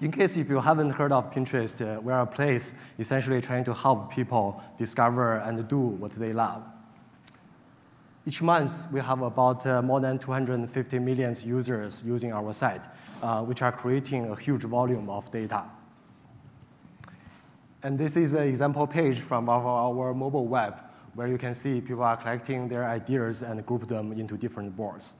In 0.00 0.10
case 0.10 0.36
if 0.36 0.50
you 0.50 0.58
haven't 0.58 0.90
heard 0.90 1.12
of 1.12 1.32
Pinterest, 1.32 1.80
uh, 1.80 2.00
we're 2.00 2.18
a 2.18 2.26
place 2.26 2.74
essentially 2.98 3.40
trying 3.40 3.62
to 3.62 3.72
help 3.72 4.12
people 4.12 4.60
discover 4.76 5.36
and 5.36 5.68
do 5.68 5.78
what 5.78 6.10
they 6.10 6.32
love. 6.32 6.73
Each 8.26 8.40
month, 8.40 8.90
we 8.90 9.00
have 9.00 9.20
about 9.20 9.66
uh, 9.66 9.82
more 9.82 10.00
than 10.00 10.18
250 10.18 10.98
million 10.98 11.34
users 11.44 12.02
using 12.06 12.32
our 12.32 12.54
site, 12.54 12.82
uh, 13.22 13.42
which 13.42 13.60
are 13.60 13.72
creating 13.72 14.30
a 14.30 14.36
huge 14.36 14.62
volume 14.62 15.10
of 15.10 15.30
data. 15.30 15.64
And 17.82 17.98
this 17.98 18.16
is 18.16 18.32
an 18.32 18.48
example 18.48 18.86
page 18.86 19.20
from 19.20 19.50
our, 19.50 19.62
our 19.62 20.14
mobile 20.14 20.46
web, 20.46 20.80
where 21.12 21.28
you 21.28 21.36
can 21.36 21.52
see 21.52 21.82
people 21.82 22.02
are 22.02 22.16
collecting 22.16 22.66
their 22.66 22.86
ideas 22.86 23.42
and 23.42 23.64
group 23.66 23.86
them 23.86 24.12
into 24.12 24.38
different 24.38 24.74
boards. 24.74 25.16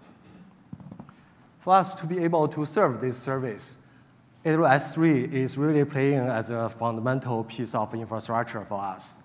For 1.58 1.74
us 1.74 1.94
to 1.96 2.06
be 2.06 2.20
able 2.20 2.48
to 2.48 2.64
serve 2.64 3.02
this 3.02 3.18
service, 3.18 3.78
AWS 4.46 4.94
3 4.94 5.24
is 5.24 5.58
really 5.58 5.84
playing 5.84 6.20
as 6.20 6.48
a 6.48 6.70
fundamental 6.70 7.44
piece 7.44 7.74
of 7.74 7.94
infrastructure 7.94 8.62
for 8.62 8.80
us. 8.80 9.23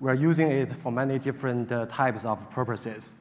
We're 0.00 0.14
using 0.14 0.50
it 0.50 0.70
for 0.72 0.92
many 0.92 1.18
different 1.18 1.72
uh, 1.72 1.86
types 1.86 2.24
of 2.24 2.48
purposes. 2.50 3.14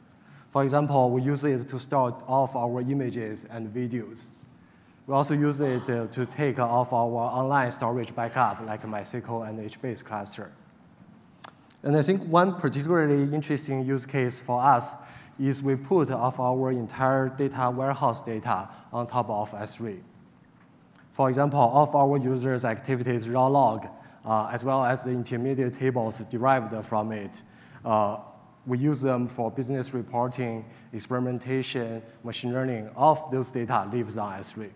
For 0.51 0.63
example, 0.63 1.09
we 1.09 1.23
use 1.23 1.43
it 1.43 1.67
to 1.69 1.79
store 1.79 2.11
all 2.27 2.43
of 2.43 2.55
our 2.55 2.81
images 2.81 3.45
and 3.49 3.73
videos. 3.73 4.29
We 5.07 5.13
also 5.13 5.33
use 5.33 5.59
it 5.59 5.89
uh, 5.89 6.07
to 6.07 6.25
take 6.25 6.59
off 6.59 6.93
our 6.93 7.31
online 7.31 7.71
storage 7.71 8.13
backup, 8.13 8.61
like 8.65 8.83
MySQL 8.83 9.49
and 9.49 9.59
HBase 9.59 10.03
cluster. 10.03 10.51
And 11.81 11.95
I 11.95 12.01
think 12.01 12.21
one 12.23 12.55
particularly 12.59 13.23
interesting 13.33 13.85
use 13.85 14.05
case 14.05 14.39
for 14.39 14.61
us 14.61 14.95
is 15.39 15.63
we 15.63 15.75
put 15.75 16.11
of 16.11 16.39
our 16.39 16.71
entire 16.71 17.29
data 17.29 17.71
warehouse 17.71 18.21
data 18.21 18.69
on 18.91 19.07
top 19.07 19.29
of 19.29 19.51
S3. 19.51 19.99
For 21.11 21.29
example, 21.29 21.59
all 21.59 21.83
of 21.87 21.95
our 21.95 22.17
users' 22.17 22.65
activities 22.65 23.29
raw 23.29 23.47
log 23.47 23.87
as 24.51 24.65
well 24.65 24.83
as 24.83 25.03
the 25.03 25.11
intermediate 25.11 25.73
tables 25.73 26.23
derived 26.25 26.73
from 26.85 27.11
it. 27.11 27.43
Uh, 27.85 28.17
we 28.65 28.77
use 28.77 29.01
them 29.01 29.27
for 29.27 29.49
business 29.49 29.93
reporting, 29.93 30.65
experimentation, 30.91 32.01
machine 32.23 32.51
learning. 32.51 32.89
All 32.95 33.13
of 33.13 33.31
those 33.31 33.49
data 33.49 33.89
lives 33.91 34.17
on 34.17 34.39
S3. 34.39 34.69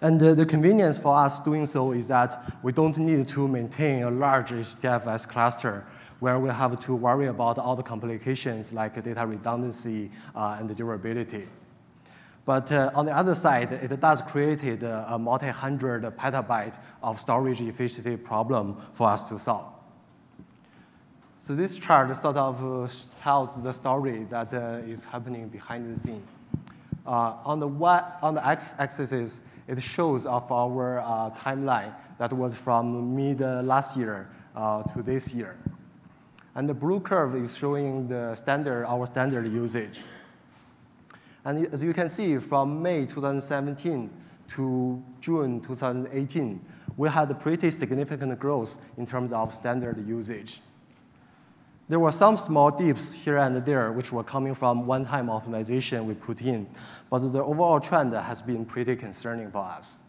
And 0.00 0.18
the, 0.18 0.34
the, 0.34 0.46
convenience 0.46 0.98
for 0.98 1.16
us 1.16 1.38
doing 1.38 1.66
so 1.66 1.92
is 1.92 2.08
that 2.08 2.56
we 2.62 2.72
don't 2.72 2.96
need 2.98 3.28
to 3.28 3.46
maintain 3.46 4.02
a 4.02 4.10
large 4.10 4.50
HDFS 4.50 5.28
cluster 5.28 5.84
where 6.18 6.38
we 6.40 6.48
have 6.48 6.80
to 6.80 6.94
worry 6.96 7.26
about 7.26 7.58
all 7.58 7.76
the 7.76 7.82
complications 7.82 8.72
like 8.72 8.94
data 8.94 9.26
redundancy 9.26 10.10
uh, 10.34 10.56
and 10.58 10.74
durability. 10.74 11.46
But 12.44 12.72
uh, 12.72 12.90
on 12.94 13.06
the 13.06 13.16
other 13.16 13.34
side, 13.34 13.72
it 13.72 14.00
does 14.00 14.20
create 14.20 14.62
a, 14.82 15.14
a 15.14 15.18
multi-hundred 15.18 16.02
petabyte 16.16 16.74
of 17.02 17.20
storage 17.20 17.60
efficiency 17.60 18.16
problem 18.16 18.76
for 18.92 19.08
us 19.08 19.28
to 19.28 19.38
solve. 19.38 19.72
So 21.40 21.54
this 21.54 21.78
chart 21.78 22.16
sort 22.16 22.36
of 22.36 22.64
uh, 22.64 22.88
tells 23.20 23.62
the 23.62 23.72
story 23.72 24.24
that 24.30 24.52
uh, 24.54 24.80
is 24.86 25.04
happening 25.04 25.48
behind 25.48 25.94
the 25.94 25.98
scene. 25.98 26.22
Uh, 27.04 27.34
on 27.44 27.58
the 27.58 27.68
on 27.68 28.34
the 28.34 28.46
x-axis, 28.46 29.42
it 29.66 29.82
shows 29.82 30.24
of 30.24 30.50
our 30.52 31.00
uh, 31.00 31.30
timeline 31.30 31.92
that 32.18 32.32
was 32.32 32.56
from 32.56 33.16
mid 33.16 33.40
last 33.40 33.96
year 33.96 34.28
uh, 34.54 34.82
to 34.84 35.02
this 35.02 35.34
year. 35.34 35.56
And 36.54 36.68
the 36.68 36.74
blue 36.74 37.00
curve 37.00 37.34
is 37.34 37.56
showing 37.56 38.06
the 38.08 38.34
standard, 38.34 38.84
our 38.86 39.06
standard 39.06 39.50
usage. 39.50 40.02
And 41.44 41.66
as 41.72 41.82
you 41.82 41.92
can 41.92 42.08
see, 42.08 42.38
from 42.38 42.82
May 42.82 43.06
2017 43.06 44.10
to 44.48 45.02
June 45.20 45.60
2018, 45.60 46.60
we 46.96 47.08
had 47.08 47.40
pretty 47.40 47.70
significant 47.70 48.38
growth 48.38 48.78
in 48.96 49.06
terms 49.06 49.32
of 49.32 49.52
standard 49.52 50.06
usage. 50.06 50.60
There 51.88 51.98
were 51.98 52.12
some 52.12 52.36
small 52.36 52.70
dips 52.70 53.12
here 53.12 53.38
and 53.38 53.56
there, 53.66 53.92
which 53.92 54.12
were 54.12 54.22
coming 54.22 54.54
from 54.54 54.86
one-time 54.86 55.26
optimization 55.26 56.04
we 56.04 56.14
put 56.14 56.40
in, 56.42 56.66
but 57.10 57.18
the 57.18 57.42
overall 57.42 57.80
trend 57.80 58.14
has 58.14 58.40
been 58.40 58.64
pretty 58.64 58.96
concerning 58.96 59.50
for 59.50 59.58
us. 59.58 60.02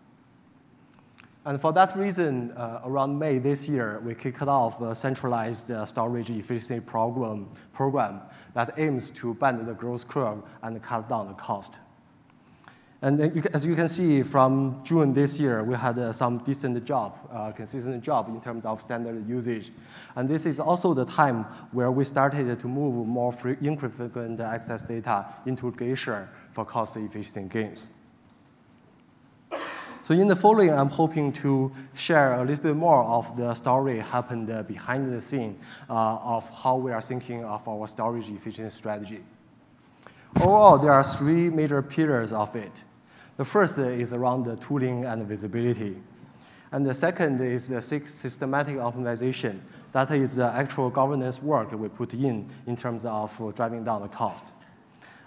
And 1.46 1.60
for 1.60 1.74
that 1.74 1.96
reason, 1.98 2.52
uh, 2.52 2.82
around 2.86 3.20
May 3.20 3.38
this 3.38 3.68
year, 3.68 4.00
we 4.06 4.16
kicked 4.16 4.42
off 4.44 4.80
a 4.82 4.96
centralized 4.96 5.70
uh, 5.72 5.86
storage 5.86 6.30
efficiency 6.30 6.80
program, 6.80 7.50
program 7.74 8.22
that 8.54 8.74
aims 8.78 9.12
to 9.12 9.34
bend 9.34 9.66
the 9.66 9.74
growth 9.74 10.08
curve 10.08 10.44
and 10.62 10.82
cut 10.82 11.10
down 11.10 11.28
the 11.28 11.34
cost. 11.34 11.80
And 13.02 13.20
as 13.54 13.66
you 13.66 13.76
can 13.76 13.90
see 13.90 14.24
from 14.24 14.80
June 14.86 15.14
this 15.14 15.38
year, 15.38 15.62
we 15.62 15.76
had 15.76 16.00
uh, 16.00 16.14
some 16.14 16.38
decent 16.38 16.86
job, 16.86 17.18
uh, 17.34 17.52
consistent 17.52 18.02
job 18.02 18.30
in 18.30 18.40
terms 18.40 18.66
of 18.66 18.82
standard 18.82 19.28
usage. 19.28 19.74
And 20.16 20.30
this 20.30 20.46
is 20.46 20.58
also 20.58 20.94
the 20.94 21.04
time 21.04 21.44
where 21.74 21.92
we 21.92 22.06
started 22.06 22.58
to 22.58 22.68
move 22.68 23.06
more 23.06 23.34
infrequent 23.62 24.40
access 24.40 24.84
data 24.84 25.26
into 25.46 25.70
Glacier 25.72 26.30
for 26.52 26.64
cost 26.64 26.96
efficiency 26.96 27.42
gains. 27.50 28.03
So 30.04 30.14
in 30.14 30.28
the 30.28 30.36
following, 30.36 30.70
I'm 30.70 30.90
hoping 30.90 31.32
to 31.32 31.72
share 31.94 32.34
a 32.34 32.44
little 32.44 32.62
bit 32.62 32.76
more 32.76 33.06
of 33.06 33.38
the 33.38 33.54
story 33.54 34.00
happened 34.00 34.68
behind 34.68 35.14
the 35.14 35.22
scene 35.22 35.58
uh, 35.90 36.18
of 36.18 36.50
how 36.50 36.76
we 36.76 36.92
are 36.92 37.02
thinking 37.02 37.46
of 37.46 37.66
our 37.66 37.88
storage 37.88 38.30
efficiency 38.30 38.76
strategy. 38.76 39.24
Overall, 40.36 40.78
there 40.78 40.92
are 40.92 41.06
three 41.06 41.50
major 41.50 41.82
pillars 41.82 42.34
of 42.34 42.54
it. 42.58 42.84
The 43.38 43.46
first 43.46 43.78
is 43.78 44.12
around 44.12 44.44
the 44.44 44.58
tooling 44.58 45.06
and 45.06 45.26
visibility. 45.26 45.96
And 46.74 46.86
the 46.86 46.94
second 46.94 47.40
is 47.40 47.70
the 47.70 47.82
systematic 47.82 48.76
optimization. 48.76 49.62
That 49.94 50.12
is 50.12 50.36
the 50.36 50.48
actual 50.48 50.90
governance 50.90 51.42
work 51.42 51.72
we 51.72 51.88
put 51.88 52.14
in 52.14 52.50
in 52.68 52.76
terms 52.76 53.06
of 53.06 53.56
driving 53.56 53.86
down 53.86 54.02
the 54.02 54.10
cost. 54.10 54.54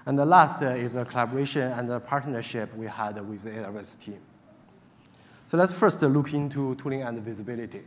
And 0.05 0.19
the 0.19 0.27
last 0.27 0.61
is 0.61 0.93
the 0.93 1.07
collaboration 1.07 1.73
and 1.73 1.89
the 1.89 1.99
partnership 1.99 2.77
we 2.77 2.89
had 2.89 3.27
with 3.27 3.45
the 3.45 3.51
AWS 3.51 3.99
team. 4.05 4.21
So 5.47 5.57
let's 5.57 5.73
first 5.73 6.03
look 6.03 6.33
into 6.35 6.75
tooling 6.75 7.03
and 7.03 7.19
visibility. 7.21 7.83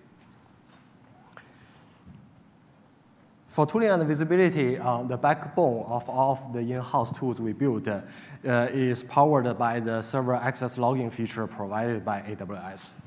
For 3.49 3.65
tooling 3.65 3.89
and 3.89 4.03
visibility, 4.03 4.77
uh, 4.77 5.03
the 5.03 5.17
backbone 5.17 5.83
of 5.87 6.07
all 6.07 6.31
of 6.31 6.53
the 6.53 6.59
in-house 6.59 7.11
tools 7.17 7.41
we 7.41 7.51
built 7.51 7.87
uh, 7.87 8.01
is 8.43 9.03
powered 9.03 9.57
by 9.57 9.79
the 9.79 10.01
server 10.01 10.35
access 10.35 10.77
logging 10.77 11.09
feature 11.09 11.47
provided 11.47 12.05
by 12.05 12.21
AWS. 12.21 13.03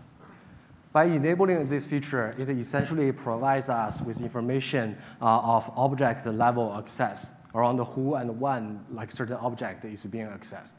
By 0.92 1.04
enabling 1.04 1.66
this 1.68 1.86
feature, 1.86 2.34
it 2.38 2.50
essentially 2.50 3.12
provides 3.12 3.70
us 3.70 4.02
with 4.02 4.20
information 4.20 4.98
uh, 5.22 5.40
of 5.56 5.70
object 5.74 6.26
level 6.26 6.74
access 6.76 7.34
around 7.54 7.78
who 7.78 8.16
and 8.16 8.38
when 8.38 8.84
like 8.92 9.10
certain 9.10 9.36
object 9.36 9.86
is 9.86 10.04
being 10.04 10.26
accessed. 10.26 10.74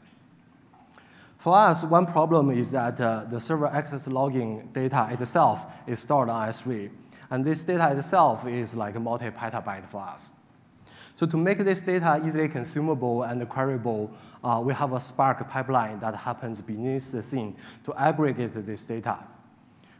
For 1.44 1.54
us, 1.54 1.84
one 1.84 2.06
problem 2.06 2.50
is 2.50 2.72
that 2.72 2.98
uh, 2.98 3.26
the 3.28 3.38
server 3.38 3.66
access 3.66 4.08
logging 4.08 4.70
data 4.72 5.08
itself 5.10 5.66
is 5.86 5.98
stored 5.98 6.30
on 6.30 6.48
S3. 6.48 6.90
And 7.28 7.44
this 7.44 7.64
data 7.64 7.94
itself 7.94 8.46
is 8.46 8.74
like 8.74 8.98
multi-petabyte 8.98 9.84
for 9.84 10.00
us. 10.00 10.36
So 11.16 11.26
to 11.26 11.36
make 11.36 11.58
this 11.58 11.82
data 11.82 12.18
easily 12.24 12.48
consumable 12.48 13.24
and 13.24 13.42
queryable, 13.42 14.10
uh, 14.42 14.62
we 14.64 14.72
have 14.72 14.94
a 14.94 15.00
Spark 15.00 15.46
pipeline 15.50 16.00
that 16.00 16.16
happens 16.16 16.62
beneath 16.62 17.12
the 17.12 17.22
scene 17.22 17.54
to 17.84 17.92
aggregate 17.94 18.54
this 18.54 18.86
data. 18.86 19.18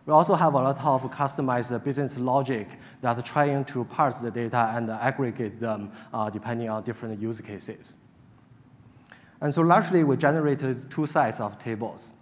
We 0.07 0.14
also 0.14 0.36
have 0.36 0.55
a 0.55 0.62
lot 0.62 0.82
of 0.82 1.03
customized 1.11 1.84
business 1.84 2.18
logic 2.18 2.68
that 3.03 3.22
trying 3.22 3.66
to 3.66 3.84
parse 3.84 4.22
the 4.22 4.30
data 4.30 4.72
and 4.74 4.88
aggregate 4.88 5.61
them 5.61 5.92
uh, 6.14 6.30
depending 6.30 6.70
on 6.70 6.84
different 6.84 7.20
use 7.20 7.42
cases. 7.42 7.99
And 9.45 9.53
so 9.53 9.61
largely, 9.61 10.05
we 10.05 10.16
generated 10.16 10.90
two 10.90 11.05
sets 11.05 11.38
of 11.38 11.59
tables. 11.59 12.14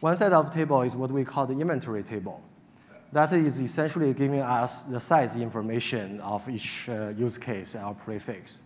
One 0.00 0.14
set 0.14 0.34
of 0.34 0.52
table 0.52 0.82
is 0.82 0.94
what 0.94 1.10
we 1.10 1.24
call 1.24 1.46
the 1.46 1.58
inventory 1.58 2.02
table. 2.02 2.42
That 3.12 3.32
is 3.32 3.62
essentially 3.62 4.12
giving 4.12 4.40
us 4.40 4.82
the 4.82 5.00
size 5.00 5.38
information 5.38 6.20
of 6.20 6.46
each 6.50 6.86
uh, 6.90 7.14
use 7.16 7.38
case 7.38 7.74
or 7.74 7.94
prefix. 7.94 8.62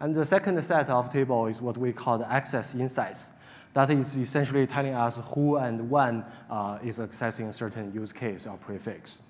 And 0.00 0.12
the 0.12 0.24
second 0.24 0.60
set 0.64 0.90
of 0.90 1.12
table 1.12 1.46
is 1.46 1.62
what 1.62 1.78
we 1.78 1.92
call 1.92 2.18
the 2.18 2.28
access 2.28 2.74
insights. 2.74 3.34
That 3.74 3.88
is 3.90 4.18
essentially 4.18 4.66
telling 4.66 4.94
us 4.94 5.20
who 5.32 5.58
and 5.58 5.88
when 5.88 6.24
uh, 6.50 6.80
is 6.82 6.98
accessing 6.98 7.54
certain 7.54 7.94
use 7.94 8.12
case 8.12 8.48
or 8.48 8.56
prefix. 8.56 9.22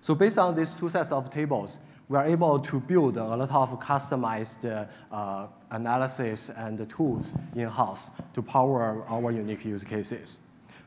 So 0.00 0.14
based 0.14 0.38
on 0.38 0.54
these 0.54 0.72
two 0.72 0.88
sets 0.88 1.12
of 1.12 1.28
tables, 1.28 1.80
we 2.08 2.16
are 2.16 2.26
able 2.26 2.58
to 2.58 2.80
build 2.80 3.16
a 3.16 3.24
lot 3.24 3.50
of 3.50 3.80
customized 3.80 4.64
uh, 5.10 5.46
analysis 5.70 6.50
and 6.50 6.88
tools 6.88 7.34
in-house 7.54 8.12
to 8.32 8.42
power 8.42 9.04
our 9.08 9.32
unique 9.32 9.64
use 9.64 9.82
cases. 9.82 10.38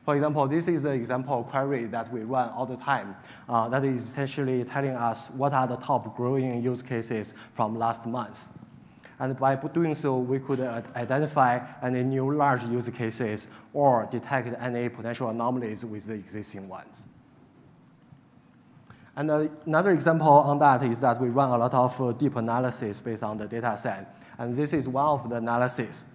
For 0.06 0.16
example, 0.16 0.48
this 0.48 0.68
is 0.68 0.86
an 0.86 0.94
example 0.94 1.44
query 1.44 1.86
that 1.86 2.12
we 2.12 2.22
run 2.22 2.50
all 2.50 2.66
the 2.66 2.78
time. 2.78 3.16
Uh, 3.48 3.68
that 3.70 3.84
is 3.84 4.02
essentially 4.02 4.64
telling 4.64 4.92
us 4.92 5.30
what 5.32 5.54
are 5.54 5.68
the 5.68 5.76
top 5.76 6.16
growing 6.16 6.64
use 6.64 6.82
cases 6.82 7.36
from 7.54 7.78
last 7.78 8.08
month. 8.08 8.58
And 9.20 9.38
by 9.38 9.56
doing 9.56 9.94
so, 9.94 10.18
we 10.18 10.40
could 10.40 10.62
uh, 10.62 10.82
identify 10.96 11.60
any 11.84 12.04
new 12.04 12.34
large 12.34 12.64
use 12.64 12.90
cases 12.90 13.50
or 13.74 14.08
detect 14.10 14.56
any 14.62 14.88
potential 14.88 15.30
anomalies 15.30 15.84
with 15.84 16.06
the 16.08 16.14
existing 16.14 16.70
ones. 16.70 17.04
And 19.20 19.30
uh, 19.30 19.50
another 19.66 19.92
example 19.92 20.30
on 20.30 20.60
that 20.60 20.82
is 20.82 21.02
that 21.02 21.20
we 21.20 21.28
run 21.28 21.50
a 21.50 21.58
lot 21.58 21.74
of 21.74 22.02
uh, 22.02 22.14
deep 22.14 22.38
analysis 22.38 23.02
based 23.02 23.22
on 23.22 23.36
the 23.36 23.48
data 23.48 23.76
set. 23.76 24.16
And 24.38 24.56
this 24.56 24.72
is 24.72 24.88
one 24.88 25.08
of 25.08 25.28
the 25.28 25.36
analysis. 25.36 26.08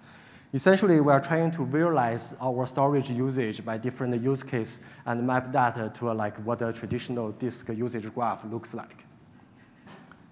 Essentially, 0.55 0.99
we 1.03 1.13
are 1.13 1.21
trying 1.21 1.51
to 1.51 1.67
visualize 1.67 2.35
our 2.41 2.67
storage 2.67 3.11
usage 3.11 3.63
by 3.63 3.77
different 3.77 4.23
use 4.23 4.43
case 4.43 4.81
and 5.05 5.27
map 5.27 5.53
that 5.53 5.95
to 5.97 6.09
uh, 6.09 6.15
like 6.15 6.39
what 6.47 6.63
a 6.63 6.73
traditional 6.73 7.31
disk 7.33 7.69
usage 7.69 8.11
graph 8.15 8.43
looks 8.47 8.73
like. 8.73 9.05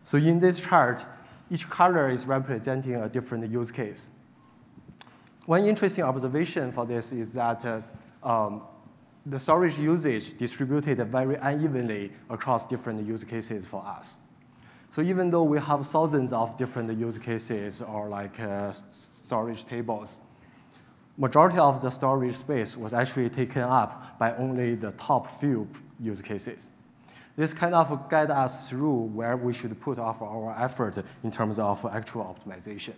So 0.03 0.17
in 0.17 0.39
this 0.39 0.59
chart, 0.59 1.05
each 1.51 1.69
color 1.69 2.09
is 2.09 2.25
representing 2.25 2.95
a 2.95 3.07
different 3.07 3.51
use 3.51 3.71
case. 3.71 4.13
One 5.45 5.67
interesting 5.67 6.05
observation 6.05 6.73
for 6.73 6.87
this 6.87 7.13
is 7.13 7.35
that 7.35 7.67
uh, 7.67 7.83
um, 8.27 8.63
the 9.27 9.39
storage 9.39 9.79
usage 9.79 10.37
distributed 10.37 10.99
very 11.07 11.37
unevenly 11.37 12.13
across 12.29 12.67
different 12.67 13.07
use 13.07 13.25
cases 13.25 13.67
for 13.67 13.85
us. 13.87 14.19
So 14.91 15.01
even 15.01 15.31
though 15.31 15.45
we 15.45 15.59
have 15.59 15.87
thousands 15.87 16.33
of 16.33 16.59
different 16.59 16.99
use 16.99 17.19
cases 17.19 17.81
or 17.83 18.09
like 18.09 18.39
uh, 18.41 18.73
storage 18.73 19.65
tables, 19.65 20.21
majority 21.17 21.59
of 21.59 21.81
the 21.81 21.91
storage 21.91 22.35
space 22.35 22.77
was 22.77 22.93
actually 22.93 23.31
taken 23.31 23.63
up 23.63 24.19
by 24.19 24.35
only 24.37 24.75
the 24.75 24.93
top 24.93 25.29
few 25.29 25.69
use 26.01 26.21
cases. 26.21 26.71
This 27.37 27.55
kind 27.55 27.75
of 27.75 28.09
guide 28.11 28.31
us 28.31 28.69
through 28.69 29.05
where 29.15 29.37
we 29.37 29.55
should 29.55 29.81
put 29.81 29.99
off 29.99 30.21
our 30.21 30.55
effort 30.63 31.03
in 31.23 31.31
terms 31.31 31.59
of 31.59 31.87
actual 31.91 32.37
optimization. 32.37 32.95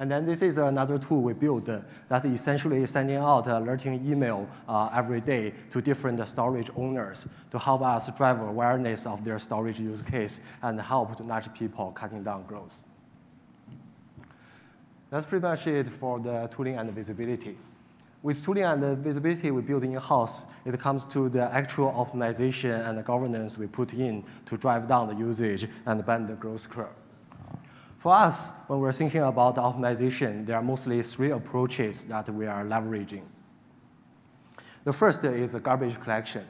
And 0.00 0.10
then 0.10 0.26
this 0.26 0.42
is 0.42 0.58
another 0.58 0.98
tool 0.98 1.22
we 1.22 1.34
built 1.34 1.66
that 1.66 2.24
essentially 2.24 2.82
is 2.82 2.90
sending 2.90 3.16
out 3.16 3.46
alerting 3.46 4.04
email 4.06 4.48
uh, 4.68 4.90
every 4.92 5.20
day 5.20 5.54
to 5.70 5.80
different 5.80 6.26
storage 6.26 6.70
owners 6.76 7.28
to 7.50 7.58
help 7.58 7.82
us 7.82 8.10
drive 8.16 8.40
awareness 8.40 9.06
of 9.06 9.24
their 9.24 9.38
storage 9.38 9.78
use 9.78 10.02
case 10.02 10.40
and 10.62 10.80
help 10.80 11.16
to 11.16 11.24
nudge 11.24 11.52
people 11.54 11.92
cutting 11.92 12.24
down 12.24 12.44
growth. 12.44 12.84
That's 15.10 15.26
pretty 15.26 15.42
much 15.42 15.66
it 15.68 15.88
for 15.88 16.18
the 16.18 16.48
tooling 16.48 16.76
and 16.76 16.90
visibility. 16.90 17.56
With 18.20 18.42
tooling 18.42 18.64
and 18.64 18.98
visibility 18.98 19.50
we 19.52 19.62
build 19.62 19.84
in-house, 19.84 20.46
it 20.64 20.76
comes 20.80 21.04
to 21.04 21.28
the 21.28 21.42
actual 21.54 21.92
optimization 21.92 22.88
and 22.88 23.04
governance 23.04 23.58
we 23.58 23.68
put 23.68 23.92
in 23.92 24.24
to 24.46 24.56
drive 24.56 24.88
down 24.88 25.08
the 25.08 25.14
usage 25.14 25.68
and 25.86 26.04
bend 26.04 26.26
the 26.26 26.34
growth 26.34 26.68
curve. 26.68 27.03
For 28.04 28.12
us, 28.12 28.52
when 28.66 28.80
we're 28.80 28.92
thinking 28.92 29.22
about 29.22 29.56
optimization, 29.56 30.44
there 30.44 30.56
are 30.56 30.62
mostly 30.62 31.02
three 31.02 31.30
approaches 31.30 32.04
that 32.04 32.28
we 32.28 32.44
are 32.44 32.62
leveraging. 32.62 33.22
The 34.84 34.92
first 34.92 35.24
is 35.24 35.52
the 35.52 35.60
garbage 35.60 35.98
collection. 35.98 36.44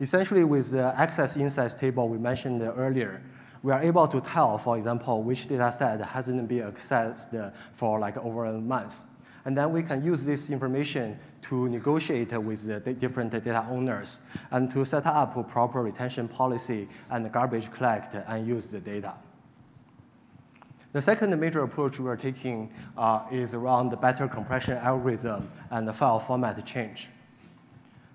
Essentially, 0.00 0.44
with 0.44 0.70
the 0.70 0.94
access 0.96 1.36
insights 1.36 1.74
table 1.74 2.08
we 2.08 2.16
mentioned 2.16 2.62
earlier, 2.62 3.20
we 3.62 3.70
are 3.70 3.82
able 3.82 4.08
to 4.08 4.18
tell, 4.22 4.56
for 4.56 4.78
example, 4.78 5.22
which 5.22 5.46
data 5.46 5.70
set 5.70 6.00
hasn't 6.00 6.48
been 6.48 6.72
accessed 6.72 7.52
for 7.74 7.98
like 7.98 8.16
over 8.16 8.46
a 8.46 8.58
month. 8.58 9.08
And 9.44 9.54
then 9.54 9.70
we 9.72 9.82
can 9.82 10.02
use 10.02 10.24
this 10.24 10.48
information 10.48 11.18
to 11.42 11.68
negotiate 11.68 12.32
with 12.32 12.66
the 12.66 12.94
different 12.94 13.30
data 13.30 13.62
owners 13.68 14.20
and 14.50 14.70
to 14.70 14.86
set 14.86 15.04
up 15.04 15.36
a 15.36 15.44
proper 15.44 15.82
retention 15.82 16.28
policy 16.28 16.88
and 17.10 17.30
garbage 17.30 17.70
collect 17.70 18.14
and 18.14 18.48
use 18.48 18.68
the 18.68 18.80
data. 18.80 19.12
The 20.96 21.02
second 21.02 21.38
major 21.38 21.62
approach 21.62 22.00
we 22.00 22.08
are 22.08 22.16
taking 22.16 22.72
uh, 22.96 23.20
is 23.30 23.52
around 23.52 23.90
the 23.90 23.98
better 23.98 24.26
compression 24.26 24.78
algorithm 24.78 25.50
and 25.70 25.86
the 25.86 25.92
file 25.92 26.18
format 26.18 26.64
change. 26.64 27.10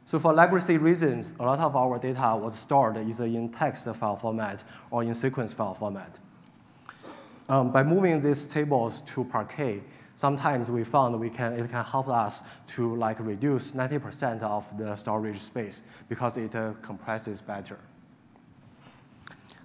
So 0.08 0.18
for 0.18 0.34
legacy 0.34 0.78
reasons, 0.78 1.36
a 1.40 1.44
lot 1.44 1.60
of 1.60 1.76
our 1.76 2.00
data 2.00 2.36
was 2.42 2.58
stored 2.58 2.98
either 2.98 3.26
in 3.26 3.50
text 3.50 3.86
file 3.94 4.16
format 4.16 4.64
or 4.90 5.04
in 5.04 5.14
sequence 5.14 5.54
file 5.54 5.76
format. 5.76 6.18
Um, 7.50 7.72
by 7.72 7.84
moving 7.84 8.20
these 8.20 8.48
tables 8.48 9.02
to 9.02 9.26
Parquet, 9.26 9.84
sometimes 10.16 10.72
we 10.72 10.84
found 10.84 11.20
we 11.20 11.30
can, 11.30 11.54
it 11.54 11.70
can 11.70 11.86
help 11.86 12.08
us 12.08 12.46
to 12.70 12.96
like 12.96 13.20
reduce 13.20 13.74
90% 13.74 14.42
of 14.42 14.76
the 14.80 14.96
storage 14.96 15.40
space 15.40 15.84
because 16.10 16.36
it 16.36 16.56
uh, 16.56 16.74
compresses 16.82 17.42
better. 17.42 17.78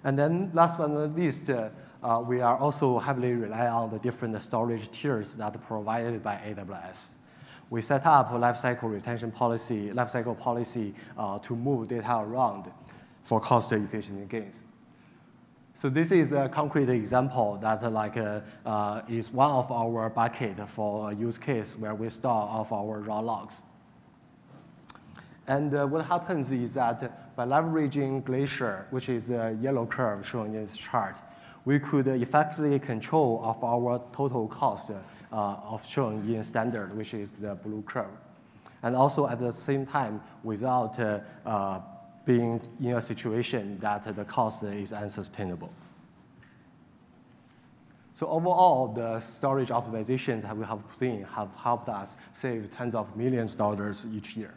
And 0.03 0.19
then 0.19 0.51
last 0.53 0.77
but 0.77 0.91
not 0.91 1.15
least, 1.15 1.49
uh, 1.49 1.69
uh, 2.03 2.23
we 2.25 2.41
are 2.41 2.57
also 2.57 2.99
heavily 2.99 3.33
rely 3.33 3.67
on 3.67 3.89
the 3.89 3.99
different 3.99 4.41
storage 4.41 4.89
tiers 4.91 5.35
that 5.35 5.55
are 5.55 5.59
provided 5.59 6.21
by 6.23 6.35
AWS. 6.35 7.15
We 7.69 7.81
set 7.81 8.05
up 8.05 8.31
a 8.31 8.35
lifecycle 8.35 8.91
retention 8.91 9.31
policy, 9.31 9.89
lifecycle 9.89 10.37
policy 10.37 10.93
uh, 11.17 11.39
to 11.39 11.55
move 11.55 11.89
data 11.89 12.17
around 12.19 12.71
for 13.23 13.41
cost 13.41 13.73
efficiency 13.73 14.25
gains. 14.29 14.65
So 15.73 15.89
this 15.89 16.11
is 16.11 16.31
a 16.31 16.49
concrete 16.49 16.89
example 16.89 17.59
that 17.61 17.83
uh, 17.83 17.89
like 17.89 18.17
uh, 18.17 19.01
is 19.07 19.31
one 19.31 19.51
of 19.51 19.71
our 19.71 20.09
bucket 20.09 20.67
for 20.69 21.11
a 21.11 21.15
use 21.15 21.37
case 21.37 21.77
where 21.77 21.93
we 21.93 22.09
store 22.09 22.49
of 22.49 22.71
our 22.73 22.99
raw 23.01 23.19
logs. 23.19 23.63
And 25.47 25.73
uh, 25.73 25.85
what 25.85 26.05
happens 26.05 26.51
is 26.51 26.73
that 26.73 27.35
by 27.35 27.45
leveraging 27.45 28.23
Glacier, 28.23 28.87
which 28.89 29.07
is 29.07 29.29
a 29.29 29.55
yellow 29.61 29.85
curve 29.85 30.27
shown 30.27 30.47
in 30.47 30.53
this 30.53 30.75
chart, 30.75 31.19
we 31.67 31.79
could 31.79 32.07
effectively 32.07 32.79
control 32.79 33.41
of 33.43 33.61
our 33.61 34.01
total 34.13 34.47
cost 34.47 34.89
uh, 34.89 35.35
of 35.35 35.85
shown 35.85 36.13
in 36.33 36.41
standard, 36.41 36.95
which 36.95 37.13
is 37.13 37.33
the 37.33 37.55
blue 37.55 37.81
curve. 37.81 38.17
And 38.83 38.95
also 38.95 39.27
at 39.27 39.39
the 39.39 39.51
same 39.51 39.85
time, 39.85 40.21
without 40.43 40.97
uh, 40.97 41.81
being 42.23 42.61
in 42.79 42.95
a 42.95 43.01
situation 43.01 43.77
that 43.79 44.03
the 44.15 44.23
cost 44.23 44.63
is 44.63 44.93
unsustainable. 44.93 45.73
So 48.13 48.27
overall, 48.27 48.87
the 48.87 49.19
storage 49.19 49.67
optimizations 49.67 50.43
that 50.43 50.55
we 50.55 50.63
have 50.63 50.87
put 50.87 51.01
in 51.05 51.23
have 51.23 51.53
helped 51.57 51.89
us 51.89 52.15
save 52.31 52.73
tens 52.73 52.95
of 52.95 53.13
millions 53.17 53.55
of 53.55 53.59
dollars 53.59 54.07
each 54.15 54.37
year. 54.37 54.53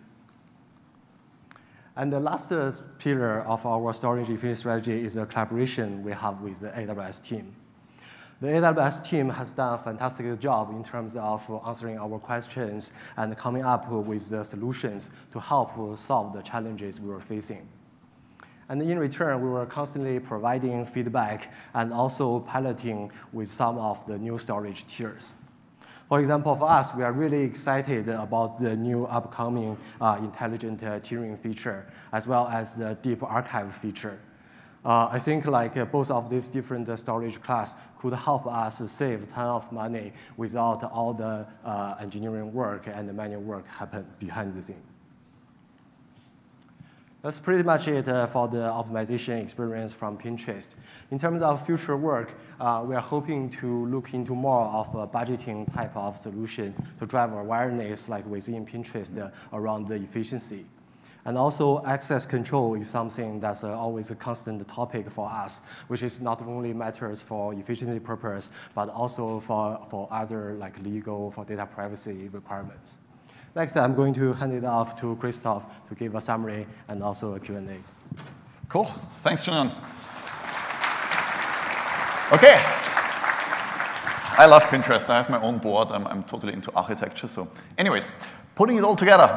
And 2.00 2.10
the 2.10 2.18
last 2.18 2.50
uh, 2.50 2.72
pillar 2.98 3.42
of 3.42 3.66
our 3.66 3.92
storage 3.92 4.30
efficiency 4.30 4.60
strategy 4.60 5.04
is 5.04 5.18
a 5.18 5.26
collaboration 5.26 6.02
we 6.02 6.12
have 6.12 6.40
with 6.40 6.60
the 6.60 6.70
AWS 6.70 7.22
team. 7.22 7.54
The 8.40 8.46
AWS 8.46 9.06
team 9.06 9.28
has 9.28 9.52
done 9.52 9.74
a 9.74 9.76
fantastic 9.76 10.40
job 10.40 10.70
in 10.70 10.82
terms 10.82 11.14
of 11.14 11.46
answering 11.66 11.98
our 11.98 12.18
questions 12.18 12.94
and 13.18 13.36
coming 13.36 13.66
up 13.66 13.86
with 13.90 14.30
the 14.30 14.42
solutions 14.42 15.10
to 15.32 15.40
help 15.40 15.98
solve 15.98 16.32
the 16.32 16.40
challenges 16.40 17.02
we 17.02 17.10
were 17.10 17.20
facing. 17.20 17.68
And 18.70 18.80
in 18.80 18.98
return, 18.98 19.42
we 19.42 19.50
were 19.50 19.66
constantly 19.66 20.20
providing 20.20 20.86
feedback 20.86 21.52
and 21.74 21.92
also 21.92 22.40
piloting 22.40 23.12
with 23.34 23.50
some 23.50 23.76
of 23.76 24.06
the 24.06 24.16
new 24.16 24.38
storage 24.38 24.86
tiers. 24.86 25.34
For 26.10 26.18
example, 26.18 26.56
for 26.56 26.68
us, 26.68 26.92
we 26.92 27.04
are 27.04 27.12
really 27.12 27.44
excited 27.44 28.08
about 28.08 28.58
the 28.58 28.76
new 28.76 29.04
upcoming 29.04 29.76
uh, 30.00 30.16
intelligent 30.18 30.82
uh, 30.82 30.98
tiering 30.98 31.38
feature, 31.38 31.86
as 32.12 32.26
well 32.26 32.48
as 32.48 32.74
the 32.74 32.98
deep 33.00 33.22
archive 33.22 33.72
feature. 33.72 34.18
Uh, 34.84 35.06
I 35.06 35.20
think 35.20 35.46
like 35.46 35.76
uh, 35.76 35.84
both 35.84 36.10
of 36.10 36.28
these 36.28 36.48
different 36.48 36.88
uh, 36.88 36.96
storage 36.96 37.40
class 37.40 37.76
could 37.96 38.12
help 38.14 38.48
us 38.48 38.82
save 38.90 39.28
ton 39.28 39.46
of 39.46 39.70
money 39.70 40.12
without 40.36 40.82
all 40.82 41.14
the 41.14 41.46
uh, 41.64 41.94
engineering 42.00 42.52
work 42.52 42.88
and 42.88 43.08
the 43.08 43.12
manual 43.12 43.42
work 43.42 43.68
happen 43.68 44.04
behind 44.18 44.52
the 44.52 44.62
scene. 44.62 44.82
That's 47.22 47.38
pretty 47.38 47.62
much 47.62 47.86
it 47.86 48.08
uh, 48.08 48.26
for 48.26 48.48
the 48.48 48.56
optimization 48.56 49.42
experience 49.42 49.92
from 49.92 50.16
Pinterest. 50.16 50.70
In 51.10 51.18
terms 51.18 51.42
of 51.42 51.64
future 51.66 51.96
work, 51.96 52.30
uh, 52.60 52.84
we 52.86 52.94
are 52.94 53.02
hoping 53.02 53.50
to 53.50 53.86
look 53.86 54.14
into 54.14 54.32
more 54.32 54.66
of 54.66 54.94
a 54.94 55.08
budgeting 55.08 55.72
type 55.74 55.96
of 55.96 56.16
solution 56.16 56.72
to 57.00 57.06
drive 57.06 57.32
awareness 57.32 58.08
like 58.08 58.24
within 58.26 58.64
Pinterest 58.64 59.18
uh, 59.18 59.30
around 59.52 59.88
the 59.88 59.96
efficiency. 59.96 60.64
And 61.24 61.36
also 61.36 61.84
access 61.84 62.24
control 62.24 62.74
is 62.76 62.88
something 62.88 63.40
that's 63.40 63.64
uh, 63.64 63.76
always 63.76 64.12
a 64.12 64.14
constant 64.14 64.66
topic 64.68 65.10
for 65.10 65.28
us, 65.28 65.62
which 65.88 66.04
is 66.04 66.20
not 66.20 66.42
only 66.42 66.72
matters 66.72 67.20
for 67.20 67.54
efficiency 67.54 67.98
purpose, 67.98 68.52
but 68.76 68.88
also 68.88 69.40
for, 69.40 69.84
for 69.90 70.08
other 70.12 70.54
like 70.54 70.78
legal, 70.80 71.32
for 71.32 71.44
data 71.44 71.66
privacy 71.66 72.28
requirements. 72.28 73.00
Next, 73.56 73.76
I'm 73.76 73.96
going 73.96 74.14
to 74.14 74.32
hand 74.34 74.52
it 74.52 74.64
off 74.64 74.94
to 75.00 75.16
Christoph 75.16 75.66
to 75.88 75.94
give 75.96 76.14
a 76.14 76.20
summary 76.20 76.68
and 76.86 77.02
also 77.02 77.34
a 77.34 77.40
Q&A. 77.40 77.78
Cool. 78.68 78.84
Thanks, 79.24 79.44
Julian. 79.44 79.72
Okay. 82.32 82.62
I 84.38 84.46
love 84.46 84.62
Pinterest. 84.64 85.10
I 85.10 85.16
have 85.16 85.28
my 85.28 85.40
own 85.42 85.58
board. 85.58 85.88
I'm, 85.90 86.06
I'm 86.06 86.22
totally 86.22 86.52
into 86.52 86.70
architecture. 86.72 87.26
So, 87.26 87.48
anyways, 87.76 88.12
putting 88.54 88.76
it 88.76 88.84
all 88.84 88.94
together, 88.94 89.28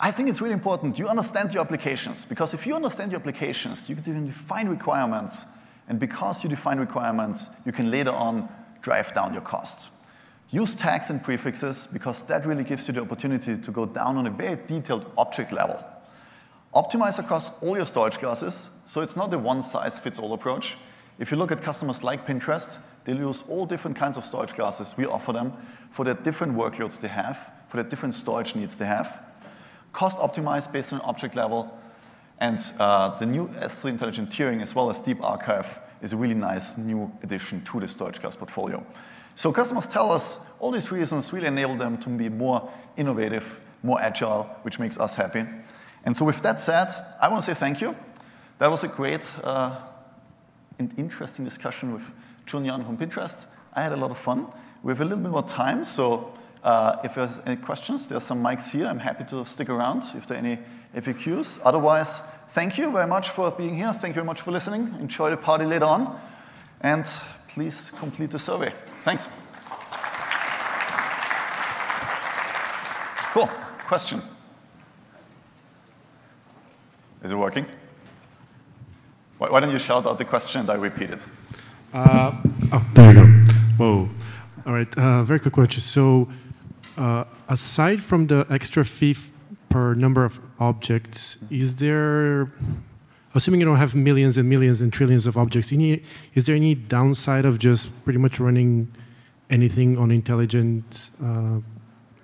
I 0.00 0.10
think 0.10 0.28
it's 0.28 0.40
really 0.40 0.54
important 0.54 0.98
you 0.98 1.08
understand 1.08 1.54
your 1.54 1.62
applications 1.62 2.24
because 2.24 2.52
if 2.52 2.66
you 2.66 2.74
understand 2.74 3.12
your 3.12 3.20
applications, 3.20 3.88
you 3.88 3.94
can 3.94 4.26
define 4.26 4.68
requirements, 4.68 5.44
and 5.88 6.00
because 6.00 6.42
you 6.42 6.50
define 6.50 6.80
requirements, 6.80 7.50
you 7.64 7.70
can 7.70 7.92
later 7.92 8.10
on 8.10 8.48
drive 8.82 9.14
down 9.14 9.32
your 9.32 9.42
costs. 9.42 9.90
Use 10.50 10.74
tags 10.74 11.10
and 11.10 11.22
prefixes 11.22 11.86
because 11.86 12.24
that 12.24 12.44
really 12.44 12.64
gives 12.64 12.88
you 12.88 12.94
the 12.94 13.02
opportunity 13.02 13.56
to 13.56 13.70
go 13.70 13.86
down 13.86 14.16
on 14.16 14.26
a 14.26 14.30
very 14.30 14.58
detailed 14.66 15.08
object 15.16 15.52
level. 15.52 15.78
Optimize 16.74 17.20
across 17.20 17.52
all 17.60 17.76
your 17.76 17.86
storage 17.86 18.18
classes, 18.18 18.70
so 18.84 19.00
it's 19.00 19.14
not 19.14 19.32
a 19.32 19.38
one-size-fits-all 19.38 20.32
approach. 20.32 20.76
If 21.20 21.30
you 21.30 21.36
look 21.36 21.52
at 21.52 21.60
customers 21.60 22.02
like 22.02 22.26
Pinterest, 22.26 22.78
they'll 23.04 23.18
use 23.18 23.44
all 23.46 23.66
different 23.66 23.94
kinds 23.94 24.16
of 24.16 24.24
storage 24.24 24.54
classes 24.54 24.94
we 24.96 25.04
offer 25.04 25.34
them 25.34 25.52
for 25.90 26.06
the 26.06 26.14
different 26.14 26.54
workloads 26.56 26.98
they 26.98 27.08
have, 27.08 27.52
for 27.68 27.76
the 27.76 27.84
different 27.86 28.14
storage 28.14 28.54
needs 28.56 28.78
they 28.78 28.86
have. 28.86 29.22
Cost 29.92 30.16
optimized 30.16 30.72
based 30.72 30.94
on 30.94 31.00
object 31.02 31.36
level, 31.36 31.78
and 32.40 32.58
uh, 32.78 33.18
the 33.18 33.26
new 33.26 33.48
S3 33.48 33.90
intelligent 33.90 34.30
tiering 34.30 34.62
as 34.62 34.74
well 34.74 34.88
as 34.88 34.98
deep 34.98 35.22
archive 35.22 35.78
is 36.00 36.14
a 36.14 36.16
really 36.16 36.34
nice 36.34 36.78
new 36.78 37.12
addition 37.22 37.62
to 37.64 37.80
the 37.80 37.86
storage 37.86 38.18
class 38.18 38.34
portfolio. 38.34 38.84
So 39.34 39.52
customers 39.52 39.86
tell 39.86 40.10
us 40.10 40.40
all 40.58 40.70
these 40.70 40.90
reasons 40.90 41.34
really 41.34 41.48
enable 41.48 41.76
them 41.76 41.98
to 41.98 42.08
be 42.08 42.30
more 42.30 42.72
innovative, 42.96 43.60
more 43.82 44.00
agile, 44.00 44.44
which 44.62 44.78
makes 44.78 44.98
us 44.98 45.16
happy. 45.16 45.44
And 46.02 46.16
so 46.16 46.24
with 46.24 46.40
that 46.40 46.62
said, 46.62 46.88
I 47.20 47.28
want 47.28 47.44
to 47.44 47.54
say 47.54 47.58
thank 47.58 47.82
you. 47.82 47.94
That 48.56 48.70
was 48.70 48.84
a 48.84 48.88
great 48.88 49.30
uh, 49.44 49.80
interesting 50.96 51.44
discussion 51.44 51.92
with 51.92 52.02
Julian 52.46 52.84
from 52.84 52.96
Pinterest. 52.96 53.46
I 53.74 53.82
had 53.82 53.92
a 53.92 53.96
lot 53.96 54.10
of 54.10 54.18
fun. 54.18 54.46
We 54.82 54.92
have 54.92 55.00
a 55.00 55.04
little 55.04 55.22
bit 55.22 55.30
more 55.30 55.42
time, 55.42 55.84
so 55.84 56.32
uh, 56.62 56.96
if 57.04 57.14
there's 57.14 57.40
any 57.46 57.56
questions, 57.56 58.06
there 58.06 58.16
are 58.16 58.20
some 58.22 58.42
mics 58.42 58.70
here. 58.72 58.86
I'm 58.86 58.98
happy 58.98 59.24
to 59.24 59.44
stick 59.44 59.68
around 59.68 60.04
if 60.14 60.26
there 60.26 60.36
are 60.36 60.40
any 60.40 60.58
FAQs. 60.94 61.60
Otherwise, 61.64 62.20
thank 62.50 62.78
you 62.78 62.90
very 62.90 63.06
much 63.06 63.30
for 63.30 63.50
being 63.50 63.76
here. 63.76 63.92
Thank 63.92 64.12
you 64.12 64.20
very 64.20 64.26
much 64.26 64.40
for 64.40 64.50
listening. 64.50 64.94
Enjoy 65.00 65.30
the 65.30 65.36
party 65.36 65.64
later 65.64 65.84
on. 65.84 66.18
And 66.80 67.04
please 67.48 67.90
complete 67.98 68.30
the 68.30 68.38
survey. 68.38 68.72
Thanks. 69.04 69.28
Cool. 73.32 73.46
Question. 73.86 74.22
Is 77.22 77.30
it 77.30 77.36
working? 77.36 77.66
Why, 79.40 79.48
why 79.48 79.60
don't 79.60 79.70
you 79.70 79.78
shout 79.78 80.06
out 80.06 80.18
the 80.18 80.26
question 80.26 80.60
and 80.60 80.68
I 80.68 80.74
repeat 80.74 81.08
it? 81.08 81.24
Uh, 81.94 82.32
oh, 82.72 82.86
there 82.92 83.14
you 83.14 83.20
go. 83.20 83.26
Whoa. 83.78 84.08
All 84.66 84.74
right. 84.74 84.98
Uh, 84.98 85.22
very 85.22 85.40
quick 85.40 85.54
question. 85.54 85.80
So, 85.80 86.28
uh, 86.98 87.24
aside 87.48 88.02
from 88.02 88.26
the 88.26 88.46
extra 88.50 88.84
fee 88.84 89.16
per 89.70 89.94
number 89.94 90.26
of 90.26 90.40
objects, 90.58 91.38
is 91.48 91.76
there 91.76 92.52
assuming 93.34 93.60
you 93.60 93.66
don't 93.66 93.78
have 93.78 93.94
millions 93.94 94.36
and 94.36 94.46
millions 94.46 94.82
and 94.82 94.92
trillions 94.92 95.26
of 95.26 95.38
objects, 95.38 95.72
any, 95.72 96.02
is 96.34 96.44
there 96.44 96.54
any 96.54 96.74
downside 96.74 97.46
of 97.46 97.58
just 97.58 97.88
pretty 98.04 98.18
much 98.18 98.40
running 98.40 98.92
anything 99.48 99.96
on 99.96 100.10
intelligent 100.10 101.08
uh, 101.24 101.60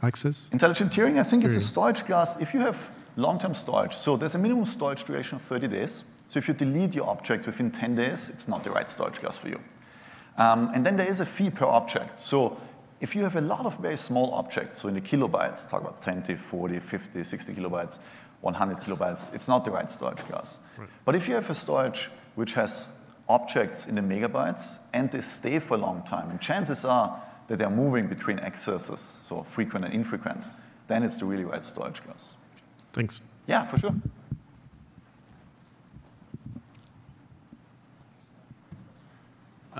access? 0.03 0.51
Intelligent 0.53 0.93
tiering, 0.93 1.19
I 1.19 1.23
think, 1.23 1.45
is 1.45 1.57
a 1.57 1.63
storage 1.63 2.05
class. 2.05 2.39
If 2.43 2.53
you 2.53 2.61
have 2.61 2.91
long-term 3.17 3.55
storage, 3.55 3.95
so 3.95 4.19
there's 4.19 4.35
a 4.35 4.39
minimum 4.39 4.67
storage 4.67 5.05
duration 5.05 5.37
of 5.37 5.43
30 5.43 5.69
days. 5.69 6.05
So 6.29 6.39
if 6.39 6.49
you 6.49 6.55
delete 6.55 6.95
your 6.95 7.09
object 7.09 7.47
within 7.47 7.71
10 7.71 7.95
days, 7.95 8.31
it's 8.31 8.49
not 8.49 8.65
the 8.65 8.71
right 8.71 8.89
storage 8.91 9.19
class 9.19 9.37
for 9.37 9.49
you. 9.49 9.61
Um, 10.39 10.71
and 10.75 10.85
then 10.85 10.97
there 10.97 11.09
is 11.09 11.21
a 11.21 11.27
fee 11.27 11.51
per 11.51 11.65
object. 11.65 12.19
So 12.21 12.61
if 13.01 13.15
you 13.15 13.23
have 13.23 13.37
a 13.37 13.41
lot 13.41 13.67
of 13.67 13.79
very 13.79 13.97
small 13.97 14.33
objects, 14.35 14.79
so 14.79 14.89
in 14.89 14.95
the 14.95 15.01
kilobytes, 15.01 15.69
talk 15.69 15.83
about 15.83 16.03
20, 16.03 16.35
40, 16.35 16.81
50, 16.81 17.25
60 17.25 17.53
kilobytes, 17.55 17.99
100 18.41 18.79
kilobytes, 18.79 19.35
it's 19.35 19.49
not 19.49 19.65
the 19.65 19.71
right 19.71 19.91
storage 19.91 20.19
class. 20.19 20.59
Right. 20.77 20.89
But 21.05 21.15
if 21.15 21.29
you 21.29 21.35
have 21.35 21.49
a 21.49 21.55
storage 21.55 22.11
which 22.35 22.53
has 22.55 22.87
objects 23.29 23.87
in 23.87 23.95
the 23.95 24.01
megabytes 24.01 24.83
and 24.93 25.11
they 25.11 25.21
stay 25.21 25.59
for 25.59 25.75
a 25.75 25.79
long 25.79 26.03
time, 26.03 26.31
and 26.31 26.41
chances 26.41 26.85
are 26.85 27.23
that 27.49 27.59
they're 27.59 27.71
moving 27.71 28.09
between 28.09 28.39
accesses, 28.41 29.21
so 29.23 29.43
frequent 29.45 29.85
and 29.85 29.95
infrequent, 29.95 30.47
then 30.89 31.03
it's 31.03 31.19
the 31.19 31.25
really 31.25 31.45
right 31.45 31.65
storage 31.65 32.03
class. 32.03 32.35
Thanks. 32.93 33.21
Yeah, 33.47 33.67
for 33.67 33.79
sure. 33.79 33.95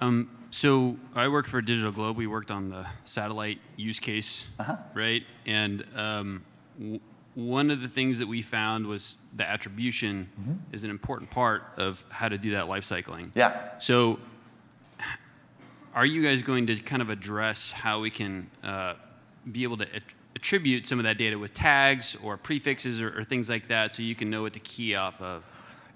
Um, 0.01 0.31
so 0.51 0.97
I 1.15 1.29
work 1.29 1.47
for 1.47 1.61
DigitalGlobe. 1.61 2.17
We 2.17 2.27
worked 2.27 2.51
on 2.51 2.71
the 2.71 2.87
satellite 3.05 3.59
use 3.77 4.01
case, 4.01 4.47
uh 4.59 4.65
-huh. 4.65 4.79
right? 4.95 5.25
And 5.47 5.85
um, 5.97 6.43
one 7.37 7.71
of 7.71 7.83
the 7.83 7.89
things 7.89 8.19
that 8.19 8.29
we 8.29 8.43
found 8.43 8.87
was 8.87 9.19
the 9.37 9.45
attribution 9.45 10.29
mm-hmm. 10.41 10.75
is 10.75 10.85
an 10.85 10.91
important 10.91 11.31
part 11.31 11.63
of 11.77 12.05
how 12.09 12.29
to 12.29 12.39
do 12.39 12.53
that 12.53 12.67
life 12.67 12.85
cycling. 12.85 13.31
Yeah. 13.35 13.79
So, 13.79 14.19
are 15.95 16.07
you 16.07 16.23
guys 16.23 16.43
going 16.43 16.67
to 16.67 16.77
kind 16.77 17.03
of 17.03 17.11
address 17.11 17.73
how 17.73 18.01
we 18.01 18.11
can 18.11 18.51
uh, 18.65 18.95
be 19.53 19.65
able 19.65 19.77
to 19.79 19.87
attribute 20.35 20.87
some 20.87 20.99
of 20.99 21.05
that 21.05 21.19
data 21.19 21.39
with 21.39 21.53
tags 21.53 22.17
or 22.23 22.37
prefixes 22.37 23.01
or, 23.01 23.19
or, 23.19 23.25
things 23.25 23.49
like 23.49 23.69
that 23.69 23.95
so 23.95 24.03
you 24.03 24.15
can 24.15 24.29
know 24.29 24.43
what 24.43 24.53
to 24.53 24.61
key 24.61 24.95
off 24.95 25.21
of? 25.21 25.45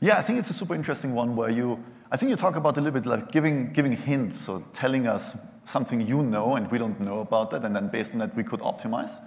Yeah, 0.01 0.19
I 0.19 0.23
think 0.23 0.39
it's 0.39 0.51
a 0.51 0.55
super 0.55 0.75
interesting 0.75 1.15
one 1.15 1.37
where 1.37 1.51
you, 1.51 1.83
I 2.13 2.17
think 2.17 2.31
you 2.31 2.37
talk 2.37 2.57
about 2.57 2.77
a 2.77 2.81
little 2.81 3.01
bit 3.01 3.07
like 3.07 3.31
giving, 3.31 3.73
giving 3.73 3.93
hints 3.93 4.49
or 4.49 4.61
telling 4.73 5.07
us 5.07 5.39
something 5.65 6.01
you 6.01 6.23
know 6.23 6.57
and 6.57 6.69
we 6.69 6.77
don't 6.77 6.99
know 6.99 7.21
about 7.21 7.53
that, 7.53 7.65
and 7.65 7.75
then 7.77 7.87
based 7.87 8.13
on 8.13 8.19
that 8.19 8.35
we 8.35 8.43
could 8.43 8.59
optimize. 8.61 9.21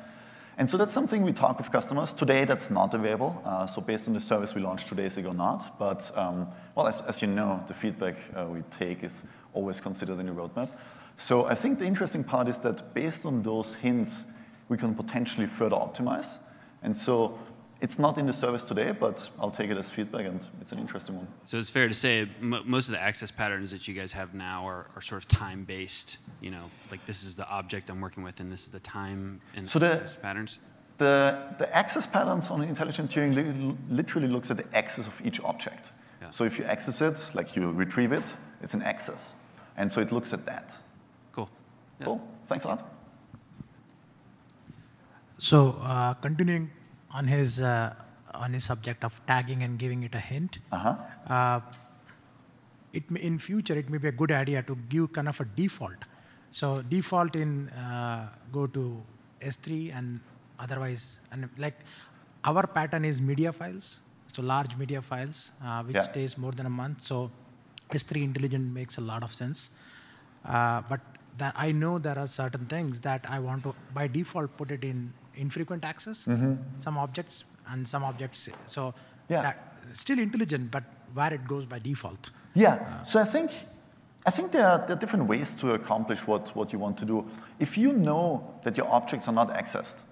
And 0.58 0.70
so 0.70 0.78
that's 0.78 0.94
something 0.94 1.24
we 1.24 1.32
talk 1.32 1.58
with 1.58 1.72
customers. 1.72 2.12
Today, 2.12 2.44
that's 2.44 2.70
not 2.70 2.94
available. 2.94 3.42
Uh, 3.46 3.66
so 3.66 3.82
based 3.82 4.10
on 4.10 4.14
the 4.14 4.20
service 4.20 4.54
we 4.54 4.62
launched 4.62 4.88
two 4.88 4.96
days 4.96 5.16
ago, 5.16 5.32
not. 5.32 5.80
But, 5.80 6.12
um, 6.16 6.48
well, 6.76 6.88
as, 6.88 7.02
as, 7.04 7.22
you 7.22 7.28
know, 7.30 7.64
the 7.68 7.74
feedback 7.74 8.16
uh, 8.36 8.46
we 8.46 8.62
take 8.70 9.02
is 9.04 9.28
always 9.54 9.80
considered 9.80 10.20
in 10.20 10.26
the 10.26 10.34
roadmap. 10.34 10.70
So 11.16 11.46
I 11.46 11.56
think 11.56 11.80
the 11.80 11.86
interesting 11.86 12.24
part 12.24 12.50
is 12.50 12.60
that 12.60 12.94
based 12.94 13.26
on 13.26 13.44
those 13.44 13.76
hints, 13.76 14.26
we 14.68 14.78
can 14.78 14.94
potentially 14.94 15.48
further 15.48 15.78
optimize. 15.78 16.38
And 16.84 16.96
so 16.96 17.40
it's 17.84 18.00
not 18.00 18.18
in 18.18 18.26
the 18.26 18.34
service 18.34 18.64
today, 18.64 18.94
but 18.94 19.30
I'll 19.38 19.52
take 19.52 19.70
it 19.70 19.78
as 19.78 19.90
feedback, 19.90 20.26
and 20.26 20.40
it's 20.62 20.72
an 20.72 20.80
interesting 20.80 21.18
one. 21.18 21.28
So 21.44 21.58
it's 21.58 21.70
fair 21.70 21.90
to 21.90 21.94
say 21.94 22.30
most 22.40 22.88
of 22.88 22.94
the 22.94 23.02
access 23.02 23.30
patterns 23.30 23.72
that 23.72 23.90
you 23.90 23.94
guys 23.94 24.14
have 24.14 24.34
now 24.34 24.66
are, 24.66 24.88
are, 24.96 25.02
sort 25.02 25.22
of 25.22 25.28
time-based. 25.28 26.18
You 26.40 26.52
know, 26.52 26.66
like 26.92 27.06
this 27.06 27.24
is 27.26 27.36
the 27.36 27.46
object 27.50 27.90
I'm 27.90 28.00
working 28.00 28.24
with, 28.24 28.40
and 28.40 28.50
this 28.50 28.64
is 28.64 28.70
the 28.70 28.80
time 28.80 29.42
and 29.54 29.68
so 29.68 29.80
the, 29.80 29.92
access 29.92 30.16
patterns. 30.16 30.60
The 30.98 31.38
the 31.58 31.76
access 31.76 32.08
patterns 32.08 32.50
on 32.50 32.64
intelligent 32.64 33.12
tiering 33.12 33.36
li 33.36 33.76
literally 33.90 34.30
looks 34.30 34.50
at 34.50 34.56
the 34.56 34.68
access 34.74 35.06
of 35.06 35.22
each 35.26 35.42
object. 35.42 35.92
Yeah. 36.22 36.30
So 36.30 36.46
if 36.46 36.58
you 36.58 36.64
access 36.64 37.02
it, 37.02 37.36
like 37.36 37.54
you 37.58 37.70
retrieve 37.72 38.14
it, 38.14 38.38
it's 38.62 38.74
an 38.74 38.82
access, 38.82 39.36
and 39.76 39.92
so 39.92 40.00
it 40.00 40.14
looks 40.14 40.32
at 40.32 40.46
that. 40.46 40.78
Cool. 41.34 41.50
Yeah. 42.00 42.06
Cool. 42.06 42.22
Thanks 42.48 42.64
a 42.64 42.70
lot. 42.70 42.90
So 45.38 45.78
uh, 45.82 46.14
continuing 46.14 46.70
on 47.14 47.28
his 47.28 47.62
uh, 47.62 47.94
on 48.34 48.54
his 48.54 48.64
subject 48.64 49.04
of 49.04 49.20
tagging 49.28 49.64
and 49.64 49.78
giving 49.78 50.04
it 50.04 50.16
a 50.16 50.20
hint. 50.20 50.60
Uh-huh. 50.72 50.96
Uh, 51.28 51.60
it 52.92 53.10
may, 53.10 53.22
in 53.22 53.38
future 53.38 53.78
it 53.78 53.90
may 53.90 53.98
be 53.98 54.08
a 54.08 54.12
good 54.12 54.32
idea 54.32 54.64
to 54.64 54.76
give 54.90 55.14
kind 55.14 55.28
of 55.28 55.40
a 55.40 55.46
default. 55.46 56.06
So 56.52 56.82
default 56.82 57.36
in 57.36 57.70
uh, 57.70 58.30
go 58.52 58.68
to 58.68 59.02
S3 59.42 59.96
and 59.96 60.20
otherwise 60.60 61.20
and 61.32 61.50
like 61.58 61.80
our 62.44 62.68
pattern 62.68 63.06
is 63.06 63.22
media 63.22 63.52
files, 63.52 64.02
so 64.32 64.42
large 64.42 64.76
media 64.76 65.02
files 65.02 65.52
uh, 65.64 65.84
which 65.84 65.96
yeah. 65.96 66.02
stays 66.02 66.38
more 66.38 66.52
than 66.52 66.66
a 66.66 66.70
month. 66.70 67.02
So 67.04 67.32
S3 67.90 68.24
intelligent 68.24 68.74
makes 68.74 68.98
a 68.98 69.02
lot 69.02 69.24
of 69.24 69.34
sense. 69.34 69.72
Uh, 70.46 70.82
but 70.90 71.00
that 71.38 71.54
I 71.58 71.72
know 71.72 71.98
there 71.98 72.18
are 72.18 72.28
certain 72.28 72.66
things 72.66 73.02
that 73.02 73.26
I 73.28 73.40
want 73.40 73.64
to 73.64 73.74
by 73.94 74.08
default 74.08 74.54
put 74.54 74.72
it 74.72 74.84
in 74.84 75.14
infrequent 75.36 75.84
access, 75.84 76.26
mm-hmm. 76.26 76.56
some 76.78 76.98
objects, 76.98 77.44
and 77.70 77.88
some 77.88 78.04
objects. 78.04 78.50
So 78.68 78.94
Yeah. 79.30 79.42
that, 79.42 79.58
still 79.94 80.20
intelligent, 80.20 80.72
but 80.72 80.84
where 81.14 81.34
it 81.34 81.48
goes 81.48 81.66
by 81.66 81.80
default. 81.80 82.32
Yeah. 82.54 83.04
So 83.04 83.20
I 83.20 83.26
think 83.26 83.52
I 84.26 84.32
think 84.32 84.52
there 84.52 84.66
are, 84.66 84.78
there 84.78 84.96
are 84.96 85.00
different 85.00 85.28
ways 85.28 85.54
to 85.56 85.74
accomplish 85.74 86.26
what, 86.26 86.56
what 86.56 86.72
you 86.72 86.80
want 86.80 86.98
to 87.00 87.06
do. 87.06 87.26
If 87.60 87.78
you 87.78 87.92
know 87.92 88.54
that 88.64 88.78
your 88.78 88.88
objects 88.90 89.28
are 89.28 89.34
not 89.34 89.50
accessed, 89.50 90.04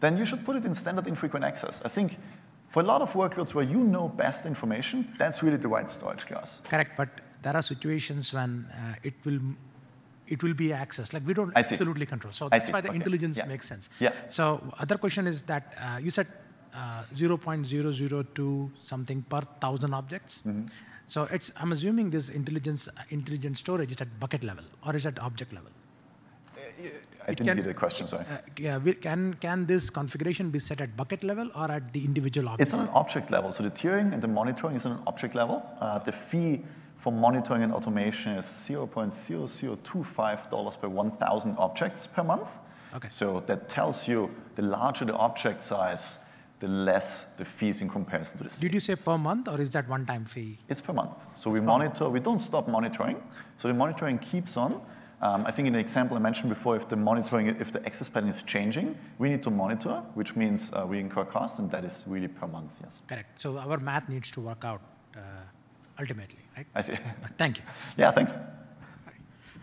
then 0.00 0.16
you 0.16 0.24
should 0.24 0.42
put 0.44 0.56
it 0.56 0.64
in 0.64 0.74
standard 0.74 1.06
infrequent 1.06 1.44
access. 1.44 1.82
I 1.84 1.88
think 1.88 2.16
for 2.68 2.80
a 2.82 2.86
lot 2.86 3.02
of 3.02 3.12
workloads 3.12 3.54
where 3.54 3.64
you 3.64 3.84
know 3.84 4.08
best 4.08 4.46
information, 4.46 5.12
that's 5.18 5.42
really 5.42 5.58
the 5.58 5.68
right 5.68 5.90
storage 5.90 6.24
class. 6.24 6.62
Correct, 6.64 6.96
but 6.96 7.08
there 7.42 7.54
are 7.54 7.62
situations 7.62 8.32
when 8.32 8.66
uh, 8.72 8.94
it 9.02 9.14
will 9.24 9.40
it 10.34 10.42
will 10.42 10.54
be 10.54 10.68
accessed. 10.68 11.12
Like 11.14 11.26
we 11.26 11.34
don't 11.34 11.52
absolutely 11.56 12.06
control. 12.06 12.32
So 12.32 12.48
that's 12.48 12.70
why 12.70 12.80
the 12.80 12.88
Okay. 12.88 12.96
intelligence 13.00 13.38
Yeah. 13.38 13.46
makes 13.46 13.66
sense. 13.66 13.88
Yeah. 14.00 14.12
So 14.28 14.44
other 14.78 14.98
question 14.98 15.26
is 15.26 15.42
that 15.42 15.74
uh, 15.80 15.98
you 16.02 16.10
said 16.10 16.26
uh, 16.74 17.02
0.002 17.14 18.70
something 18.78 19.22
per 19.22 19.40
thousand 19.60 19.94
objects. 19.94 20.42
Mm-hmm. 20.46 20.66
So 21.06 21.22
it's 21.32 21.50
I'm 21.56 21.72
assuming 21.72 22.10
this 22.10 22.28
intelligence 22.28 22.88
intelligent 23.10 23.58
storage 23.58 23.92
is 23.92 24.00
at 24.00 24.20
bucket 24.20 24.44
level 24.44 24.64
or 24.86 24.94
is 24.96 25.06
at 25.06 25.18
object 25.18 25.52
level. 25.52 25.70
I 27.26 27.34
didn't 27.34 27.46
can- 27.46 27.56
hear 27.58 27.66
the 27.66 27.74
question, 27.74 28.06
sorry. 28.06 28.24
Uh, 28.30 28.38
yeah, 28.56 28.78
we, 28.78 28.92
can 28.94 29.34
can 29.34 29.66
this 29.66 29.90
configuration 29.90 30.50
be 30.50 30.58
set 30.58 30.80
at 30.80 30.96
bucket 30.96 31.24
level 31.24 31.50
or 31.54 31.70
at 31.70 31.92
the 31.92 32.04
individual 32.04 32.48
object? 32.48 32.62
It's 32.68 32.74
on 32.74 32.80
an 32.80 32.92
object 33.02 33.30
level. 33.30 33.50
So 33.52 33.62
the 33.64 33.70
tiering 33.70 34.12
and 34.12 34.22
the 34.22 34.28
monitoring 34.28 34.76
is 34.76 34.86
on 34.86 34.92
an 34.92 35.02
object 35.06 35.34
level. 35.34 35.58
Uh, 35.80 35.98
the 35.98 36.12
fee 36.12 36.62
for 36.98 37.12
monitoring 37.12 37.62
and 37.62 37.72
automation 37.72 38.32
is 38.32 38.46
$0.0025 38.46 40.80
per 40.80 40.88
1,000 40.88 41.56
objects 41.56 42.06
per 42.06 42.24
month. 42.24 42.58
Okay. 42.94 43.08
So 43.08 43.40
that 43.46 43.68
tells 43.68 44.08
you 44.08 44.30
the 44.56 44.62
larger 44.62 45.04
the 45.04 45.14
object 45.14 45.60
size, 45.62 46.18
the 46.58 46.66
less 46.68 47.34
the 47.34 47.44
fees 47.44 47.82
in 47.82 47.88
comparison 47.88 48.38
to 48.38 48.44
the 48.44 48.50
Did 48.60 48.74
you 48.74 48.80
say 48.80 48.96
per 48.96 49.16
month 49.16 49.46
or 49.48 49.60
is 49.60 49.70
that 49.70 49.88
one 49.88 50.04
time 50.06 50.24
fee? 50.24 50.58
It's 50.68 50.80
per 50.80 50.92
month. 50.92 51.14
So 51.34 51.50
we 51.50 51.60
monitor, 51.60 52.08
we 52.08 52.18
don't 52.20 52.40
stop 52.40 52.66
monitoring. 52.68 53.22
So 53.56 53.68
the 53.68 53.74
monitoring 53.74 54.18
keeps 54.18 54.56
on. 54.56 54.80
Um, 55.20 55.44
I 55.46 55.50
think 55.50 55.66
in 55.66 55.74
the 55.74 55.80
example 55.80 56.16
I 56.16 56.20
mentioned 56.20 56.48
before, 56.48 56.76
if 56.76 56.88
the 56.88 56.96
monitoring, 56.96 57.48
if 57.48 57.72
the 57.72 57.84
access 57.84 58.08
pattern 58.08 58.28
is 58.28 58.44
changing, 58.44 58.96
we 59.18 59.28
need 59.28 59.42
to 59.42 59.50
monitor, 59.50 60.00
which 60.14 60.36
means 60.36 60.72
uh, 60.72 60.86
we 60.86 61.00
incur 61.00 61.24
costs, 61.24 61.58
and 61.58 61.68
that 61.72 61.84
is 61.84 62.04
really 62.06 62.28
per 62.28 62.46
month, 62.46 62.78
yes. 62.82 63.02
Correct. 63.08 63.40
So 63.40 63.58
our 63.58 63.78
math 63.78 64.08
needs 64.08 64.30
to 64.32 64.40
work 64.40 64.64
out 64.64 64.80
uh, 65.16 65.20
ultimately, 66.00 66.38
right? 66.56 66.66
I 66.74 66.80
see. 66.82 66.94
Thank 67.36 67.58
you. 67.58 67.64
yeah, 67.96 68.10
thanks. 68.10 68.36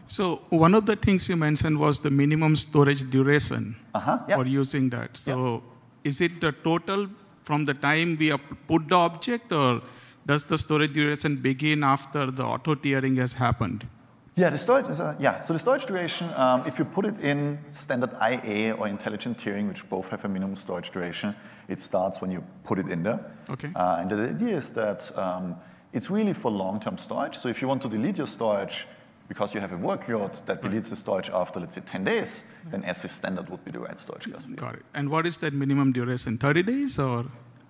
So 0.08 0.44
one 0.50 0.76
of 0.76 0.86
the 0.86 0.96
things 0.96 1.28
you 1.30 1.36
mentioned 1.36 1.80
was 1.80 2.00
the 2.00 2.12
minimum 2.12 2.56
storage 2.56 3.10
duration 3.10 3.76
Uh-huh, 3.96 4.20
yeah. 4.30 4.36
for 4.36 4.46
using 4.46 4.90
that. 4.92 5.18
So 5.18 5.64
is 6.04 6.22
it 6.22 6.40
the 6.42 6.52
total 6.52 7.08
from 7.42 7.66
the 7.66 7.74
time 7.74 8.16
we 8.20 8.32
put 8.68 8.88
the 8.88 8.96
object, 8.96 9.52
or 9.52 9.82
does 10.26 10.44
the 10.44 10.58
storage 10.60 10.94
duration 10.94 11.38
begin 11.38 11.84
after 11.84 12.30
the 12.32 12.44
auto 12.44 12.76
tiering 12.76 13.18
has 13.18 13.34
happened? 13.34 13.88
Yeah, 14.36 14.50
the 14.50 14.58
storage 14.58 14.90
is 14.90 15.00
a, 15.00 15.16
yeah. 15.20 15.38
So 15.38 15.54
the 15.54 15.60
storage 15.60 15.86
duration, 15.86 16.28
um, 16.36 16.62
if 16.68 16.78
you 16.78 16.86
put 16.86 17.06
it 17.06 17.18
in 17.20 17.58
standard 17.70 18.12
IA 18.22 18.74
or 18.74 18.88
intelligent 18.88 19.38
tiering, 19.38 19.68
which 19.68 19.90
both 19.90 20.10
have 20.10 20.26
a 20.26 20.28
minimum 20.28 20.56
storage 20.56 20.92
duration, 20.92 21.34
it 21.68 21.80
starts 21.82 22.22
when 22.22 22.32
you 22.32 22.44
put 22.64 22.78
it 22.78 22.90
in 22.90 23.02
there. 23.04 23.20
Okay. 23.50 23.72
Uh, 23.76 23.98
and 24.02 24.10
the 24.12 24.30
idea 24.30 24.58
is 24.58 24.72
that 24.72 25.18
um, 25.18 25.56
it's 25.96 26.10
really 26.12 26.34
for 26.34 26.52
long-term 26.52 26.98
storage. 26.98 27.36
So 27.36 27.48
if 27.50 27.62
you 27.62 27.68
want 27.70 27.82
to 27.84 27.90
delete 27.90 28.18
your 28.18 28.28
storage 28.28 28.86
because 29.30 29.56
you 29.56 29.62
have 29.62 29.72
a 29.72 29.78
workload 29.78 30.46
that 30.46 30.62
deletes 30.62 30.90
the 30.90 30.96
storage 30.96 31.30
after, 31.30 31.60
let's 31.60 31.76
say, 31.76 31.82
10 31.82 32.04
days, 32.04 32.44
then 32.70 32.84
S3 32.84 33.10
standard 33.10 33.50
would 33.50 33.64
be 33.64 33.72
the 33.72 33.80
right 33.80 34.00
storage 34.00 34.26
class. 34.30 34.44
Got 34.46 34.76
it. 34.76 34.86
And 34.94 35.10
what 35.10 35.26
is 35.26 35.38
that 35.38 35.54
minimum 35.54 35.94
duration? 35.94 36.38
30 36.38 36.64
days 36.64 37.00
or? 37.00 37.26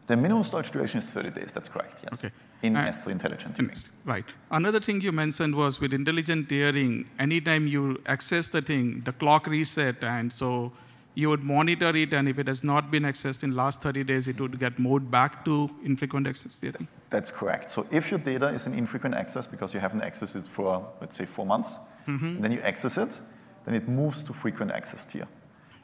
The 0.07 0.17
minimum 0.17 0.43
storage 0.43 0.71
duration 0.71 0.97
is 0.97 1.09
30 1.09 1.29
days. 1.29 1.53
That's 1.53 1.69
correct. 1.69 2.03
Yes. 2.03 2.25
Okay. 2.25 2.33
In 2.63 2.75
Uh, 2.75 2.87
S3 2.87 3.11
intelligent 3.11 3.55
tiering. 3.55 3.89
Right. 4.05 4.25
Another 4.49 4.79
thing 4.79 5.01
you 5.01 5.11
mentioned 5.11 5.53
was 5.55 5.79
with 5.79 5.93
intelligent 5.93 6.49
tiering, 6.49 7.05
anytime 7.19 7.67
you 7.67 8.01
access 8.07 8.47
the 8.49 8.61
thing, 8.61 9.01
the 9.05 9.13
clock 9.13 9.45
reset, 9.45 10.03
and 10.03 10.33
so 10.33 10.71
you 11.15 11.29
would 11.29 11.43
monitor 11.43 11.95
it, 11.95 12.13
and 12.13 12.27
if 12.27 12.37
it 12.37 12.47
has 12.47 12.63
not 12.63 12.91
been 12.91 13.03
accessed 13.03 13.43
in 13.43 13.55
last 13.55 13.81
30 13.81 14.03
days, 14.03 14.27
it 14.27 14.39
would 14.39 14.59
get 14.59 14.77
moved 14.77 15.09
back 15.09 15.45
to 15.45 15.69
infrequent 15.83 16.27
access 16.27 16.59
tiering. 16.59 16.87
That's 17.09 17.31
correct. 17.31 17.71
So 17.71 17.87
if 17.91 18.11
your 18.11 18.19
data 18.19 18.47
is 18.47 18.67
in 18.67 18.73
infrequent 18.73 19.15
access 19.15 19.47
because 19.47 19.73
you 19.73 19.79
haven't 19.79 20.01
accessed 20.01 20.35
it 20.35 20.45
for, 20.45 20.85
let's 20.99 21.15
say, 21.15 21.25
four 21.25 21.45
months, 21.45 21.77
mm-hmm. 22.07 22.25
and 22.25 22.43
then 22.43 22.51
you 22.51 22.59
access 22.59 22.97
it, 22.97 23.21
then 23.63 23.75
it 23.75 23.87
moves 23.87 24.23
to 24.23 24.33
frequent 24.33 24.71
access 24.71 25.05
tier. 25.05 25.27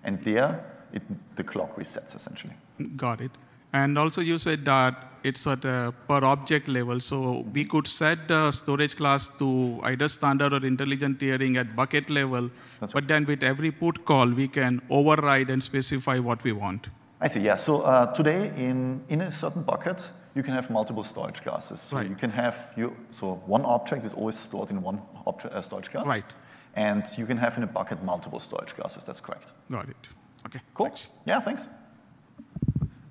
And 0.03 0.21
there, 0.23 0.65
it, 0.91 1.03
the 1.35 1.43
clock 1.43 1.77
resets 1.77 2.15
essentially. 2.15 2.53
Got 2.97 3.21
it. 3.21 3.31
And 3.73 3.97
also 3.97 4.21
you 4.21 4.37
said 4.37 4.65
that 4.65 5.07
it's 5.23 5.45
at 5.45 5.63
a 5.65 5.93
per 6.07 6.23
object 6.23 6.67
level, 6.67 6.99
so 6.99 7.45
we 7.53 7.63
could 7.63 7.87
set 7.87 8.27
the 8.27 8.51
storage 8.51 8.95
class 8.95 9.27
to 9.39 9.79
either 9.83 10.07
standard 10.07 10.51
or 10.53 10.65
intelligent 10.65 11.19
tiering 11.19 11.57
at 11.59 11.75
bucket 11.75 12.09
level, 12.09 12.49
That's 12.79 12.93
but 12.93 13.07
then 13.07 13.25
with 13.25 13.43
every 13.43 13.71
put 13.71 14.03
call, 14.05 14.27
we 14.27 14.47
can 14.47 14.81
override 14.89 15.49
and 15.49 15.63
specify 15.63 16.17
what 16.19 16.43
we 16.43 16.51
want. 16.53 16.87
I 17.19 17.27
see, 17.27 17.41
yeah. 17.41 17.55
So 17.55 17.81
uh, 17.81 18.11
today, 18.13 18.51
in, 18.57 19.03
in 19.09 19.21
a 19.21 19.31
certain 19.31 19.61
bucket, 19.61 20.09
you 20.33 20.41
can 20.41 20.53
have 20.55 20.71
multiple 20.71 21.03
storage 21.03 21.41
classes. 21.41 21.79
So 21.79 21.97
Right. 21.97 22.09
you 22.09 22.15
can 22.15 22.31
have, 22.31 22.57
you, 22.75 22.95
so 23.11 23.35
one 23.45 23.63
object 23.63 24.05
is 24.05 24.13
always 24.15 24.37
stored 24.37 24.71
in 24.71 24.81
one 24.81 25.01
object, 25.27 25.53
uh, 25.53 25.61
storage 25.61 25.89
class. 25.89 26.07
Right. 26.07 26.25
And 26.73 27.03
you 27.17 27.27
can 27.27 27.37
have 27.37 27.57
in 27.57 27.63
a 27.63 27.67
bucket 27.67 28.01
multiple 28.03 28.39
storage 28.39 28.73
classes. 28.73 29.03
That's 29.03 29.21
correct. 29.21 29.51
Got 29.69 29.89
it. 29.89 30.09
Okay. 30.47 30.61
Cool. 30.73 30.87
thanks. 30.87 31.11
Yeah, 31.25 31.39
thanks. 31.41 31.67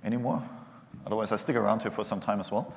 Any 0.05 0.17
more? 0.17 0.43
Otherwise, 1.07 1.33
I 1.33 1.37
stick 1.37 1.57
around 1.57 1.83
here 1.83 1.91
for 1.91 2.05
some 2.05 2.21
time 2.21 2.41
as 2.41 2.51
well. 2.51 2.75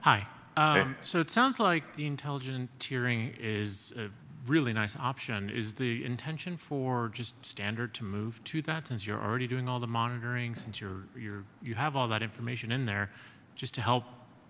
Hi. 0.00 0.26
Um, 0.56 0.76
Hey. 0.76 0.94
So 1.02 1.20
it 1.20 1.30
sounds 1.30 1.60
like 1.60 1.96
the 1.96 2.06
intelligent 2.06 2.70
tiering 2.78 3.36
is 3.38 3.92
a 3.96 4.08
really 4.46 4.72
nice 4.72 4.96
option. 4.96 5.50
Is 5.50 5.74
the 5.74 6.04
intention 6.04 6.56
for 6.56 7.10
just 7.12 7.44
standard 7.44 7.92
to 7.94 8.04
move 8.04 8.42
to 8.44 8.62
that 8.62 8.86
since 8.86 9.06
you're 9.06 9.22
already 9.22 9.46
doing 9.46 9.68
all 9.68 9.80
the 9.80 9.86
monitoring, 9.86 10.54
since 10.54 10.80
you're, 10.80 11.04
you're, 11.16 11.44
you 11.62 11.74
have 11.74 11.96
all 11.96 12.08
that 12.08 12.22
information 12.22 12.72
in 12.72 12.86
there, 12.86 13.10
just 13.54 13.74
to 13.74 13.80
help 13.80 14.04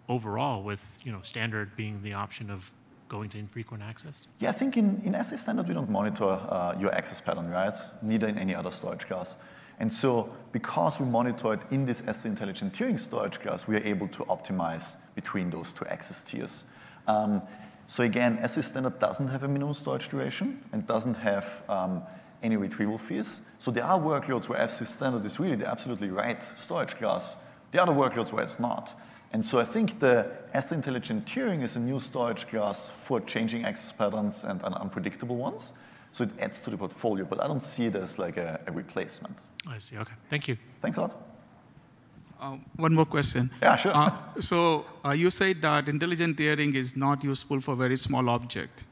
overall 0.09 0.63
with 0.63 1.01
you 1.03 1.11
know 1.11 1.21
standard 1.23 1.75
being 1.77 2.03
the 2.03 2.13
option 2.13 2.51
of 2.51 2.73
going 3.09 3.31
to 3.31 3.39
infrequent 3.39 3.83
access? 3.83 4.27
Yeah, 4.41 4.51
I 4.51 4.53
think 4.53 4.77
in, 4.77 5.01
in 5.05 5.23
SA 5.23 5.37
standard 5.37 5.69
we 5.69 5.75
don't 5.75 5.91
monitor 5.91 6.25
uh, 6.25 6.75
your 6.79 6.95
access 6.95 7.21
pattern, 7.21 7.49
right? 7.51 7.75
Neither 8.03 8.27
in 8.29 8.39
any 8.39 8.55
other 8.55 8.71
storage 8.71 9.07
class. 9.07 9.37
And 9.79 9.93
so 9.93 10.35
because 10.53 10.99
we 10.99 11.07
monitor 11.07 11.53
it 11.53 11.61
in 11.71 11.85
this 11.85 12.03
S3 12.03 12.27
intelligent 12.27 12.73
tiering 12.73 12.99
storage 12.99 13.41
class, 13.41 13.69
we 13.69 13.77
are 13.77 13.85
able 13.85 14.09
to 14.09 14.25
optimize 14.25 14.97
between 15.15 15.51
those 15.51 15.73
two 15.73 15.85
access 15.87 16.23
tiers. 16.23 16.65
Um, 17.07 17.43
so 17.87 18.03
again, 18.03 18.39
S3 18.39 18.65
standard 18.65 18.99
doesn't 18.99 19.29
have 19.29 19.43
a 19.43 19.49
minimum 19.49 19.75
storage 19.75 20.09
duration 20.09 20.65
and 20.73 20.87
doesn't 20.87 21.19
have 21.19 21.63
um, 21.69 22.03
any 22.43 22.57
retrieval 22.57 22.99
fees. 22.99 23.43
So 23.59 23.71
there 23.71 23.85
are 23.85 23.99
workloads 23.99 24.49
where 24.49 24.59
S3 24.59 24.87
standard 24.87 25.25
is 25.25 25.39
really 25.39 25.57
the 25.57 25.67
absolutely 25.67 26.09
right 26.09 26.43
storage 26.57 26.95
class. 26.95 27.37
There 27.71 27.81
are 27.81 27.89
other 27.89 27.99
workloads 27.99 28.33
where 28.33 28.43
it's 28.43 28.59
not. 28.59 28.99
And 29.33 29.45
so 29.45 29.59
I 29.59 29.65
think 29.65 30.01
the 30.01 30.33
S3 30.55 30.73
intelligent 30.73 31.27
tiering 31.27 31.63
is 31.63 31.77
a 31.77 31.81
new 31.81 31.99
storage 31.99 32.49
class 32.49 32.89
for 32.89 33.21
changing 33.21 33.65
access 33.65 33.93
patterns 33.93 34.45
and, 34.45 34.63
and 34.63 34.75
unpredictable 34.75 35.37
ones. 35.37 35.73
So 36.13 36.25
it 36.25 36.31
adds 36.41 36.61
to 36.61 36.71
the 36.71 36.79
portfolio, 36.79 37.25
but 37.25 37.43
I 37.43 37.47
don't 37.47 37.63
see 37.63 37.87
it 37.87 37.97
as 37.97 38.19
like 38.19 38.37
a, 38.37 38.61
a 38.67 38.73
replacement. 38.73 39.37
I 39.67 39.79
see. 39.79 39.97
Okay. 39.99 40.15
Thank 40.29 40.49
you. 40.49 40.57
Thanks 40.81 40.97
a 40.97 41.03
lot. 41.03 41.15
Uh, 42.41 42.57
one 42.77 42.95
more 42.95 43.07
question. 43.07 43.51
Yeah, 43.63 43.77
sure. 43.77 43.93
Uh, 43.95 44.11
so 44.39 44.85
uh, 45.05 45.11
you 45.11 45.31
said 45.31 45.63
that 45.63 45.89
intelligent 45.89 46.37
tiering 46.37 46.75
is 46.75 46.97
not 46.97 47.25
useful 47.25 47.61
for 47.61 47.75
very 47.75 47.97
small 47.97 48.29
object, 48.29 48.85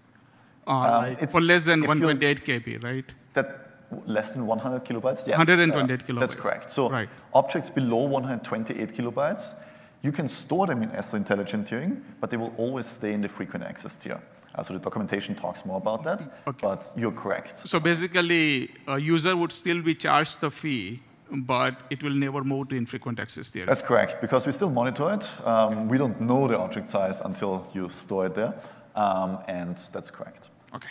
uh, 0.66 0.70
Um, 0.70 1.02
like 1.02 1.30
for 1.30 1.40
less 1.42 1.66
than 1.66 1.82
if 1.82 1.88
128 1.88 2.44
KB, 2.44 2.82
right? 2.82 3.04
That 3.34 3.64
less 4.06 4.32
than 4.32 4.46
100 4.46 4.84
kilobytes? 4.84 5.26
Yes. 5.28 5.36
128 5.38 6.10
uh, 6.16 6.20
That's 6.20 6.34
correct. 6.34 6.70
So 6.70 6.88
Right. 6.90 7.08
objects 7.34 7.70
below 7.70 8.04
128 8.06 8.94
kilobytes, 8.94 9.54
you 10.02 10.12
can 10.12 10.28
store 10.28 10.66
them 10.66 10.82
in 10.82 10.90
S3 10.90 11.18
intelligent 11.18 11.68
tiering, 11.68 12.02
but 12.20 12.30
they 12.30 12.36
will 12.38 12.54
always 12.56 12.86
stay 12.86 13.12
in 13.12 13.20
the 13.20 13.28
frequent 13.28 13.64
access 13.64 13.96
tier. 13.96 14.20
Uh, 14.54 14.62
so 14.62 14.72
the 14.74 14.78
documentation 14.80 15.34
talks 15.34 15.64
more 15.66 15.78
about 15.78 16.04
that, 16.04 16.20
Okay. 16.46 16.58
but 16.62 16.92
you're 16.96 17.12
correct. 17.24 17.66
So 17.68 17.80
basically, 17.80 18.70
a 18.86 18.98
user 18.98 19.36
would 19.36 19.52
still 19.52 19.82
be 19.82 19.94
charged 19.94 20.40
the 20.40 20.50
fee, 20.50 21.00
but 21.30 21.74
it 21.90 22.02
will 22.04 22.14
never 22.14 22.44
move 22.44 22.68
to 22.68 22.76
infrequent 22.76 23.18
access 23.18 23.50
tiering. 23.50 23.66
That's 23.66 23.82
correct, 23.82 24.20
because 24.20 24.46
we 24.46 24.52
still 24.52 24.70
monitor 24.70 25.12
it. 25.14 25.28
Um, 25.44 25.88
we 25.88 25.98
don't 25.98 26.20
know 26.20 26.46
the 26.46 26.56
object 26.58 26.88
size 26.88 27.20
until 27.20 27.66
you 27.74 27.88
store 27.88 28.26
it 28.26 28.34
there, 28.34 28.54
um, 28.94 29.38
and 29.48 29.76
that's 29.92 30.10
correct. 30.10 30.50
Okay. 30.74 30.90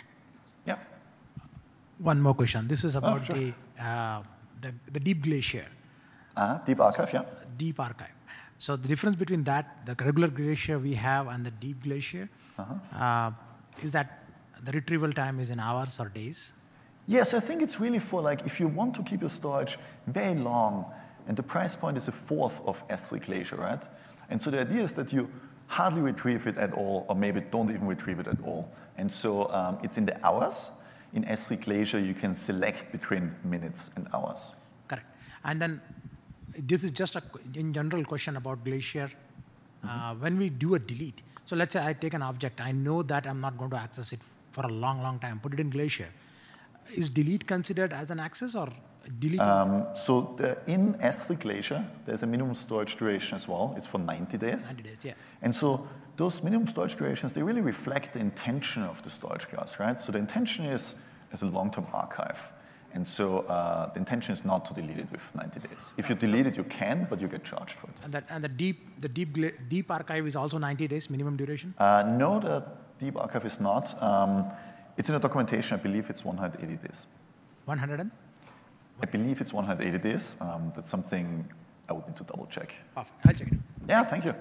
Yeah. 0.66 0.76
One 1.98 2.20
more 2.20 2.34
question. 2.34 2.68
This 2.68 2.84
is 2.84 2.96
about 2.96 3.24
sure. 3.26 3.36
the, 3.36 3.54
uh, 3.82 4.22
the, 4.60 4.74
the 4.92 5.00
deep 5.00 5.22
glacier, 5.22 5.66
Uh, 6.36 6.58
deep 6.66 6.80
archive, 6.80 7.10
yeah. 7.14 7.22
deep 7.56 7.78
archive. 7.80 8.10
So 8.58 8.76
the 8.76 8.88
difference 8.88 9.16
between 9.16 9.44
that, 9.44 9.64
the 9.86 9.94
regular 10.04 10.28
glacier 10.28 10.78
we 10.78 10.94
have 10.94 11.28
and 11.28 11.46
the 11.46 11.50
deep 11.50 11.82
glacier, 11.82 12.28
uh 12.58 13.30
is 13.82 13.92
that 13.92 14.24
the 14.62 14.72
retrieval 14.72 15.12
time 15.12 15.40
is 15.40 15.50
in 15.50 15.60
hours 15.60 16.00
or 16.00 16.08
days? 16.08 16.52
Yes, 17.06 17.34
I 17.34 17.40
think 17.40 17.60
it's 17.62 17.80
really 17.80 17.98
for 17.98 18.22
like 18.22 18.46
if 18.46 18.58
you 18.60 18.68
want 18.68 18.94
to 18.94 19.02
keep 19.02 19.20
your 19.20 19.30
storage 19.30 19.78
very 20.06 20.34
long, 20.34 20.86
and 21.28 21.36
the 21.36 21.42
price 21.42 21.76
point 21.76 21.96
is 21.96 22.08
a 22.08 22.12
fourth 22.12 22.60
of 22.66 22.86
S3 22.88 23.24
Glacier, 23.24 23.56
right? 23.56 23.82
And 24.30 24.40
so 24.40 24.50
the 24.50 24.60
idea 24.60 24.82
is 24.82 24.92
that 24.94 25.12
you 25.12 25.30
hardly 25.66 26.00
retrieve 26.00 26.46
it 26.46 26.56
at 26.56 26.72
all, 26.72 27.04
or 27.08 27.14
maybe 27.14 27.40
don't 27.40 27.70
even 27.70 27.86
retrieve 27.86 28.20
it 28.20 28.26
at 28.26 28.40
all. 28.42 28.70
And 28.96 29.10
so 29.10 29.50
um, 29.52 29.78
it's 29.82 29.98
in 29.98 30.06
the 30.06 30.24
hours. 30.26 30.72
In 31.12 31.24
S3 31.24 31.62
Glacier, 31.62 31.98
you 31.98 32.14
can 32.14 32.34
select 32.34 32.90
between 32.90 33.34
minutes 33.44 33.90
and 33.96 34.08
hours. 34.12 34.56
Correct. 34.88 35.06
And 35.44 35.60
then 35.62 35.80
this 36.58 36.84
is 36.84 36.90
just 36.90 37.16
a 37.16 37.22
in 37.54 37.72
general 37.72 38.04
question 38.04 38.36
about 38.36 38.64
Glacier. 38.64 39.10
Uh, 39.82 39.86
Mm-hmm. 39.86 40.22
when 40.22 40.38
we 40.38 40.48
do 40.48 40.74
a 40.76 40.78
delete, 40.78 41.20
so 41.46 41.56
let's 41.56 41.72
say 41.74 41.84
I 41.84 41.92
take 41.92 42.14
an 42.14 42.22
object, 42.22 42.60
I 42.60 42.72
know 42.72 43.02
that 43.02 43.26
I'm 43.26 43.40
not 43.40 43.58
going 43.58 43.70
to 43.70 43.76
access 43.76 44.12
it 44.12 44.20
for 44.52 44.64
a 44.64 44.68
long, 44.68 45.02
long 45.02 45.18
time, 45.18 45.40
put 45.40 45.52
it 45.52 45.60
in 45.60 45.70
Glacier. 45.70 46.08
Is 46.94 47.10
delete 47.10 47.46
considered 47.46 47.92
as 47.92 48.10
an 48.10 48.20
access 48.20 48.54
or 48.54 48.68
delete? 49.18 49.40
Um, 49.40 49.86
so 49.94 50.34
the, 50.36 50.58
in 50.66 50.94
S3 50.94 51.40
Glacier, 51.40 51.84
there's 52.06 52.22
a 52.22 52.26
minimum 52.26 52.54
storage 52.54 52.96
duration 52.96 53.36
as 53.36 53.48
well. 53.48 53.74
It's 53.76 53.86
for 53.86 53.98
90 53.98 54.38
days. 54.38 54.72
90 54.72 54.88
days, 54.88 54.98
yeah. 55.02 55.12
And 55.42 55.54
so 55.54 55.86
those 56.16 56.42
minimum 56.42 56.66
storage 56.66 56.96
durations, 56.96 57.32
they 57.32 57.42
really 57.42 57.60
reflect 57.60 58.12
the 58.12 58.20
intention 58.20 58.82
of 58.82 59.02
the 59.02 59.10
storage 59.10 59.48
class, 59.48 59.80
right? 59.80 59.98
So 59.98 60.12
the 60.12 60.18
intention 60.18 60.66
is 60.66 60.94
as 61.32 61.42
a 61.42 61.46
long-term 61.46 61.86
archive. 61.92 62.38
And 62.94 63.06
so 63.06 63.40
uh, 63.40 63.92
the 63.92 63.98
intention 63.98 64.32
is 64.32 64.44
not 64.44 64.64
to 64.66 64.74
delete 64.74 64.98
it 64.98 65.10
with 65.10 65.22
90 65.34 65.60
days. 65.68 65.94
If 65.98 66.08
you 66.08 66.14
delete 66.14 66.46
it, 66.46 66.56
you 66.56 66.64
can, 66.64 67.06
but 67.10 67.20
you 67.20 67.26
get 67.26 67.42
charged 67.44 67.72
for 67.72 67.88
it. 67.88 67.96
And, 68.04 68.12
that, 68.14 68.24
and 68.30 68.42
the 68.42 68.48
deep, 68.48 69.00
the 69.00 69.08
deep, 69.08 69.36
deep 69.68 69.90
archive 69.90 70.26
is 70.26 70.36
also 70.36 70.58
90 70.58 70.86
days 70.86 71.10
minimum 71.10 71.36
duration. 71.36 71.74
Uh, 71.76 72.04
no, 72.06 72.38
the 72.38 72.64
deep 73.00 73.16
archive 73.16 73.44
is 73.44 73.60
not. 73.60 74.00
Um, 74.00 74.48
it's 74.96 75.08
in 75.08 75.14
the 75.16 75.20
documentation. 75.20 75.78
I 75.78 75.82
believe 75.82 76.08
it's 76.08 76.24
180 76.24 76.86
days. 76.86 77.06
100 77.64 78.00
and 78.00 78.10
I 79.02 79.06
believe 79.06 79.40
it's 79.40 79.52
180 79.52 79.98
days. 79.98 80.36
Um, 80.40 80.72
that's 80.74 80.88
something 80.88 81.48
I 81.88 81.92
would 81.92 82.06
need 82.06 82.16
to 82.16 82.24
double 82.24 82.46
check. 82.46 82.74
perfect. 82.94 83.26
I'll 83.26 83.34
check 83.34 83.52
it. 83.52 83.58
Yeah, 83.88 84.04
thank 84.04 84.24
you. 84.24 84.34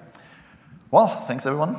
Well, 0.92 1.08
thanks 1.26 1.46
everyone. 1.46 1.76